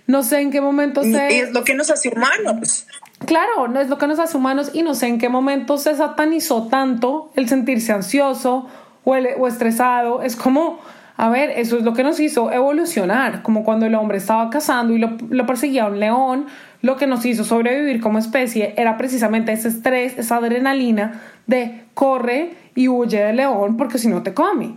no 0.07 0.23
sé 0.23 0.41
en 0.41 0.51
qué 0.51 0.63
momento 0.63 1.03
se... 1.03 1.35
Y 1.35 1.41
es 1.41 1.53
lo 1.53 1.63
que 1.63 1.75
nos 1.75 1.91
hace 1.91 2.09
humanos. 2.09 2.87
Claro, 3.27 3.69
no 3.69 3.81
es 3.81 3.91
lo 3.91 3.99
que 3.99 4.07
nos 4.07 4.19
hace 4.19 4.37
humanos 4.37 4.71
y 4.73 4.83
no 4.83 4.95
sé 4.95 5.09
en 5.09 5.19
qué 5.19 5.29
momento 5.29 5.77
se 5.77 5.95
satanizó 5.95 6.69
tanto 6.69 7.33
el 7.35 7.49
sentirse 7.49 7.93
ansioso 7.93 8.67
o, 9.05 9.11
o 9.11 9.47
estresado. 9.47 10.23
Es 10.23 10.37
como, 10.37 10.79
a 11.19 11.29
ver, 11.29 11.51
eso 11.51 11.77
es 11.77 11.83
lo 11.83 11.93
que 11.93 12.03
nos 12.03 12.19
hizo 12.19 12.51
evolucionar, 12.51 13.43
como 13.43 13.63
cuando 13.63 13.85
el 13.85 13.95
hombre 13.95 14.17
estaba 14.17 14.49
cazando 14.49 14.95
y 14.95 14.99
lo, 14.99 15.19
lo 15.29 15.45
perseguía 15.45 15.85
un 15.85 16.01
león, 16.01 16.47
lo 16.81 16.97
que 16.97 17.07
nos 17.07 17.27
hizo 17.27 17.45
sobrevivir 17.45 18.01
como 18.01 18.19
especie 18.19 18.73
era 18.79 18.97
precisamente 18.97 19.53
ese 19.53 19.69
estrés, 19.69 20.17
esa 20.17 20.37
adrenalina 20.37 21.21
de 21.47 21.85
corre 21.93 22.55
y 22.75 22.89
huye 22.89 23.23
del 23.23 23.37
león 23.37 23.77
porque 23.77 23.99
si 23.99 24.09
no 24.09 24.23
te 24.23 24.33
come. 24.33 24.77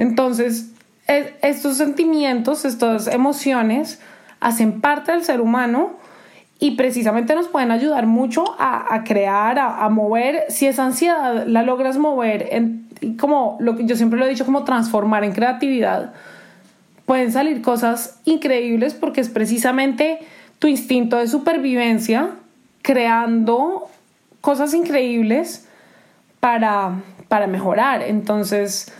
Entonces, 0.00 0.69
estos 1.10 1.76
sentimientos, 1.76 2.64
estas 2.64 3.06
emociones 3.06 4.00
hacen 4.40 4.80
parte 4.80 5.12
del 5.12 5.24
ser 5.24 5.40
humano 5.40 5.98
y 6.58 6.72
precisamente 6.72 7.34
nos 7.34 7.48
pueden 7.48 7.70
ayudar 7.70 8.06
mucho 8.06 8.44
a, 8.58 9.02
crear, 9.04 9.58
a, 9.58 9.88
mover. 9.88 10.44
Si 10.50 10.66
esa 10.66 10.84
ansiedad 10.84 11.46
la 11.46 11.62
logras 11.62 11.96
mover, 11.96 12.48
en, 12.52 12.88
como 13.18 13.58
yo 13.80 13.96
siempre 13.96 14.18
lo 14.18 14.26
he 14.26 14.28
dicho, 14.28 14.44
como 14.44 14.64
transformar 14.64 15.24
en 15.24 15.32
creatividad, 15.32 16.12
pueden 17.06 17.32
salir 17.32 17.62
cosas 17.62 18.20
increíbles 18.24 18.94
porque 18.94 19.22
es 19.22 19.30
precisamente 19.30 20.18
tu 20.58 20.68
instinto 20.68 21.16
de 21.16 21.26
supervivencia 21.26 22.30
creando 22.82 23.88
cosas 24.42 24.74
increíbles 24.74 25.66
para, 26.40 27.00
para 27.28 27.46
mejorar. 27.46 28.02
Entonces, 28.02 28.92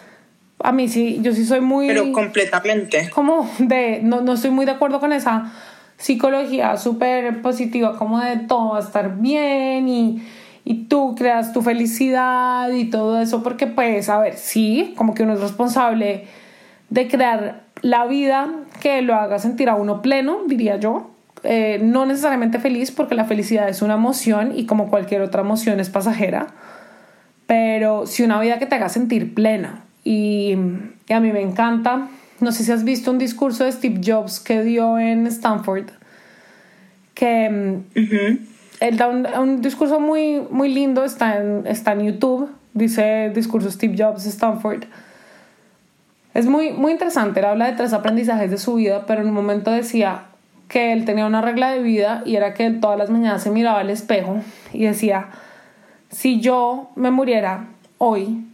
a 0.62 0.72
mí 0.72 0.88
sí, 0.88 1.20
yo 1.22 1.32
sí 1.32 1.44
soy 1.44 1.60
muy... 1.60 1.86
Pero 1.86 2.12
completamente. 2.12 3.10
Como 3.10 3.48
de, 3.58 4.00
no, 4.02 4.20
no 4.20 4.34
estoy 4.34 4.50
muy 4.50 4.66
de 4.66 4.72
acuerdo 4.72 5.00
con 5.00 5.12
esa 5.12 5.52
psicología 5.96 6.76
súper 6.76 7.42
positiva, 7.42 7.96
como 7.98 8.18
de 8.20 8.38
todo 8.38 8.70
va 8.70 8.78
a 8.78 8.80
estar 8.80 9.18
bien 9.18 9.88
y, 9.88 10.22
y 10.64 10.84
tú 10.84 11.14
creas 11.14 11.52
tu 11.52 11.62
felicidad 11.62 12.70
y 12.70 12.86
todo 12.86 13.20
eso, 13.20 13.42
porque 13.42 13.66
pues, 13.66 14.08
a 14.08 14.18
ver, 14.18 14.36
sí, 14.36 14.94
como 14.96 15.14
que 15.14 15.22
uno 15.22 15.34
es 15.34 15.40
responsable 15.40 16.26
de 16.88 17.08
crear 17.08 17.64
la 17.82 18.06
vida 18.06 18.48
que 18.80 19.02
lo 19.02 19.14
haga 19.14 19.38
sentir 19.38 19.68
a 19.68 19.74
uno 19.74 20.02
pleno, 20.02 20.40
diría 20.46 20.76
yo. 20.76 21.10
Eh, 21.42 21.80
no 21.82 22.04
necesariamente 22.04 22.58
feliz, 22.58 22.90
porque 22.90 23.14
la 23.14 23.24
felicidad 23.24 23.68
es 23.68 23.80
una 23.80 23.94
emoción 23.94 24.52
y 24.54 24.66
como 24.66 24.90
cualquier 24.90 25.22
otra 25.22 25.40
emoción 25.40 25.80
es 25.80 25.88
pasajera, 25.88 26.48
pero 27.46 28.06
sí 28.06 28.22
una 28.22 28.40
vida 28.40 28.58
que 28.58 28.66
te 28.66 28.74
haga 28.74 28.90
sentir 28.90 29.34
plena. 29.34 29.84
Y, 30.04 30.54
a 31.08 31.20
mí 31.20 31.32
me 31.32 31.42
encanta, 31.42 32.08
no 32.40 32.52
sé 32.52 32.64
si 32.64 32.72
has 32.72 32.84
visto 32.84 33.10
un 33.10 33.18
discurso 33.18 33.64
de 33.64 33.72
Steve 33.72 34.00
Jobs 34.04 34.40
que 34.40 34.62
dio 34.62 34.98
en 34.98 35.26
Stanford, 35.26 35.86
que 37.14 37.50
mm, 37.50 38.00
él 38.80 38.96
da 38.96 39.08
un, 39.08 39.60
discurso 39.60 40.00
muy, 40.00 40.40
muy 40.50 40.72
lindo, 40.72 41.04
está 41.04 41.38
en, 41.38 41.66
está 41.66 41.92
en 41.92 42.04
YouTube, 42.04 42.50
dice 42.72 43.30
discurso 43.34 43.70
Steve 43.70 43.94
Jobs 43.98 44.24
Stanford. 44.26 44.84
Es 46.32 46.46
muy, 46.46 46.72
muy 46.72 46.92
interesante, 46.92 47.40
él 47.40 47.46
habla 47.46 47.66
de 47.66 47.72
tres 47.76 47.92
aprendizajes 47.92 48.50
de 48.50 48.58
su 48.58 48.74
vida, 48.74 49.04
pero 49.06 49.20
en 49.20 49.28
un 49.28 49.34
momento 49.34 49.70
decía 49.70 50.22
que 50.68 50.92
él 50.92 51.04
tenía 51.04 51.26
una 51.26 51.42
regla 51.42 51.72
de 51.72 51.82
vida 51.82 52.22
y 52.24 52.36
era 52.36 52.54
que 52.54 52.70
todas 52.70 52.96
las 52.96 53.10
mañanas 53.10 53.42
se 53.42 53.50
miraba 53.50 53.80
al 53.80 53.90
espejo 53.90 54.40
y 54.72 54.84
decía, 54.84 55.26
si 56.10 56.40
yo 56.40 56.90
me 56.94 57.10
muriera 57.10 57.66
hoy, 57.98 58.46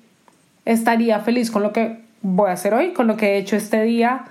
estaría 0.66 1.20
feliz 1.20 1.50
con 1.50 1.62
lo 1.62 1.72
que 1.72 2.02
voy 2.20 2.50
a 2.50 2.52
hacer 2.52 2.74
hoy, 2.74 2.92
con 2.92 3.06
lo 3.06 3.16
que 3.16 3.32
he 3.32 3.38
hecho 3.38 3.56
este 3.56 3.82
día 3.82 4.26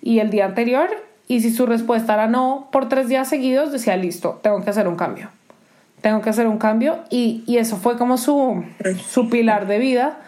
y 0.00 0.20
el 0.20 0.30
día 0.30 0.44
anterior. 0.44 0.88
Y 1.26 1.40
si 1.40 1.50
su 1.50 1.66
respuesta 1.66 2.14
era 2.14 2.28
no 2.28 2.68
por 2.70 2.88
tres 2.88 3.08
días 3.08 3.28
seguidos, 3.28 3.72
decía, 3.72 3.96
listo, 3.96 4.38
tengo 4.42 4.62
que 4.62 4.70
hacer 4.70 4.86
un 4.86 4.94
cambio. 4.94 5.30
Tengo 6.00 6.20
que 6.20 6.30
hacer 6.30 6.46
un 6.46 6.58
cambio. 6.58 7.00
Y, 7.10 7.42
y 7.46 7.56
eso 7.56 7.76
fue 7.76 7.98
como 7.98 8.16
su, 8.18 8.64
su 9.08 9.28
pilar 9.28 9.66
de 9.66 9.78
vida. 9.78 10.18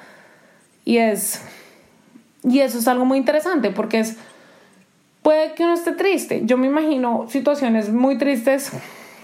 Y 0.84 0.99
es 0.99 1.40
y 2.45 2.61
eso 2.61 2.78
es 2.78 2.86
algo 2.88 3.05
muy 3.05 3.18
interesante 3.18 3.70
porque 3.70 4.01
es, 4.01 4.18
puede 5.22 5.55
que 5.55 5.64
uno 5.64 5.74
esté 5.74 5.92
triste. 5.92 6.42
Yo 6.45 6.59
me 6.59 6.66
imagino 6.66 7.26
situaciones 7.28 7.90
muy 7.90 8.18
tristes 8.18 8.70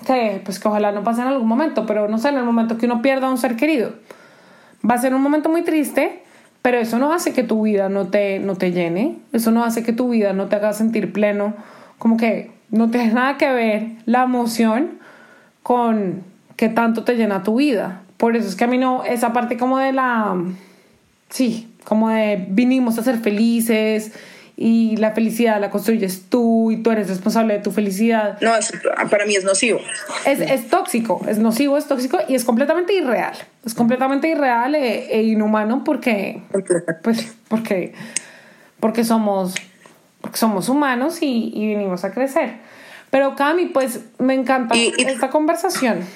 que, 0.07 0.41
pues, 0.45 0.59
que 0.59 0.69
ojalá 0.69 0.91
no 0.93 1.05
pasen 1.05 1.27
en 1.27 1.33
algún 1.33 1.47
momento, 1.47 1.85
pero 1.85 2.09
no 2.09 2.19
sé, 2.19 2.31
en 2.31 2.39
el 2.39 2.45
momento 2.45 2.79
que 2.79 2.87
uno 2.87 3.03
pierda 3.03 3.27
a 3.27 3.31
un 3.31 3.39
ser 3.39 3.57
querido. 3.57 3.93
Va 4.89 4.95
a 4.95 4.99
ser 4.99 5.15
un 5.15 5.23
momento 5.23 5.49
muy 5.49 5.63
triste, 5.63 6.23
pero 6.63 6.79
eso 6.79 6.99
no 6.99 7.13
hace 7.13 7.33
que 7.33 7.43
tu 7.43 7.63
vida 7.63 7.89
no 7.89 8.09
te, 8.09 8.39
no 8.39 8.57
te 8.57 8.73
llene, 8.73 9.17
eso 9.33 9.51
no 9.51 9.65
hace 9.65 9.83
que 9.83 9.93
tu 9.93 10.11
vida 10.11 10.33
no 10.33 10.47
te 10.47 10.57
haga 10.57 10.73
sentir 10.73 11.13
pleno, 11.13 11.55
como 11.99 12.17
que 12.17 12.51
no 12.71 12.91
tiene 12.91 13.13
nada 13.13 13.37
que 13.37 13.53
ver 13.53 13.89
la 14.07 14.25
emoción 14.25 14.99
con 15.63 16.23
qué 16.57 16.69
tanto 16.69 17.05
te 17.05 17.17
llena 17.17 17.43
tu 17.43 17.57
vida. 17.57 18.03
Por 18.17 18.37
eso 18.37 18.49
es 18.49 18.57
que 18.57 18.65
a 18.65 18.67
mí 18.67 18.79
no, 18.79 19.05
esa 19.05 19.33
parte 19.33 19.57
como 19.57 19.79
de 19.79 19.93
la, 19.93 20.37
sí, 21.31 21.73
como 21.85 22.11
de 22.11 22.47
vinimos 22.51 22.99
a 22.99 23.03
ser 23.03 23.19
felices 23.19 24.13
y 24.63 24.95
la 24.99 25.13
felicidad 25.13 25.59
la 25.59 25.71
construyes 25.71 26.25
tú 26.29 26.71
y 26.71 26.83
tú 26.83 26.91
eres 26.91 27.09
responsable 27.09 27.55
de 27.55 27.61
tu 27.61 27.71
felicidad. 27.71 28.39
No, 28.43 28.53
para 29.09 29.25
mí 29.25 29.35
es 29.35 29.43
nocivo. 29.43 29.81
Es, 30.27 30.39
es, 30.39 30.69
tóxico, 30.69 31.23
es 31.27 31.39
nocivo, 31.39 31.79
es 31.79 31.87
tóxico 31.87 32.19
y 32.29 32.35
es 32.35 32.45
completamente 32.45 32.93
irreal. 32.93 33.33
Es 33.65 33.73
completamente 33.73 34.29
irreal 34.29 34.75
e, 34.75 35.17
e 35.17 35.23
inhumano 35.23 35.83
porque, 35.83 36.43
pues, 37.03 37.35
porque, 37.49 37.95
porque, 38.81 39.03
somos, 39.03 39.55
porque 40.21 40.37
somos 40.37 40.69
humanos 40.69 41.23
y, 41.23 41.53
y 41.55 41.67
vinimos 41.69 42.05
a 42.05 42.13
crecer. 42.13 42.57
Pero 43.09 43.37
Cami, 43.37 43.65
pues 43.65 44.01
me 44.19 44.35
encanta 44.35 44.75
esta 44.99 45.31
conversación. 45.31 46.07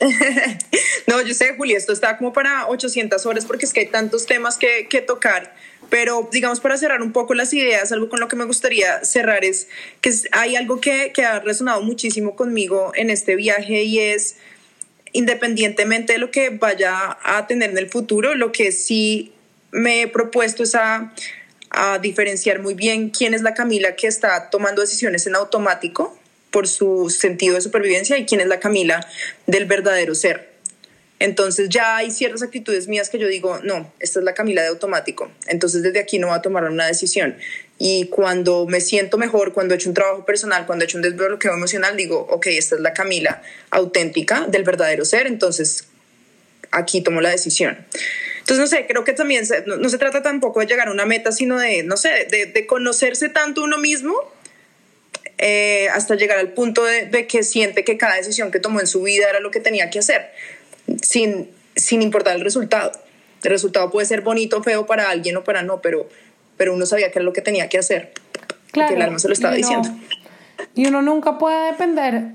no, 1.06 1.20
yo 1.20 1.34
sé, 1.34 1.54
Juli, 1.58 1.74
esto 1.74 1.92
está 1.92 2.16
como 2.16 2.32
para 2.32 2.66
800 2.68 3.26
horas 3.26 3.44
porque 3.44 3.66
es 3.66 3.74
que 3.74 3.80
hay 3.80 3.88
tantos 3.88 4.24
temas 4.24 4.56
que, 4.56 4.88
que 4.88 5.02
tocar. 5.02 5.54
Pero 5.90 6.28
digamos, 6.32 6.60
para 6.60 6.76
cerrar 6.76 7.02
un 7.02 7.12
poco 7.12 7.34
las 7.34 7.52
ideas, 7.52 7.92
algo 7.92 8.08
con 8.08 8.20
lo 8.20 8.28
que 8.28 8.36
me 8.36 8.44
gustaría 8.44 9.04
cerrar 9.04 9.44
es 9.44 9.68
que 10.00 10.12
hay 10.32 10.56
algo 10.56 10.80
que, 10.80 11.12
ha 11.24 11.40
resonado 11.40 11.82
muchísimo 11.82 12.36
conmigo 12.36 12.92
en 12.94 13.10
este 13.10 13.36
viaje 13.36 13.82
y 13.82 13.98
es, 13.98 14.36
independientemente 15.12 16.14
de 16.14 16.18
lo 16.18 16.30
que 16.30 16.50
vaya 16.50 17.18
a 17.22 17.46
tener 17.46 17.70
en 17.70 17.78
el 17.78 17.90
futuro, 17.90 18.34
lo 18.34 18.52
que 18.52 18.72
sí 18.72 19.32
me 19.72 20.02
he 20.02 20.08
propuesto 20.08 20.62
es 20.62 20.74
a 20.74 21.12
diferenciar 22.00 22.60
muy 22.60 22.74
bien 22.74 23.10
quién 23.10 23.34
es 23.34 23.42
la 23.42 23.54
Camila 23.54 23.96
que 23.96 24.06
está 24.06 24.50
tomando 24.50 24.80
decisiones 24.80 25.26
en 25.26 25.34
automático 25.34 26.16
por 26.50 26.66
su 26.68 27.10
sentido 27.10 27.54
de 27.54 27.60
supervivencia 27.60 28.18
y 28.18 28.26
quién 28.26 28.40
es 28.40 28.46
la 28.46 28.60
Camila 28.60 29.06
del 29.46 29.66
verdadero 29.66 30.14
ser. 30.14 30.49
Entonces 31.20 31.68
ya 31.68 31.96
hay 31.96 32.10
ciertas 32.10 32.42
actitudes 32.42 32.88
mías 32.88 33.10
que 33.10 33.18
yo 33.18 33.28
digo, 33.28 33.60
no, 33.62 33.92
esta 34.00 34.18
es 34.18 34.24
la 34.24 34.34
Camila 34.34 34.62
de 34.62 34.68
automático. 34.68 35.30
Entonces 35.46 35.82
desde 35.82 36.00
aquí 36.00 36.18
no 36.18 36.28
va 36.28 36.36
a 36.36 36.42
tomar 36.42 36.64
una 36.64 36.86
decisión. 36.86 37.36
Y 37.78 38.06
cuando 38.06 38.66
me 38.66 38.80
siento 38.80 39.18
mejor, 39.18 39.52
cuando 39.52 39.74
he 39.74 39.76
hecho 39.76 39.90
un 39.90 39.94
trabajo 39.94 40.24
personal, 40.24 40.66
cuando 40.66 40.84
he 40.84 40.86
hecho 40.86 40.96
un 40.96 41.02
desbloqueo 41.02 41.52
emocional, 41.54 41.96
digo, 41.96 42.26
ok, 42.30 42.46
esta 42.46 42.74
es 42.74 42.80
la 42.80 42.94
Camila 42.94 43.42
auténtica 43.70 44.46
del 44.48 44.64
verdadero 44.64 45.04
ser. 45.04 45.26
Entonces 45.26 45.84
aquí 46.70 47.02
tomo 47.02 47.20
la 47.20 47.30
decisión. 47.30 47.86
Entonces, 48.38 48.58
no 48.58 48.66
sé, 48.66 48.86
creo 48.88 49.04
que 49.04 49.12
también 49.12 49.44
no, 49.66 49.88
se 49.88 49.98
trata 49.98 50.22
tampoco 50.22 50.60
de 50.60 50.66
llegar 50.66 50.88
a 50.88 50.90
una 50.90 51.04
meta, 51.04 51.30
sino 51.30 51.58
de, 51.58 51.82
no 51.82 51.96
sé, 51.96 52.26
de, 52.30 52.46
de 52.46 52.66
conocerse 52.66 53.28
tanto 53.28 53.62
uno 53.62 53.78
mismo 53.78 54.16
eh, 55.42 55.88
hasta 55.88 56.16
llegar 56.16 56.38
al 56.38 56.52
punto 56.52 56.84
de, 56.84 57.26
que 57.26 57.42
siente 57.42 57.82
que 57.82 57.96
cada 57.96 58.16
decisión 58.16 58.50
que 58.50 58.60
tomó 58.60 58.78
en 58.78 58.86
su 58.86 59.00
vida 59.00 59.26
era 59.30 59.40
lo 59.40 59.50
que 59.50 59.58
tenía 59.58 59.88
que 59.88 59.98
hacer, 59.98 60.30
sin, 61.02 61.50
sin 61.76 62.02
importar 62.02 62.36
el 62.36 62.42
resultado. 62.42 62.92
El 63.42 63.50
resultado 63.50 63.90
puede 63.90 64.06
ser 64.06 64.20
bonito 64.20 64.58
o 64.58 64.62
feo 64.62 64.86
para 64.86 65.10
alguien 65.10 65.36
o 65.36 65.44
para 65.44 65.62
no, 65.62 65.80
pero, 65.80 66.08
pero 66.56 66.74
uno 66.74 66.86
sabía 66.86 67.10
que 67.10 67.18
era 67.18 67.24
lo 67.24 67.32
que 67.32 67.40
tenía 67.40 67.68
que 67.68 67.78
hacer. 67.78 68.12
Claro, 68.72 68.94
el 68.94 69.02
alma 69.02 69.18
se 69.18 69.28
lo 69.28 69.34
estaba 69.34 69.54
diciendo. 69.54 69.88
Y 70.74 70.86
uno 70.86 71.02
nunca 71.02 71.38
puede 71.38 71.72
depender. 71.72 72.32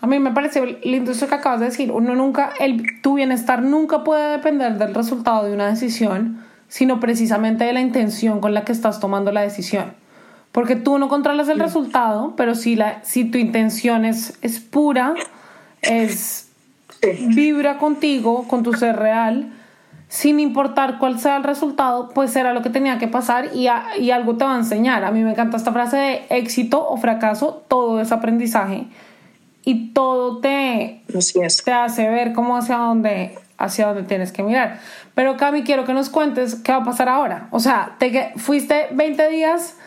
A 0.00 0.06
mí 0.06 0.18
me 0.18 0.32
parece 0.32 0.78
lindo 0.82 1.12
eso 1.12 1.28
que 1.28 1.34
acabas 1.34 1.60
de 1.60 1.66
decir. 1.66 1.90
Uno 1.90 2.14
nunca, 2.14 2.52
el, 2.58 3.00
tu 3.00 3.14
bienestar 3.14 3.62
nunca 3.62 4.04
puede 4.04 4.32
depender 4.32 4.76
del 4.76 4.94
resultado 4.94 5.46
de 5.46 5.52
una 5.52 5.68
decisión, 5.68 6.44
sino 6.68 7.00
precisamente 7.00 7.64
de 7.64 7.72
la 7.72 7.80
intención 7.80 8.40
con 8.40 8.52
la 8.52 8.64
que 8.64 8.72
estás 8.72 9.00
tomando 9.00 9.32
la 9.32 9.40
decisión. 9.40 9.94
Porque 10.52 10.76
tú 10.76 10.98
no 10.98 11.08
controlas 11.08 11.48
el 11.48 11.58
resultado, 11.58 12.34
pero 12.36 12.54
si, 12.54 12.76
la, 12.76 13.02
si 13.02 13.24
tu 13.24 13.38
intención 13.38 14.04
es, 14.04 14.38
es 14.42 14.60
pura, 14.60 15.14
es 15.80 16.43
vibra 17.28 17.78
contigo, 17.78 18.46
con 18.48 18.62
tu 18.62 18.72
ser 18.72 18.96
real, 18.96 19.52
sin 20.08 20.38
importar 20.40 20.98
cuál 20.98 21.18
sea 21.18 21.36
el 21.36 21.44
resultado, 21.44 22.10
pues 22.14 22.30
será 22.30 22.52
lo 22.52 22.62
que 22.62 22.70
tenía 22.70 22.98
que 22.98 23.08
pasar 23.08 23.50
y, 23.54 23.68
y 23.98 24.10
algo 24.10 24.36
te 24.36 24.44
va 24.44 24.54
a 24.54 24.58
enseñar. 24.58 25.04
A 25.04 25.10
mí 25.10 25.22
me 25.22 25.30
encanta 25.30 25.56
esta 25.56 25.72
frase 25.72 25.96
de 25.96 26.22
éxito 26.30 26.86
o 26.86 26.96
fracaso, 26.96 27.64
todo 27.68 28.00
es 28.00 28.12
aprendizaje 28.12 28.86
y 29.64 29.88
todo 29.88 30.38
te, 30.38 31.02
te 31.64 31.72
hace 31.72 32.08
ver 32.08 32.32
cómo 32.32 32.56
hacia 32.56 32.76
dónde, 32.76 33.38
hacia 33.56 33.86
dónde 33.86 34.02
tienes 34.02 34.30
que 34.30 34.42
mirar. 34.42 34.78
Pero 35.14 35.36
Cami, 35.36 35.62
quiero 35.62 35.84
que 35.84 35.94
nos 35.94 36.10
cuentes 36.10 36.56
qué 36.56 36.72
va 36.72 36.78
a 36.78 36.84
pasar 36.84 37.08
ahora. 37.08 37.48
O 37.50 37.60
sea, 37.60 37.96
te 37.98 38.32
fuiste 38.36 38.88
20 38.92 39.28
días 39.30 39.78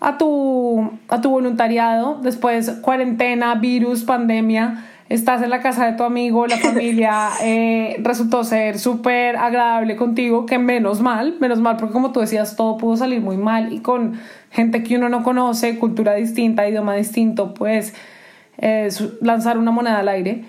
a 0.00 0.18
tu, 0.18 0.98
a 1.08 1.20
tu 1.20 1.30
voluntariado, 1.30 2.18
después 2.22 2.70
cuarentena, 2.82 3.54
virus, 3.54 4.02
pandemia, 4.02 4.84
estás 5.10 5.42
en 5.42 5.50
la 5.50 5.60
casa 5.60 5.84
de 5.84 5.92
tu 5.98 6.04
amigo, 6.04 6.46
la 6.46 6.56
familia 6.56 7.28
eh, 7.42 7.96
resultó 7.98 8.42
ser 8.44 8.78
súper 8.78 9.36
agradable 9.36 9.96
contigo, 9.96 10.46
que 10.46 10.58
menos 10.58 11.02
mal, 11.02 11.36
menos 11.40 11.60
mal, 11.60 11.76
porque 11.76 11.92
como 11.92 12.12
tú 12.12 12.20
decías, 12.20 12.56
todo 12.56 12.78
pudo 12.78 12.96
salir 12.96 13.20
muy 13.20 13.36
mal 13.36 13.72
y 13.72 13.80
con 13.80 14.18
gente 14.50 14.82
que 14.82 14.96
uno 14.96 15.10
no 15.10 15.22
conoce, 15.22 15.78
cultura 15.78 16.14
distinta, 16.14 16.66
idioma 16.66 16.94
distinto, 16.94 17.52
pues 17.52 17.92
lanzar 19.20 19.58
una 19.58 19.70
moneda 19.70 19.98
al 19.98 20.08
aire. 20.08 20.44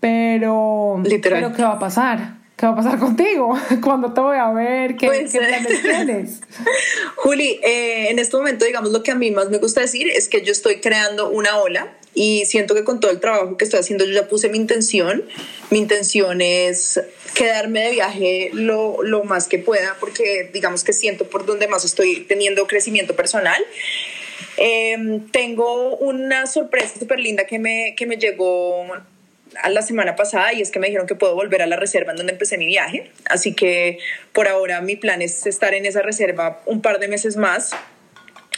Pero, 0.00 1.00
Literal. 1.04 1.40
pero 1.40 1.54
¿qué 1.54 1.62
va 1.62 1.72
a 1.72 1.78
pasar? 1.78 2.38
¿Qué 2.56 2.66
va 2.66 2.72
a 2.72 2.76
pasar 2.76 2.98
contigo? 2.98 3.56
¿Cuándo 3.82 4.12
te 4.12 4.20
voy 4.20 4.36
a 4.36 4.50
ver? 4.50 4.96
¿Qué, 4.96 5.06
pues, 5.06 5.32
planes 5.32 5.82
tienes? 5.82 6.40
Juli, 7.16 7.60
eh, 7.64 8.10
en 8.10 8.18
este 8.18 8.36
momento, 8.36 8.64
digamos, 8.64 8.90
lo 8.90 9.02
que 9.02 9.12
a 9.12 9.14
mí 9.14 9.30
más 9.30 9.48
me 9.50 9.58
gusta 9.58 9.80
decir 9.80 10.08
es 10.08 10.28
que 10.28 10.42
yo 10.42 10.52
estoy 10.52 10.80
creando 10.80 11.30
una 11.30 11.56
ola 11.58 11.97
y 12.18 12.46
siento 12.46 12.74
que 12.74 12.82
con 12.82 12.98
todo 12.98 13.12
el 13.12 13.20
trabajo 13.20 13.56
que 13.56 13.64
estoy 13.64 13.78
haciendo 13.78 14.04
yo 14.04 14.12
ya 14.12 14.26
puse 14.26 14.48
mi 14.48 14.58
intención. 14.58 15.24
Mi 15.70 15.78
intención 15.78 16.40
es 16.40 17.00
quedarme 17.34 17.84
de 17.84 17.90
viaje 17.92 18.50
lo, 18.52 19.04
lo 19.04 19.22
más 19.22 19.46
que 19.46 19.60
pueda 19.60 19.96
porque 20.00 20.50
digamos 20.52 20.82
que 20.82 20.92
siento 20.92 21.28
por 21.30 21.46
donde 21.46 21.68
más 21.68 21.84
estoy 21.84 22.24
teniendo 22.24 22.66
crecimiento 22.66 23.14
personal. 23.14 23.64
Em, 24.56 25.30
tengo 25.30 25.96
una 25.98 26.48
sorpresa 26.48 26.98
súper 26.98 27.20
linda 27.20 27.44
que 27.44 27.60
me, 27.60 27.94
que 27.96 28.04
me 28.04 28.16
llegó 28.16 28.84
a 29.62 29.70
la 29.70 29.82
semana 29.82 30.16
pasada 30.16 30.52
y 30.52 30.60
es 30.60 30.72
que 30.72 30.80
me 30.80 30.88
dijeron 30.88 31.06
que 31.06 31.14
puedo 31.14 31.36
volver 31.36 31.62
a 31.62 31.68
la 31.68 31.76
reserva 31.76 32.10
en 32.10 32.16
donde 32.16 32.32
empecé 32.32 32.58
mi 32.58 32.66
viaje. 32.66 33.12
Así 33.30 33.54
que 33.54 33.98
por 34.32 34.48
ahora 34.48 34.80
mi 34.80 34.96
plan 34.96 35.22
es 35.22 35.46
estar 35.46 35.72
en 35.72 35.86
esa 35.86 36.02
reserva 36.02 36.62
un 36.66 36.82
par 36.82 36.98
de 36.98 37.06
meses 37.06 37.36
más. 37.36 37.76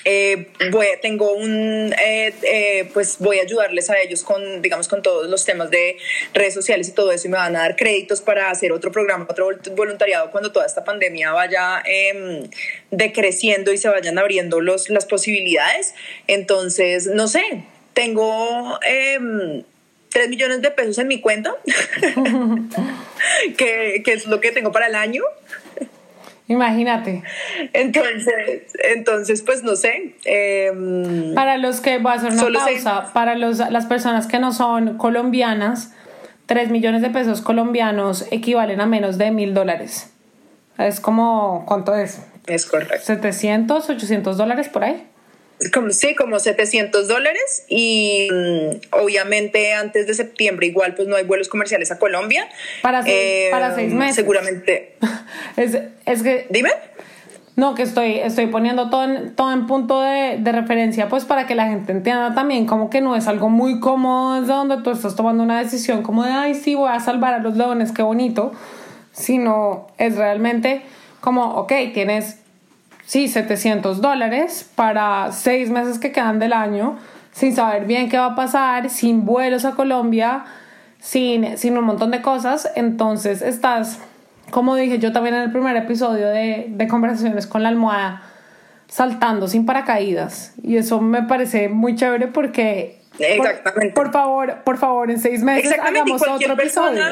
Eh, 0.05 0.47
voy, 0.71 0.87
tengo 1.03 1.33
un, 1.33 1.93
eh, 1.93 2.35
eh, 2.43 2.91
pues 2.93 3.19
voy 3.19 3.39
a 3.39 3.43
ayudarles 3.43 3.91
a 3.91 4.01
ellos 4.01 4.23
con, 4.23 4.63
digamos, 4.63 4.89
con 4.89 5.03
todos 5.03 5.29
los 5.29 5.45
temas 5.45 5.71
de 5.71 5.97
redes 6.33 6.55
sociales 6.55 6.89
y 6.89 6.93
todo 6.93 7.13
eso 7.13 7.29
y 7.29 7.31
me 7.31 7.37
van 7.37 7.55
a 7.57 7.61
dar 7.61 7.77
créditos 7.77 8.21
para 8.21 8.51
hacer 8.51 8.73
otro 8.73 8.91
programa, 8.91 9.27
otro 9.29 9.51
voluntariado 9.77 10.31
cuando 10.31 10.53
toda 10.53 10.67
esta 10.67 10.85
pandemia 10.85 11.33
vaya 11.33 11.83
em, 11.85 12.49
decreciendo 12.91 13.73
y 13.73 13.79
se 13.79 13.89
vayan 13.89 14.19
abriendo 14.19 14.61
los, 14.61 14.89
las 14.89 15.07
posibilidades. 15.07 15.95
Entonces, 16.27 17.07
no 17.07 17.29
sé, 17.29 17.65
tengo... 17.95 18.79
Em, 18.87 19.65
3 20.13 20.29
millones 20.29 20.61
de 20.61 20.73
pesos 20.73 20.99
en 20.99 21.07
mi 21.07 21.21
cuenta, 21.21 21.55
que, 23.57 24.03
que, 24.05 24.13
es 24.13 24.27
lo 24.27 24.41
que 24.41 24.51
tengo 24.51 24.73
para 24.73 24.89
el 24.89 24.97
año. 24.97 25.23
Imagínate. 26.51 27.23
Entonces, 27.73 28.63
entonces 28.93 29.43
pues 29.43 29.63
no 29.63 29.77
sé. 29.77 30.17
Em, 30.25 31.33
para 31.33 31.59
los 31.59 31.81
que, 31.81 31.99
voy 31.99 32.11
a 32.11 32.15
hacer 32.17 32.33
una 32.33 32.43
pausa, 32.43 33.13
para 33.13 33.37
los, 33.37 33.59
las 33.59 33.87
personas 33.87 34.27
que 34.27 34.41
no 34.41 34.53
son 34.53 34.99
colombianas, 34.99 35.95
3 36.47 36.71
millones 36.71 37.03
de 37.03 37.11
pesos 37.11 37.41
colombianos 37.41 38.27
equivalen 38.33 38.81
a 38.81 38.87
menos 38.87 39.17
de 39.17 39.31
mil 39.31 39.55
dólares. 39.55 40.13
Es 40.77 40.99
como, 40.99 41.65
¿cuánto 41.69 41.95
es? 41.95 42.21
Es 42.49 42.67
correcto. 42.67 43.07
700, 43.07 43.89
800 43.89 44.37
dólares 44.37 44.69
por 44.69 44.83
ahí. 44.83 45.07
Como, 45.73 45.91
sí, 45.91 46.15
como 46.15 46.39
700 46.39 47.07
dólares 47.07 47.65
y 47.69 48.29
mm, 48.33 48.77
obviamente 48.93 49.75
antes 49.75 50.07
de 50.07 50.15
septiembre 50.15 50.67
igual 50.67 50.95
pues 50.95 51.07
no 51.07 51.17
hay 51.17 51.25
vuelos 51.25 51.49
comerciales 51.49 51.91
a 51.91 51.99
Colombia. 51.99 52.49
Para, 52.83 53.03
seis, 53.03 53.51
para 53.51 53.75
seis 53.75 53.93
meses. 53.93 54.17
Seguramente. 54.17 54.97
es, 55.57 55.79
es 56.07 56.23
que... 56.23 56.47
Dime. 56.51 56.71
No, 57.57 57.75
que 57.75 57.83
estoy, 57.83 58.21
estoy 58.21 58.47
poniendo 58.47 58.89
todo 58.89 59.05
en, 59.05 59.35
todo 59.35 59.53
en 59.53 59.67
punto 59.67 60.01
de, 60.01 60.39
de, 60.39 60.53
referencia, 60.53 61.09
pues 61.11 61.27
para 61.27 61.47
que 61.47 61.55
la 61.55 61.67
gente 61.67 61.93
entienda 61.93 62.33
también 62.33 62.65
como 62.65 62.89
que 62.89 63.03
no 63.03 63.17
es 63.17 63.27
algo 63.27 63.51
muy 63.51 63.81
cómodo 63.81 64.41
desde 64.41 64.55
donde 64.55 64.79
tú 64.79 64.91
estás 64.91 65.15
tomando 65.15 65.43
una 65.43 65.59
decisión 65.59 66.03
como 66.03 66.25
de, 66.25 66.31
ay, 66.31 66.55
sí, 66.55 66.75
voy 66.75 66.91
a 66.91 67.01
salvar 67.01 67.35
a 67.35 67.39
los 67.39 67.59
leones, 67.59 67.93
qué 67.93 68.03
bonito, 68.03 68.53
sino 69.13 69.89
es 69.99 70.17
realmente 70.17 70.83
como, 71.21 71.55
ok, 71.57 71.73
tienes 71.93 72.40
sí, 73.11 73.27
700 73.27 74.01
dólares 74.01 74.71
para 74.77 75.33
seis 75.33 75.69
meses 75.69 75.99
que 75.99 76.13
quedan 76.13 76.39
del 76.39 76.53
año, 76.53 76.97
sin 77.33 77.57
saber 77.57 77.85
bien 77.85 78.09
qué 78.09 78.17
va 78.17 78.27
a 78.27 78.35
pasar, 78.37 78.89
sin 78.89 79.27
vuelos 79.27 79.65
a 79.65 79.73
Colombia, 79.73 80.45
sin, 81.01 81.59
sin 81.59 81.77
un 81.77 81.87
montón 81.87 82.13
de 82.13 82.23
cosas. 82.23 82.71
Entonces 82.77 83.43
estás, 83.43 83.99
como 84.53 84.77
dije 84.77 85.01
yo 85.01 85.11
también 85.11 85.35
en 85.35 85.43
el 85.43 85.51
primer 85.51 85.75
episodio 85.75 86.29
de, 86.29 86.67
de 86.69 86.87
conversaciones 86.87 87.49
con 87.49 87.65
la 87.65 87.71
almohada, 87.71 88.23
saltando 88.87 89.49
sin 89.49 89.67
paracaídas. 89.67 90.55
Y 90.63 90.77
eso 90.77 91.01
me 91.01 91.25
parece 91.25 91.69
muy 91.69 91.97
chévere 91.97 92.29
porque... 92.29 93.01
Exactamente. 93.19 93.93
Por, 93.93 94.13
favor, 94.13 94.59
por 94.63 94.79
favor, 94.79 95.11
en 95.11 95.19
seis 95.19 95.43
meses 95.43 95.75
hagamos 95.83 96.23
otro 96.23 96.53
episodio 96.53 97.03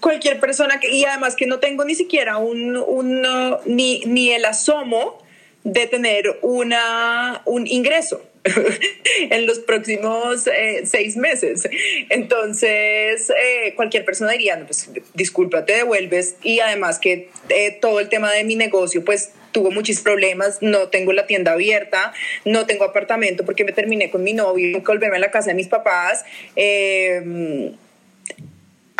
cualquier 0.00 0.40
persona 0.40 0.80
que, 0.80 0.90
y 0.90 1.04
además 1.04 1.36
que 1.36 1.46
no 1.46 1.58
tengo 1.58 1.84
ni 1.84 1.94
siquiera 1.94 2.38
un, 2.38 2.76
un 2.76 3.22
ni, 3.66 4.00
ni 4.06 4.32
el 4.32 4.44
asomo 4.44 5.22
de 5.64 5.86
tener 5.86 6.38
una, 6.42 7.42
un 7.44 7.66
ingreso 7.66 8.22
en 9.30 9.46
los 9.46 9.60
próximos 9.60 10.46
eh, 10.46 10.82
seis 10.84 11.16
meses. 11.16 11.68
Entonces, 12.08 13.30
eh, 13.30 13.74
cualquier 13.76 14.04
persona 14.04 14.32
diría, 14.32 14.56
no, 14.56 14.66
pues 14.66 14.90
disculpa, 15.14 15.64
te 15.64 15.74
devuelves. 15.74 16.36
Y 16.42 16.60
además 16.60 16.98
que 16.98 17.30
eh, 17.48 17.78
todo 17.80 18.00
el 18.00 18.08
tema 18.08 18.32
de 18.32 18.44
mi 18.44 18.56
negocio, 18.56 19.04
pues 19.04 19.32
tuvo 19.52 19.70
muchos 19.70 20.00
problemas, 20.00 20.58
no 20.62 20.88
tengo 20.88 21.12
la 21.12 21.26
tienda 21.26 21.52
abierta, 21.52 22.14
no 22.46 22.66
tengo 22.66 22.84
apartamento 22.84 23.44
porque 23.44 23.64
me 23.64 23.72
terminé 23.72 24.10
con 24.10 24.24
mi 24.24 24.32
novio, 24.32 24.80
volverme 24.80 25.16
a 25.16 25.20
la 25.20 25.30
casa 25.30 25.48
de 25.48 25.54
mis 25.54 25.68
papás. 25.68 26.24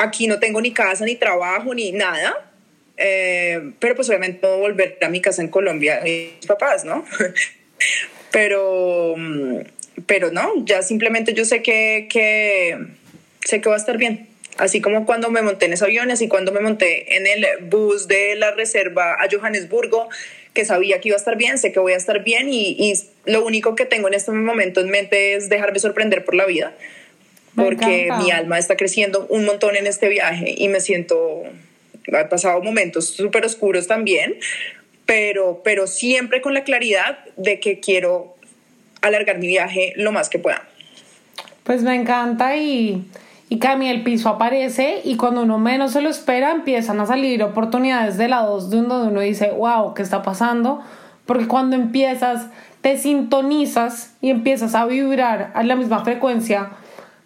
Aquí 0.03 0.27
no 0.27 0.39
tengo 0.39 0.61
ni 0.61 0.73
casa, 0.73 1.05
ni 1.05 1.17
trabajo, 1.17 1.75
ni 1.75 1.93
nada. 1.93 2.51
Eh, 2.97 3.73
pero 3.79 3.95
pues 3.95 4.09
obviamente 4.09 4.41
puedo 4.41 4.59
volver 4.59 4.99
a 5.01 5.09
mi 5.09 5.21
casa 5.21 5.43
en 5.43 5.49
Colombia 5.49 6.07
y 6.07 6.35
mis 6.37 6.47
papás, 6.47 6.85
¿no? 6.85 7.05
pero, 8.31 9.15
mm, 9.17 9.61
pero 10.07 10.31
no, 10.31 10.65
ya 10.65 10.83
simplemente 10.83 11.35
yo 11.35 11.45
sé 11.45 11.63
que, 11.63 12.09
que, 12.11 12.79
sé 13.45 13.61
que 13.61 13.69
va 13.69 13.77
a 13.77 13.79
estar 13.79 13.97
bien. 13.97 14.29
Así 14.59 14.83
como 14.83 15.07
cuando 15.07 15.31
me 15.31 15.41
monté 15.41 15.65
en 15.67 15.73
ese 15.73 15.85
avión, 15.85 16.11
así 16.11 16.29
cuando 16.29 16.53
me 16.53 16.61
monté 16.61 17.17
en 17.17 17.27
el 17.27 17.47
bus 17.63 18.07
de 18.07 18.35
la 18.37 18.51
reserva 18.51 19.15
a 19.15 19.27
Johannesburgo, 19.31 20.11
que 20.53 20.67
sabía 20.67 21.01
que 21.01 21.09
iba 21.09 21.17
a 21.17 21.19
estar 21.19 21.39
bien, 21.39 21.57
sé 21.57 21.73
que 21.73 21.81
voy 21.81 21.95
a 21.95 21.97
estar 21.97 22.23
bien 22.23 22.51
y, 22.51 22.77
y 22.79 22.93
lo 23.25 23.43
único 23.43 23.75
que 23.75 23.87
tengo 23.87 24.09
en 24.09 24.15
este 24.15 24.31
momento 24.31 24.81
en 24.81 24.91
mente 24.91 25.35
es 25.35 25.49
dejarme 25.49 25.79
sorprender 25.79 26.27
por 26.27 26.35
la 26.35 26.45
vida 26.45 26.75
porque 27.55 28.09
mi 28.19 28.31
alma 28.31 28.59
está 28.59 28.77
creciendo 28.77 29.27
un 29.29 29.45
montón 29.45 29.77
en 29.77 29.87
este 29.87 30.09
viaje 30.09 30.55
y 30.57 30.69
me 30.69 30.81
siento, 30.81 31.43
he 32.07 32.25
pasado 32.25 32.63
momentos 32.63 33.09
súper 33.09 33.45
oscuros 33.45 33.87
también, 33.87 34.37
pero, 35.07 35.61
pero 35.65 35.87
siempre 35.87 36.41
con 36.41 36.55
la 36.55 36.65
claridad 36.65 37.19
de 37.37 37.61
que 37.61 37.81
quiero 37.81 38.37
alargar 39.03 39.39
mi 39.39 39.49
viaje 39.49 39.93
lo 39.97 40.13
más 40.13 40.29
que 40.29 40.39
pueda. 40.39 40.63
Pues 41.65 41.83
me 41.83 41.95
encanta 41.95 42.57
y, 42.57 43.05
y 43.49 43.59
Cami, 43.59 43.89
el 43.89 44.03
piso 44.03 44.29
aparece 44.29 45.01
y 45.05 45.17
cuando 45.17 45.43
uno 45.43 45.59
menos 45.59 45.93
se 45.93 46.01
lo 46.01 46.09
espera 46.09 46.53
empiezan 46.53 47.01
a 47.01 47.07
salir 47.07 47.43
oportunidades 47.43 48.17
de 48.17 48.29
lados 48.29 48.71
de 48.71 48.79
donde 48.79 49.09
uno 49.09 49.21
dice, 49.21 49.51
wow, 49.51 49.95
¿qué 49.95 50.03
está 50.03 50.23
pasando? 50.23 50.83
Porque 51.27 51.47
cuando 51.47 51.77
empiezas, 51.77 52.47
te 52.81 52.97
sintonizas 52.97 54.15
y 54.21 54.31
empiezas 54.31 54.75
a 54.75 54.87
vibrar 54.87 55.53
a 55.55 55.63
la 55.63 55.77
misma 55.77 56.05
frecuencia 56.05 56.71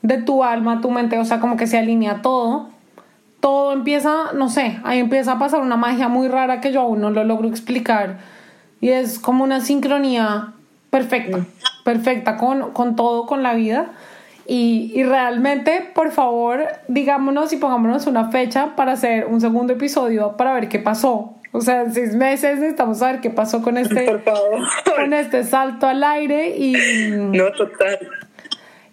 de 0.02 0.18
tu 0.18 0.44
alma, 0.44 0.80
tu 0.80 0.90
mente, 0.90 1.18
o 1.18 1.24
sea, 1.24 1.40
como 1.40 1.56
que 1.56 1.66
se 1.66 1.78
alinea 1.78 2.22
todo. 2.22 2.70
Todo 3.40 3.72
empieza, 3.72 4.32
no 4.34 4.48
sé, 4.48 4.80
ahí 4.84 4.98
empieza 4.98 5.32
a 5.32 5.38
pasar 5.38 5.60
una 5.60 5.76
magia 5.76 6.08
muy 6.08 6.28
rara 6.28 6.60
que 6.60 6.72
yo 6.72 6.80
aún 6.80 7.00
no 7.00 7.10
lo 7.10 7.24
logro 7.24 7.48
explicar. 7.48 8.18
Y 8.80 8.90
es 8.90 9.18
como 9.18 9.44
una 9.44 9.60
sincronía 9.60 10.52
perfecta, 10.90 11.44
perfecta 11.84 12.36
con, 12.36 12.72
con 12.72 12.96
todo, 12.96 13.26
con 13.26 13.42
la 13.42 13.54
vida. 13.54 13.92
Y, 14.48 14.92
y, 14.94 15.02
realmente, 15.02 15.90
por 15.92 16.12
favor, 16.12 16.66
digámonos 16.86 17.52
y 17.52 17.56
pongámonos 17.56 18.06
una 18.06 18.30
fecha 18.30 18.76
para 18.76 18.92
hacer 18.92 19.26
un 19.26 19.40
segundo 19.40 19.72
episodio 19.72 20.36
para 20.36 20.52
ver 20.52 20.68
qué 20.68 20.78
pasó. 20.78 21.36
O 21.56 21.60
sea, 21.62 21.82
en 21.82 21.92
seis 21.94 22.14
meses 22.14 22.58
necesitamos 22.58 22.98
saber 22.98 23.20
qué 23.20 23.30
pasó 23.30 23.62
con 23.62 23.78
este, 23.78 24.22
con 24.96 25.12
este 25.14 25.42
salto 25.42 25.86
al 25.86 26.04
aire 26.04 26.54
y... 26.56 26.74
No, 27.10 27.50
total. 27.52 27.98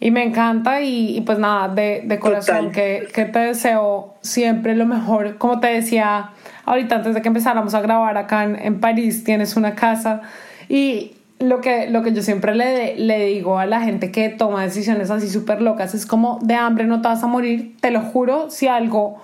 Y 0.03 0.11
me 0.11 0.21
encanta 0.21 0.81
y, 0.81 1.21
pues 1.21 1.39
nada, 1.39 1.69
de, 1.69 2.01
de 2.03 2.19
corazón, 2.19 2.73
que, 2.73 3.07
que, 3.13 3.23
te 3.23 3.39
deseo 3.39 4.15
siempre 4.19 4.75
lo 4.75 4.85
mejor. 4.85 5.37
Como 5.37 5.61
te 5.61 5.67
decía 5.67 6.31
ahorita 6.65 6.95
antes 6.95 7.13
de 7.13 7.21
que 7.21 7.29
empezáramos 7.29 7.73
a 7.73 7.79
grabar 7.79 8.17
acá 8.17 8.43
en, 8.43 8.57
en 8.57 8.81
París, 8.81 9.23
tienes 9.23 9.55
una 9.55 9.75
casa 9.75 10.19
y 10.67 11.13
lo 11.39 11.61
que, 11.61 11.89
lo 11.89 12.03
que 12.03 12.11
yo 12.11 12.21
siempre 12.21 12.53
le, 12.53 12.97
le 12.97 13.27
digo 13.27 13.59
a 13.59 13.65
la 13.65 13.79
gente 13.79 14.11
que 14.11 14.27
toma 14.27 14.63
decisiones 14.63 15.09
así 15.09 15.29
súper 15.29 15.61
locas 15.61 15.95
es 15.95 16.05
como 16.05 16.37
de 16.41 16.55
hambre 16.55 16.83
no 16.83 17.01
te 17.01 17.07
vas 17.07 17.23
a 17.23 17.27
morir, 17.27 17.77
te 17.79 17.89
lo 17.89 18.01
juro, 18.01 18.49
si 18.49 18.67
algo, 18.67 19.21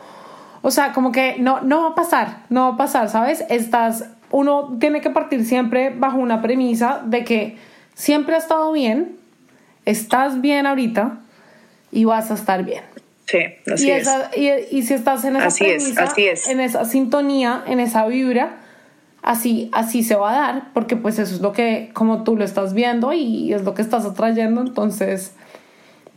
o 0.61 0.71
sea, 0.71 0.93
como 0.93 1.11
que 1.11 1.35
no, 1.39 1.59
no 1.59 1.81
va 1.81 1.89
a 1.89 1.95
pasar, 1.95 2.43
no 2.47 2.69
va 2.69 2.75
a 2.75 2.77
pasar, 2.77 3.09
¿sabes? 3.09 3.43
Estás, 3.49 4.11
uno 4.31 4.77
tiene 4.79 5.01
que 5.01 5.09
partir 5.09 5.43
siempre 5.43 5.89
bajo 5.89 6.19
una 6.19 6.41
premisa 6.41 7.01
de 7.05 7.25
que 7.25 7.57
siempre 7.95 8.35
ha 8.35 8.37
estado 8.37 8.71
bien, 8.71 9.18
estás 9.89 10.41
bien 10.41 10.65
ahorita 10.65 11.19
y 11.91 12.05
vas 12.05 12.31
a 12.31 12.35
estar 12.35 12.63
bien. 12.63 12.83
Sí, 13.25 13.39
así 13.71 13.91
es. 13.91 14.07
Y, 14.71 14.81
si 14.83 14.93
estás 14.93 15.23
en 15.23 15.35
esa 15.35 15.47
así 15.47 15.65
así 15.97 16.25
es. 16.25 16.47
en 16.47 16.59
esa 16.59 16.85
sintonía, 16.85 17.63
en 17.67 17.79
esa 17.79 18.07
vibra, 18.07 18.57
así, 19.21 19.69
así 19.71 20.03
se 20.03 20.15
va 20.15 20.31
a 20.31 20.33
dar, 20.33 20.73
porque 20.73 20.95
pues 20.95 21.19
eso 21.19 21.35
es 21.35 21.41
lo 21.41 21.51
que, 21.51 21.91
como 21.93 22.23
tú 22.23 22.35
lo 22.35 22.43
estás 22.43 22.73
viendo 22.73 23.13
y 23.13 23.53
es 23.53 23.63
lo 23.63 23.75
que 23.75 23.83
estás 23.83 24.05
atrayendo, 24.05 24.61
entonces 24.61 25.33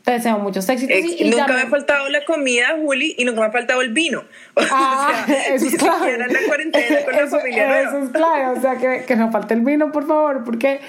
te 0.04 0.12
deseo 0.12 0.38
muchos 0.38 0.68
éxitos. 0.68 0.96
y, 0.96 1.30
nunca 1.30 1.52
me 1.52 1.62
ha 1.62 1.66
faltado 1.68 2.08
la 2.08 2.24
comida, 2.24 2.76
Juli, 2.80 3.14
y 3.18 3.24
nunca 3.24 3.40
me 3.40 3.46
ha 3.46 3.52
faltado 3.52 3.80
el 3.80 3.92
vino. 3.92 4.24
Ah, 4.74 5.26
eso 5.52 5.66
es 5.66 5.76
clave. 5.76 6.18
la 6.18 6.40
cuarentena 6.46 7.04
con 7.04 7.14
la 7.14 7.26
familia 7.26 7.82
Eso 7.82 7.98
es 7.98 8.10
clave, 8.10 8.58
o 8.58 8.60
sea, 8.60 8.76
que, 8.76 9.04
que, 9.06 9.16
no 9.16 9.30
falte 9.30 9.54
el 9.54 9.60
vino, 9.60 9.92
por 9.92 10.06
favor, 10.06 10.44
porque, 10.44 10.80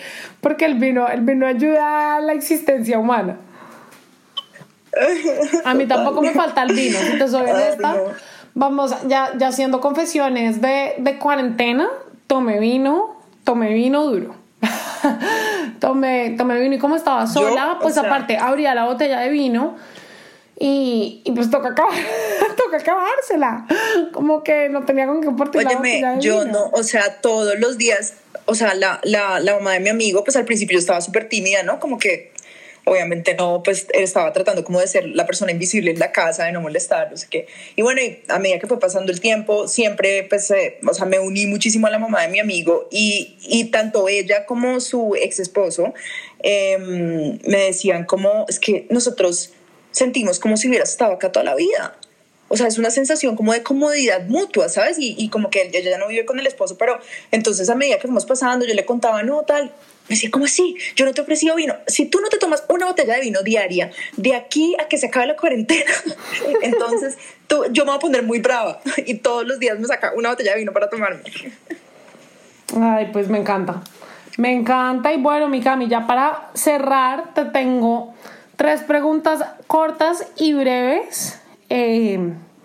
porque 0.41 0.65
el, 0.65 0.75
vino, 0.75 1.07
el 1.07 1.21
vino 1.21 1.45
ayuda 1.45 2.15
a 2.15 2.21
la 2.21 2.33
existencia 2.33 2.97
humana. 2.97 3.37
A 5.65 5.73
mí 5.73 5.85
tampoco 5.85 6.21
me 6.21 6.31
falta 6.31 6.63
el 6.63 6.73
vino, 6.73 6.97
si 6.99 7.17
te 7.17 7.27
soy 7.27 7.41
honesta. 7.49 7.95
Vamos, 8.55 8.95
ya, 9.07 9.31
ya 9.37 9.47
haciendo 9.47 9.81
confesiones 9.81 10.61
de, 10.61 10.95
de 10.97 11.17
cuarentena, 11.17 11.87
tome 12.27 12.59
vino, 12.59 13.21
tome 13.43 13.73
vino 13.73 14.05
duro. 14.05 14.42
tomé, 15.79 16.35
tomé 16.37 16.59
vino 16.59 16.75
y 16.75 16.79
como 16.79 16.95
estaba 16.95 17.27
sola, 17.27 17.77
pues 17.81 17.97
aparte 17.97 18.37
abría 18.37 18.73
la 18.75 18.85
botella 18.85 19.19
de 19.19 19.29
vino 19.29 19.75
y, 20.59 21.21
y 21.25 21.31
pues 21.31 21.49
toca 21.49 21.69
acabar, 21.69 21.93
toca 22.57 22.77
acabársela. 22.77 23.65
Como 24.11 24.43
que 24.43 24.69
no 24.69 24.83
tenía 24.85 25.07
con 25.07 25.21
qué 25.21 25.31
partir 25.31 25.65
Óyeme, 25.65 26.17
yo 26.19 26.45
no, 26.45 26.69
o 26.71 26.83
sea, 26.83 27.21
todos 27.21 27.59
los 27.59 27.77
días 27.77 28.15
o 28.45 28.55
sea, 28.55 28.73
la, 28.73 28.99
la, 29.03 29.39
la 29.39 29.53
mamá 29.55 29.71
de 29.73 29.79
mi 29.79 29.89
amigo, 29.89 30.23
pues 30.23 30.35
al 30.35 30.45
principio 30.45 30.75
yo 30.75 30.79
estaba 30.79 31.01
súper 31.01 31.29
tímida, 31.29 31.63
¿no? 31.63 31.79
Como 31.79 31.97
que 31.97 32.32
obviamente 32.85 33.33
no, 33.35 33.63
pues 33.63 33.87
estaba 33.93 34.33
tratando 34.33 34.63
como 34.63 34.79
de 34.79 34.87
ser 34.87 35.07
la 35.07 35.25
persona 35.25 35.51
invisible 35.51 35.91
en 35.91 35.99
la 35.99 36.11
casa, 36.11 36.45
de 36.45 36.51
no 36.51 36.61
molestar, 36.61 37.11
no 37.11 37.17
sé 37.17 37.27
qué. 37.29 37.47
Y 37.75 37.81
bueno, 37.81 38.01
a 38.27 38.39
medida 38.39 38.59
que 38.59 38.67
fue 38.67 38.79
pasando 38.79 39.11
el 39.11 39.21
tiempo, 39.21 39.67
siempre, 39.67 40.23
pues, 40.23 40.51
eh, 40.51 40.79
o 40.85 40.93
sea, 40.93 41.05
me 41.05 41.19
uní 41.19 41.47
muchísimo 41.47 41.87
a 41.87 41.89
la 41.89 41.99
mamá 41.99 42.21
de 42.21 42.27
mi 42.27 42.39
amigo 42.39 42.87
y, 42.91 43.37
y 43.41 43.65
tanto 43.65 44.09
ella 44.09 44.45
como 44.45 44.79
su 44.79 45.15
ex 45.15 45.39
esposo 45.39 45.93
em, 46.39 47.39
me 47.45 47.65
decían 47.65 48.05
como, 48.05 48.45
es 48.49 48.59
que 48.59 48.85
nosotros 48.89 49.53
sentimos 49.91 50.39
como 50.39 50.57
si 50.57 50.67
hubieras 50.67 50.89
estado 50.89 51.13
acá 51.13 51.31
toda 51.31 51.45
la 51.45 51.55
vida. 51.55 51.97
O 52.49 52.57
sea, 52.57 52.67
es 52.67 52.77
una 52.77 52.91
sensación 52.91 53.35
como 53.35 53.53
de 53.53 53.63
comodidad 53.63 54.25
mutua, 54.27 54.69
¿sabes? 54.69 54.99
Y, 54.99 55.15
y 55.17 55.29
como 55.29 55.49
que 55.49 55.63
ella 55.63 55.79
ya 55.79 55.97
no 55.97 56.07
vive 56.07 56.25
con 56.25 56.39
el 56.39 56.45
esposo, 56.45 56.77
pero 56.77 56.99
entonces 57.31 57.69
a 57.69 57.75
medida 57.75 57.95
que 57.95 58.03
fuimos 58.03 58.25
pasando, 58.25 58.65
yo 58.65 58.73
le 58.73 58.85
contaba, 58.85 59.23
no, 59.23 59.41
tal, 59.43 59.73
me 60.09 60.15
decía, 60.15 60.29
¿cómo 60.31 60.45
así? 60.45 60.75
Yo 60.95 61.05
no 61.05 61.13
te 61.13 61.21
he 61.21 61.23
ofrecido 61.23 61.55
vino. 61.55 61.75
Si 61.87 62.05
tú 62.05 62.19
no 62.19 62.27
te 62.27 62.37
tomas 62.37 62.63
una 62.67 62.87
botella 62.87 63.15
de 63.15 63.21
vino 63.21 63.41
diaria 63.41 63.89
de 64.17 64.35
aquí 64.35 64.75
a 64.79 64.87
que 64.89 64.97
se 64.97 65.07
acabe 65.07 65.27
la 65.27 65.35
cuarentena, 65.37 65.91
entonces 66.61 67.17
yo 67.71 67.85
me 67.85 67.91
voy 67.91 67.97
a 67.97 67.99
poner 67.99 68.23
muy 68.23 68.39
brava 68.39 68.81
y 69.05 69.15
todos 69.15 69.45
los 69.47 69.59
días 69.59 69.79
me 69.79 69.87
saca 69.87 70.13
una 70.15 70.29
botella 70.29 70.51
de 70.51 70.59
vino 70.59 70.73
para 70.73 70.89
tomarme. 70.89 71.21
Ay, 72.79 73.09
pues 73.13 73.29
me 73.29 73.39
encanta. 73.39 73.81
Me 74.37 74.51
encanta. 74.51 75.13
Y 75.13 75.17
bueno, 75.17 75.47
mi 75.47 75.61
Cami, 75.61 75.87
ya 75.87 76.05
para 76.07 76.49
cerrar, 76.53 77.33
te 77.33 77.45
tengo 77.45 78.13
tres 78.57 78.81
preguntas 78.81 79.45
cortas 79.67 80.27
y 80.37 80.53
breves. 80.53 81.39
Eh, 81.69 82.19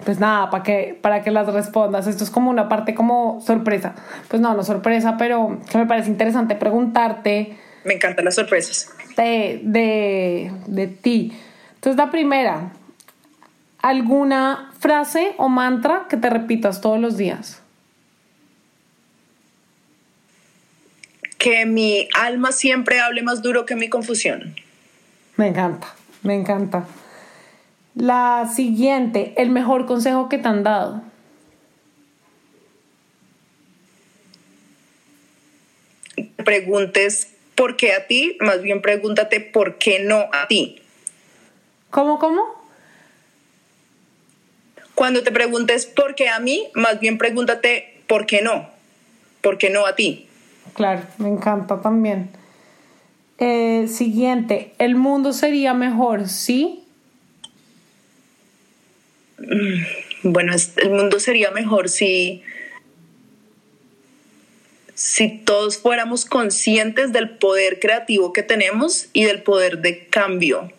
pues 0.04 0.20
nada, 0.20 0.50
para 0.50 0.62
que, 0.62 0.98
para 1.00 1.22
que 1.22 1.30
las 1.30 1.46
respondas. 1.52 2.06
Esto 2.06 2.24
es 2.24 2.30
como 2.30 2.50
una 2.50 2.68
parte 2.68 2.94
como 2.94 3.40
sorpresa. 3.44 3.94
Pues 4.28 4.40
no, 4.40 4.54
no 4.54 4.62
sorpresa, 4.62 5.16
pero 5.18 5.58
que 5.70 5.78
me 5.78 5.86
parece 5.86 6.08
interesante 6.10 6.54
preguntarte. 6.54 7.56
Me 7.84 7.94
encantan 7.94 8.24
las 8.24 8.34
sorpresas. 8.34 8.90
De, 9.16 9.60
de, 9.64 10.52
de 10.66 10.86
ti. 10.86 11.32
Entonces, 11.74 11.96
la 11.96 12.10
primera, 12.10 12.72
¿alguna 13.80 14.72
frase 14.78 15.34
o 15.38 15.48
mantra 15.48 16.06
que 16.08 16.16
te 16.16 16.30
repitas 16.30 16.80
todos 16.80 17.00
los 17.00 17.16
días? 17.16 17.62
Que 21.38 21.66
mi 21.66 22.08
alma 22.14 22.52
siempre 22.52 23.00
hable 23.00 23.22
más 23.22 23.42
duro 23.42 23.64
que 23.64 23.76
mi 23.76 23.88
confusión. 23.88 24.54
Me 25.36 25.48
encanta, 25.48 25.94
me 26.22 26.34
encanta. 26.34 26.84
La 27.94 28.48
siguiente, 28.54 29.34
el 29.36 29.50
mejor 29.50 29.86
consejo 29.86 30.28
que 30.28 30.38
te 30.38 30.48
han 30.48 30.62
dado. 30.62 31.02
Preguntes 36.44 37.34
por 37.54 37.76
qué 37.76 37.92
a 37.92 38.06
ti, 38.06 38.36
más 38.40 38.62
bien 38.62 38.80
pregúntate 38.82 39.40
por 39.40 39.78
qué 39.78 40.00
no 40.00 40.26
a 40.32 40.46
ti. 40.46 40.80
¿Cómo, 41.90 42.18
cómo? 42.18 42.42
Cuando 44.94 45.22
te 45.22 45.32
preguntes 45.32 45.86
por 45.86 46.14
qué 46.14 46.28
a 46.28 46.38
mí, 46.40 46.68
más 46.74 47.00
bien 47.00 47.18
pregúntate 47.18 48.02
por 48.06 48.26
qué 48.26 48.42
no, 48.42 48.68
por 49.40 49.58
qué 49.58 49.70
no 49.70 49.86
a 49.86 49.94
ti. 49.94 50.28
Claro, 50.74 51.02
me 51.18 51.28
encanta 51.28 51.80
también. 51.80 52.30
Eh, 53.38 53.86
siguiente, 53.88 54.74
¿el 54.78 54.96
mundo 54.96 55.32
sería 55.32 55.72
mejor 55.74 56.28
sí 56.28 56.84
bueno, 60.22 60.52
el 60.76 60.90
mundo 60.90 61.20
sería 61.20 61.50
mejor 61.50 61.88
si, 61.88 62.42
si 64.94 65.28
todos 65.38 65.78
fuéramos 65.78 66.24
conscientes 66.24 67.12
del 67.12 67.30
poder 67.30 67.80
creativo 67.80 68.32
que 68.32 68.42
tenemos 68.42 69.08
y 69.12 69.24
del 69.24 69.42
poder 69.42 69.78
de 69.78 70.06
cambio 70.08 70.72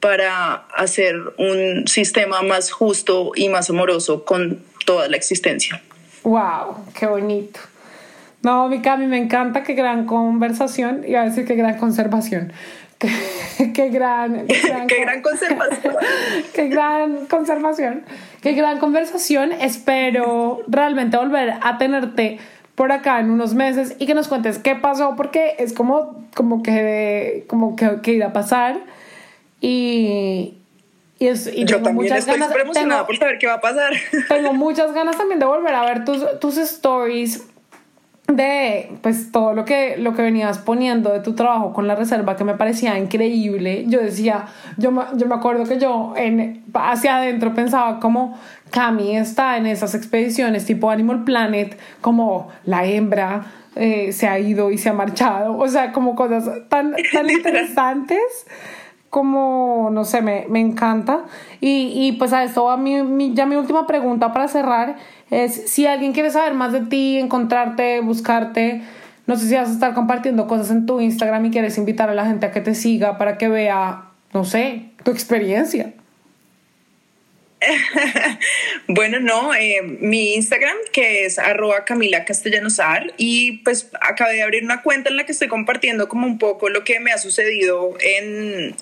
para 0.00 0.54
hacer 0.74 1.16
un 1.38 1.86
sistema 1.86 2.42
más 2.42 2.70
justo 2.70 3.32
y 3.36 3.48
más 3.48 3.70
amoroso 3.70 4.24
con 4.24 4.62
toda 4.86 5.08
la 5.08 5.16
existencia. 5.16 5.82
¡Wow! 6.24 6.86
¡Qué 6.98 7.06
bonito! 7.06 7.60
No, 8.42 8.68
mi 8.68 8.80
Cami, 8.80 9.06
me 9.06 9.18
encanta, 9.18 9.62
qué 9.62 9.74
gran 9.74 10.06
conversación, 10.06 11.04
y 11.06 11.14
a 11.14 11.24
decir 11.24 11.44
qué 11.44 11.54
gran 11.56 11.76
conservación. 11.76 12.54
Qué, 13.00 13.88
gran, 13.88 14.46
qué 14.46 15.00
gran 15.00 15.22
conservación. 15.22 15.96
qué 16.54 16.68
gran 16.68 17.26
conservación. 17.26 18.02
Qué 18.42 18.52
gran 18.52 18.78
conversación. 18.78 19.52
Espero 19.52 20.62
realmente 20.68 21.16
volver 21.16 21.54
a 21.62 21.78
tenerte 21.78 22.38
por 22.74 22.92
acá 22.92 23.20
en 23.20 23.30
unos 23.30 23.54
meses 23.54 23.96
y 23.98 24.06
que 24.06 24.14
nos 24.14 24.28
cuentes 24.28 24.58
qué 24.58 24.74
pasó, 24.74 25.14
porque 25.16 25.56
es 25.58 25.72
como, 25.72 26.24
como 26.34 26.62
que, 26.62 27.44
como 27.48 27.76
que, 27.76 28.00
que 28.02 28.12
irá 28.12 28.28
a 28.28 28.32
pasar. 28.32 28.78
Y, 29.60 30.54
y, 31.18 31.26
es, 31.26 31.46
y 31.46 31.64
Yo 31.64 31.76
también 31.76 31.96
muchas 31.96 32.20
estoy 32.20 32.38
ganas, 32.38 32.56
emocionada 32.56 33.06
por 33.06 33.16
saber 33.16 33.38
qué 33.38 33.46
va 33.46 33.54
a 33.54 33.60
pasar. 33.60 33.92
Tengo 34.28 34.54
muchas 34.54 34.92
ganas 34.92 35.16
también 35.16 35.38
de 35.38 35.46
volver 35.46 35.74
a 35.74 35.84
ver 35.84 36.04
tus, 36.04 36.40
tus 36.40 36.56
stories 36.56 37.46
de 38.36 38.90
pues 39.02 39.32
todo 39.32 39.54
lo 39.54 39.64
que 39.64 39.96
lo 39.96 40.14
que 40.14 40.22
venías 40.22 40.58
poniendo 40.58 41.12
de 41.12 41.20
tu 41.20 41.34
trabajo 41.34 41.72
con 41.72 41.86
la 41.86 41.94
reserva 41.94 42.36
que 42.36 42.44
me 42.44 42.54
parecía 42.54 42.98
increíble. 42.98 43.84
Yo 43.86 44.00
decía 44.00 44.46
yo, 44.76 44.90
yo 45.16 45.26
me 45.26 45.34
acuerdo 45.34 45.64
que 45.64 45.78
yo 45.78 46.14
en, 46.16 46.64
hacia 46.74 47.16
adentro 47.16 47.54
pensaba 47.54 48.00
como 48.00 48.38
Cami 48.70 49.16
está 49.16 49.56
en 49.56 49.66
esas 49.66 49.94
expediciones 49.94 50.66
tipo 50.66 50.90
Animal 50.90 51.24
Planet 51.24 51.78
como 52.00 52.48
la 52.64 52.84
hembra 52.84 53.46
eh, 53.76 54.12
se 54.12 54.26
ha 54.26 54.38
ido 54.38 54.70
y 54.70 54.78
se 54.78 54.88
ha 54.88 54.92
marchado. 54.92 55.56
O 55.56 55.68
sea 55.68 55.92
como 55.92 56.14
cosas 56.14 56.68
tan, 56.68 56.94
tan 57.12 57.30
interesantes 57.30 58.20
como, 59.10 59.90
no 59.92 60.04
sé, 60.04 60.22
me, 60.22 60.46
me 60.48 60.60
encanta. 60.60 61.24
Y, 61.60 61.92
y, 61.94 62.12
pues 62.12 62.32
a 62.32 62.44
esto 62.44 62.64
va 62.64 62.76
ya 62.76 63.46
mi 63.46 63.56
última 63.56 63.86
pregunta 63.86 64.32
para 64.32 64.48
cerrar 64.48 64.96
es 65.30 65.70
si 65.70 65.86
alguien 65.86 66.12
quiere 66.12 66.30
saber 66.30 66.54
más 66.54 66.72
de 66.72 66.80
ti, 66.82 67.18
encontrarte, 67.18 68.00
buscarte, 68.00 68.82
no 69.26 69.36
sé 69.36 69.48
si 69.48 69.54
vas 69.54 69.68
a 69.68 69.72
estar 69.72 69.94
compartiendo 69.94 70.46
cosas 70.46 70.70
en 70.70 70.86
tu 70.86 71.00
Instagram 71.00 71.46
y 71.46 71.50
quieres 71.50 71.78
invitar 71.78 72.10
a 72.10 72.14
la 72.14 72.26
gente 72.26 72.46
a 72.46 72.52
que 72.52 72.60
te 72.60 72.74
siga 72.74 73.16
para 73.18 73.38
que 73.38 73.48
vea, 73.48 74.06
no 74.32 74.44
sé, 74.44 74.90
tu 75.04 75.10
experiencia. 75.10 75.92
bueno, 78.92 79.20
no, 79.20 79.54
eh, 79.54 79.82
mi 79.82 80.34
Instagram 80.34 80.76
que 80.92 81.24
es 81.24 81.38
arroba 81.38 81.84
Camila 81.84 82.24
Castellanosar 82.24 83.14
y 83.16 83.58
pues 83.58 83.88
acabé 84.00 84.34
de 84.34 84.42
abrir 84.42 84.64
una 84.64 84.82
cuenta 84.82 85.10
en 85.10 85.16
la 85.16 85.24
que 85.24 85.32
estoy 85.32 85.46
compartiendo 85.46 86.08
como 86.08 86.26
un 86.26 86.38
poco 86.38 86.68
lo 86.68 86.82
que 86.82 86.98
me 86.98 87.12
ha 87.12 87.18
sucedido 87.18 87.94
en 88.00 88.74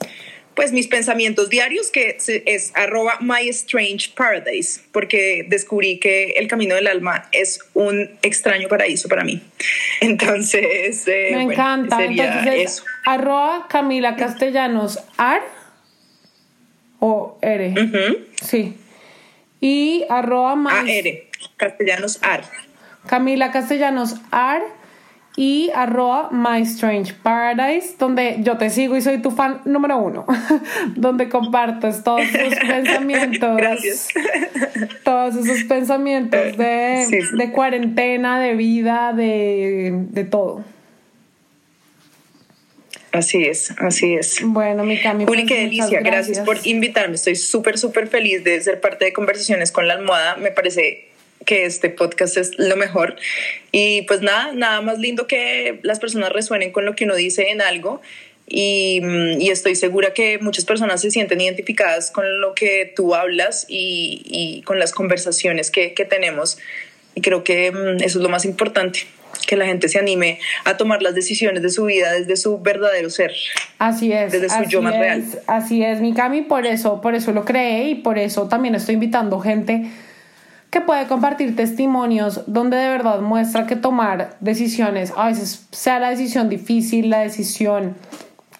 pues 0.54 0.72
mis 0.72 0.88
pensamientos 0.88 1.50
diarios, 1.50 1.90
que 1.90 2.16
es 2.46 2.72
arroba 2.74 3.18
my 3.20 3.48
strange 3.50 4.10
paradise, 4.16 4.80
porque 4.90 5.46
descubrí 5.46 6.00
que 6.00 6.30
el 6.32 6.48
camino 6.48 6.74
del 6.74 6.88
alma 6.88 7.28
es 7.30 7.60
un 7.74 8.18
extraño 8.22 8.66
paraíso 8.66 9.08
para 9.08 9.22
mí. 9.22 9.40
Entonces, 10.00 11.06
eh, 11.06 11.30
me 11.34 11.42
encanta. 11.42 12.02
Entonces, 12.02 12.82
arroba 13.06 13.66
Camila 13.70 14.16
Castellanos 14.16 14.98
Ar 15.16 15.42
o 16.98 17.38
R. 17.40 17.74
Sí. 18.42 18.74
Y 19.60 20.04
arroba 20.08 20.56
my... 20.56 20.90
R. 20.90 21.28
Castellanos 21.56 22.18
Ar. 22.22 22.44
Camila 23.06 23.50
Castellanos 23.50 24.16
Ar 24.30 24.62
y 25.38 25.70
arroba 25.72 26.30
My 26.32 26.62
Strange 26.62 27.14
Paradise, 27.14 27.94
donde 27.96 28.38
yo 28.40 28.58
te 28.58 28.70
sigo 28.70 28.96
y 28.96 29.02
soy 29.02 29.18
tu 29.18 29.30
fan 29.30 29.60
número 29.64 29.96
uno, 29.98 30.26
donde 30.96 31.28
compartes 31.28 32.02
todos 32.02 32.22
tus 32.22 32.56
pensamientos. 32.68 33.56
Gracias. 33.56 34.08
Todos 35.04 35.36
esos 35.36 35.62
pensamientos 35.64 36.56
de, 36.56 37.24
de 37.36 37.52
cuarentena, 37.52 38.40
de 38.40 38.56
vida, 38.56 39.12
de, 39.12 40.06
de 40.10 40.24
todo. 40.24 40.64
Así 43.12 43.44
es, 43.44 43.72
así 43.78 44.14
es. 44.14 44.40
Bueno, 44.42 44.84
mi 44.84 45.00
Cami. 45.00 45.24
Juli, 45.24 45.46
qué 45.46 45.60
delicia. 45.60 46.00
Gracias. 46.00 46.38
gracias 46.38 46.46
por 46.46 46.58
invitarme. 46.66 47.14
Estoy 47.14 47.36
súper, 47.36 47.78
súper 47.78 48.08
feliz 48.08 48.44
de 48.44 48.60
ser 48.60 48.80
parte 48.80 49.06
de 49.06 49.12
Conversaciones 49.12 49.72
con 49.72 49.88
la 49.88 49.94
Almohada. 49.94 50.36
Me 50.36 50.50
parece 50.50 51.08
que 51.46 51.64
este 51.64 51.88
podcast 51.88 52.36
es 52.36 52.58
lo 52.58 52.76
mejor. 52.76 53.16
Y 53.72 54.02
pues 54.02 54.20
nada, 54.20 54.52
nada 54.52 54.82
más 54.82 54.98
lindo 54.98 55.26
que 55.26 55.80
las 55.82 55.98
personas 55.98 56.30
resuenen 56.32 56.72
con 56.72 56.84
lo 56.84 56.94
que 56.94 57.04
uno 57.04 57.14
dice 57.14 57.48
en 57.50 57.62
algo. 57.62 58.02
Y, 58.46 59.00
mm, 59.02 59.40
y 59.40 59.50
estoy 59.50 59.74
segura 59.74 60.12
que 60.14 60.38
muchas 60.38 60.64
personas 60.64 61.00
se 61.00 61.10
sienten 61.10 61.40
identificadas 61.40 62.10
con 62.10 62.40
lo 62.40 62.54
que 62.54 62.92
tú 62.94 63.14
hablas 63.14 63.66
y, 63.68 64.22
y 64.26 64.62
con 64.62 64.78
las 64.78 64.92
conversaciones 64.92 65.70
que, 65.70 65.94
que, 65.94 66.04
tenemos. 66.04 66.58
Y 67.14 67.20
creo 67.20 67.44
que 67.44 67.70
mm, 67.70 68.02
eso 68.02 68.18
es 68.18 68.22
lo 68.22 68.28
más 68.28 68.44
importante, 68.44 69.00
que 69.46 69.56
la 69.56 69.66
gente 69.66 69.88
se 69.88 69.98
anime 69.98 70.38
a 70.64 70.76
tomar 70.76 71.02
las 71.02 71.14
decisiones 71.14 71.62
de 71.62 71.70
su 71.70 71.84
vida 71.84 72.12
desde 72.12 72.36
su 72.36 72.60
verdadero 72.60 73.10
ser. 73.10 73.32
Así 73.78 74.12
es. 74.12 74.32
Desde 74.32 74.48
su 74.50 74.62
yo 74.64 74.82
más 74.82 74.94
es, 74.94 75.00
real. 75.00 75.24
Así 75.46 75.82
es, 75.82 76.00
mi 76.00 76.12
Cami, 76.12 76.42
por 76.42 76.66
eso, 76.66 77.00
por 77.00 77.14
eso 77.14 77.32
lo 77.32 77.44
creé 77.44 77.88
y 77.88 77.94
por 77.96 78.18
eso 78.18 78.48
también 78.48 78.74
estoy 78.74 78.94
invitando 78.94 79.40
gente 79.40 79.90
que 80.70 80.80
puede 80.80 81.06
compartir 81.06 81.56
testimonios 81.56 82.42
donde 82.46 82.76
de 82.76 82.88
verdad 82.88 83.20
muestra 83.20 83.66
que 83.66 83.76
tomar 83.76 84.36
decisiones, 84.40 85.12
a 85.16 85.28
veces 85.28 85.66
sea 85.72 85.98
la 85.98 86.10
decisión 86.10 86.48
difícil, 86.48 87.08
la 87.08 87.20
decisión 87.20 87.96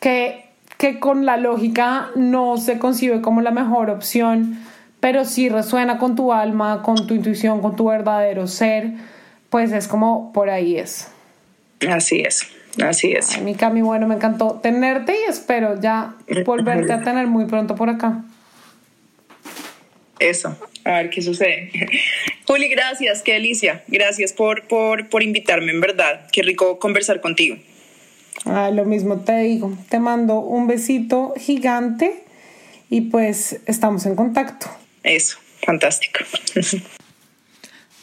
que, 0.00 0.48
que 0.78 1.00
con 1.00 1.26
la 1.26 1.36
lógica 1.36 2.08
no 2.16 2.56
se 2.56 2.78
concibe 2.78 3.20
como 3.20 3.42
la 3.42 3.50
mejor 3.50 3.90
opción, 3.90 4.58
pero 5.00 5.24
sí 5.24 5.48
resuena 5.48 5.98
con 5.98 6.16
tu 6.16 6.32
alma, 6.32 6.82
con 6.82 7.06
tu 7.06 7.14
intuición, 7.14 7.60
con 7.60 7.76
tu 7.76 7.86
verdadero 7.86 8.46
ser, 8.46 8.92
pues 9.51 9.72
es 9.72 9.88
como 9.88 10.32
por 10.32 10.51
ahí 10.51 10.76
es. 10.76 11.09
Así 11.88 12.20
es, 12.20 12.46
así 12.82 13.12
es. 13.12 13.36
Ay, 13.36 13.42
mi 13.42 13.55
Cami, 13.55 13.82
bueno, 13.82 14.07
me 14.07 14.16
encantó 14.16 14.61
tenerte 14.62 15.14
y 15.14 15.30
espero 15.30 15.80
ya 15.80 16.14
volverte 16.44 16.92
a 16.92 17.03
tener 17.03 17.26
muy 17.26 17.46
pronto 17.46 17.76
por 17.76 17.88
acá. 17.88 18.24
Eso, 20.18 20.57
a 20.84 20.90
ver 20.92 21.11
qué 21.11 21.22
sucede. 21.22 21.70
Juli, 22.46 22.68
gracias, 22.68 23.22
qué 23.22 23.34
delicia. 23.34 23.84
Gracias 23.86 24.32
por, 24.32 24.66
por, 24.66 25.09
por 25.09 25.22
invitarme, 25.22 25.70
en 25.70 25.80
verdad. 25.80 26.26
Qué 26.32 26.42
rico 26.42 26.78
conversar 26.78 27.20
contigo. 27.20 27.57
Ah, 28.44 28.70
lo 28.72 28.84
mismo 28.84 29.20
te 29.20 29.38
digo. 29.40 29.76
Te 29.88 29.99
mando 29.99 30.40
un 30.40 30.66
besito 30.66 31.34
gigante 31.36 32.24
y 32.88 33.03
pues 33.03 33.61
estamos 33.66 34.07
en 34.07 34.16
contacto. 34.16 34.66
Eso, 35.03 35.38
fantástico. 35.62 36.20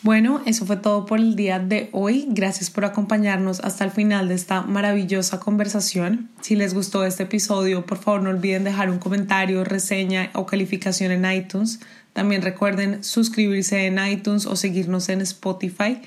Bueno, 0.06 0.40
eso 0.46 0.68
fue 0.68 0.78
todo 0.78 1.08
por 1.08 1.18
el 1.18 1.36
día 1.36 1.58
de 1.58 1.90
hoy. 1.92 2.28
Gracias 2.30 2.70
por 2.70 2.86
acompañarnos 2.86 3.60
hasta 3.62 3.86
el 3.86 3.90
final 3.90 4.28
de 4.28 4.36
esta 4.36 4.62
maravillosa 4.62 5.40
conversación. 5.40 6.30
Si 6.42 6.56
les 6.56 6.76
gustó 6.76 7.06
este 7.06 7.24
episodio, 7.24 7.88
por 7.88 7.98
favor 7.98 8.22
no 8.22 8.30
olviden 8.30 8.66
dejar 8.66 8.92
un 8.92 9.00
comentario, 9.00 9.64
reseña 9.64 10.30
o 10.36 10.46
calificación 10.46 11.12
en 11.12 11.26
iTunes. 11.32 11.80
También 12.14 12.44
recuerden 12.44 13.04
suscribirse 13.04 13.88
en 13.88 13.98
iTunes 13.98 14.46
o 14.46 14.56
seguirnos 14.56 15.10
en 15.10 15.22
Spotify. 15.22 16.00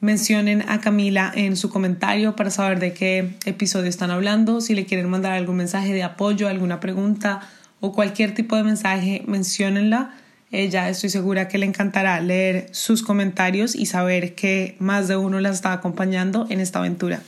Mencionen 0.00 0.62
a 0.68 0.82
Camila 0.82 1.32
en 1.34 1.56
su 1.56 1.70
comentario 1.70 2.36
para 2.36 2.50
saber 2.50 2.78
de 2.78 2.92
qué 2.92 3.30
episodio 3.46 3.88
están 3.88 4.10
hablando. 4.10 4.60
Si 4.60 4.74
le 4.74 4.84
quieren 4.84 5.08
mandar 5.08 5.32
algún 5.32 5.56
mensaje 5.56 5.94
de 5.94 6.02
apoyo, 6.02 6.46
alguna 6.46 6.78
pregunta 6.78 7.40
o 7.80 7.94
cualquier 7.94 8.34
tipo 8.34 8.54
de 8.56 8.64
mensaje, 8.64 9.22
menciónenla 9.26 10.10
ella 10.50 10.88
estoy 10.88 11.10
segura 11.10 11.48
que 11.48 11.58
le 11.58 11.66
encantará 11.66 12.20
leer 12.20 12.68
sus 12.72 13.02
comentarios 13.02 13.76
y 13.76 13.86
saber 13.86 14.34
que 14.34 14.76
más 14.78 15.06
de 15.06 15.16
uno 15.16 15.40
la 15.40 15.50
está 15.50 15.72
acompañando 15.72 16.46
en 16.50 16.60
esta 16.60 16.80
aventura. 16.80 17.20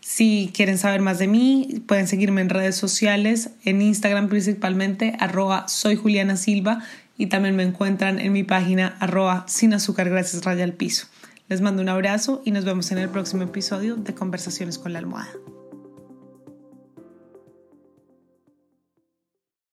Si 0.00 0.50
quieren 0.54 0.78
saber 0.78 1.00
más 1.00 1.18
de 1.18 1.28
mí, 1.28 1.82
pueden 1.86 2.06
seguirme 2.06 2.40
en 2.40 2.48
redes 2.48 2.76
sociales, 2.76 3.50
en 3.64 3.82
Instagram 3.82 4.28
principalmente, 4.28 5.14
arroba 5.18 5.66
soy 5.68 5.96
Juliana 5.96 6.36
Silva 6.36 6.82
y 7.16 7.26
también 7.26 7.56
me 7.56 7.62
encuentran 7.62 8.18
en 8.18 8.32
mi 8.32 8.44
página 8.44 8.96
arroba 9.00 9.44
sin 9.48 9.74
azúcar 9.74 10.08
gracias 10.08 10.44
raya 10.44 10.64
al 10.64 10.72
piso. 10.74 11.08
Les 11.48 11.62
mando 11.62 11.82
un 11.82 11.88
abrazo 11.88 12.42
y 12.44 12.50
nos 12.50 12.64
vemos 12.64 12.90
en 12.92 12.98
el 12.98 13.08
próximo 13.08 13.42
episodio 13.42 13.96
de 13.96 14.14
Conversaciones 14.14 14.78
con 14.78 14.92
la 14.92 14.98
almohada. 14.98 15.30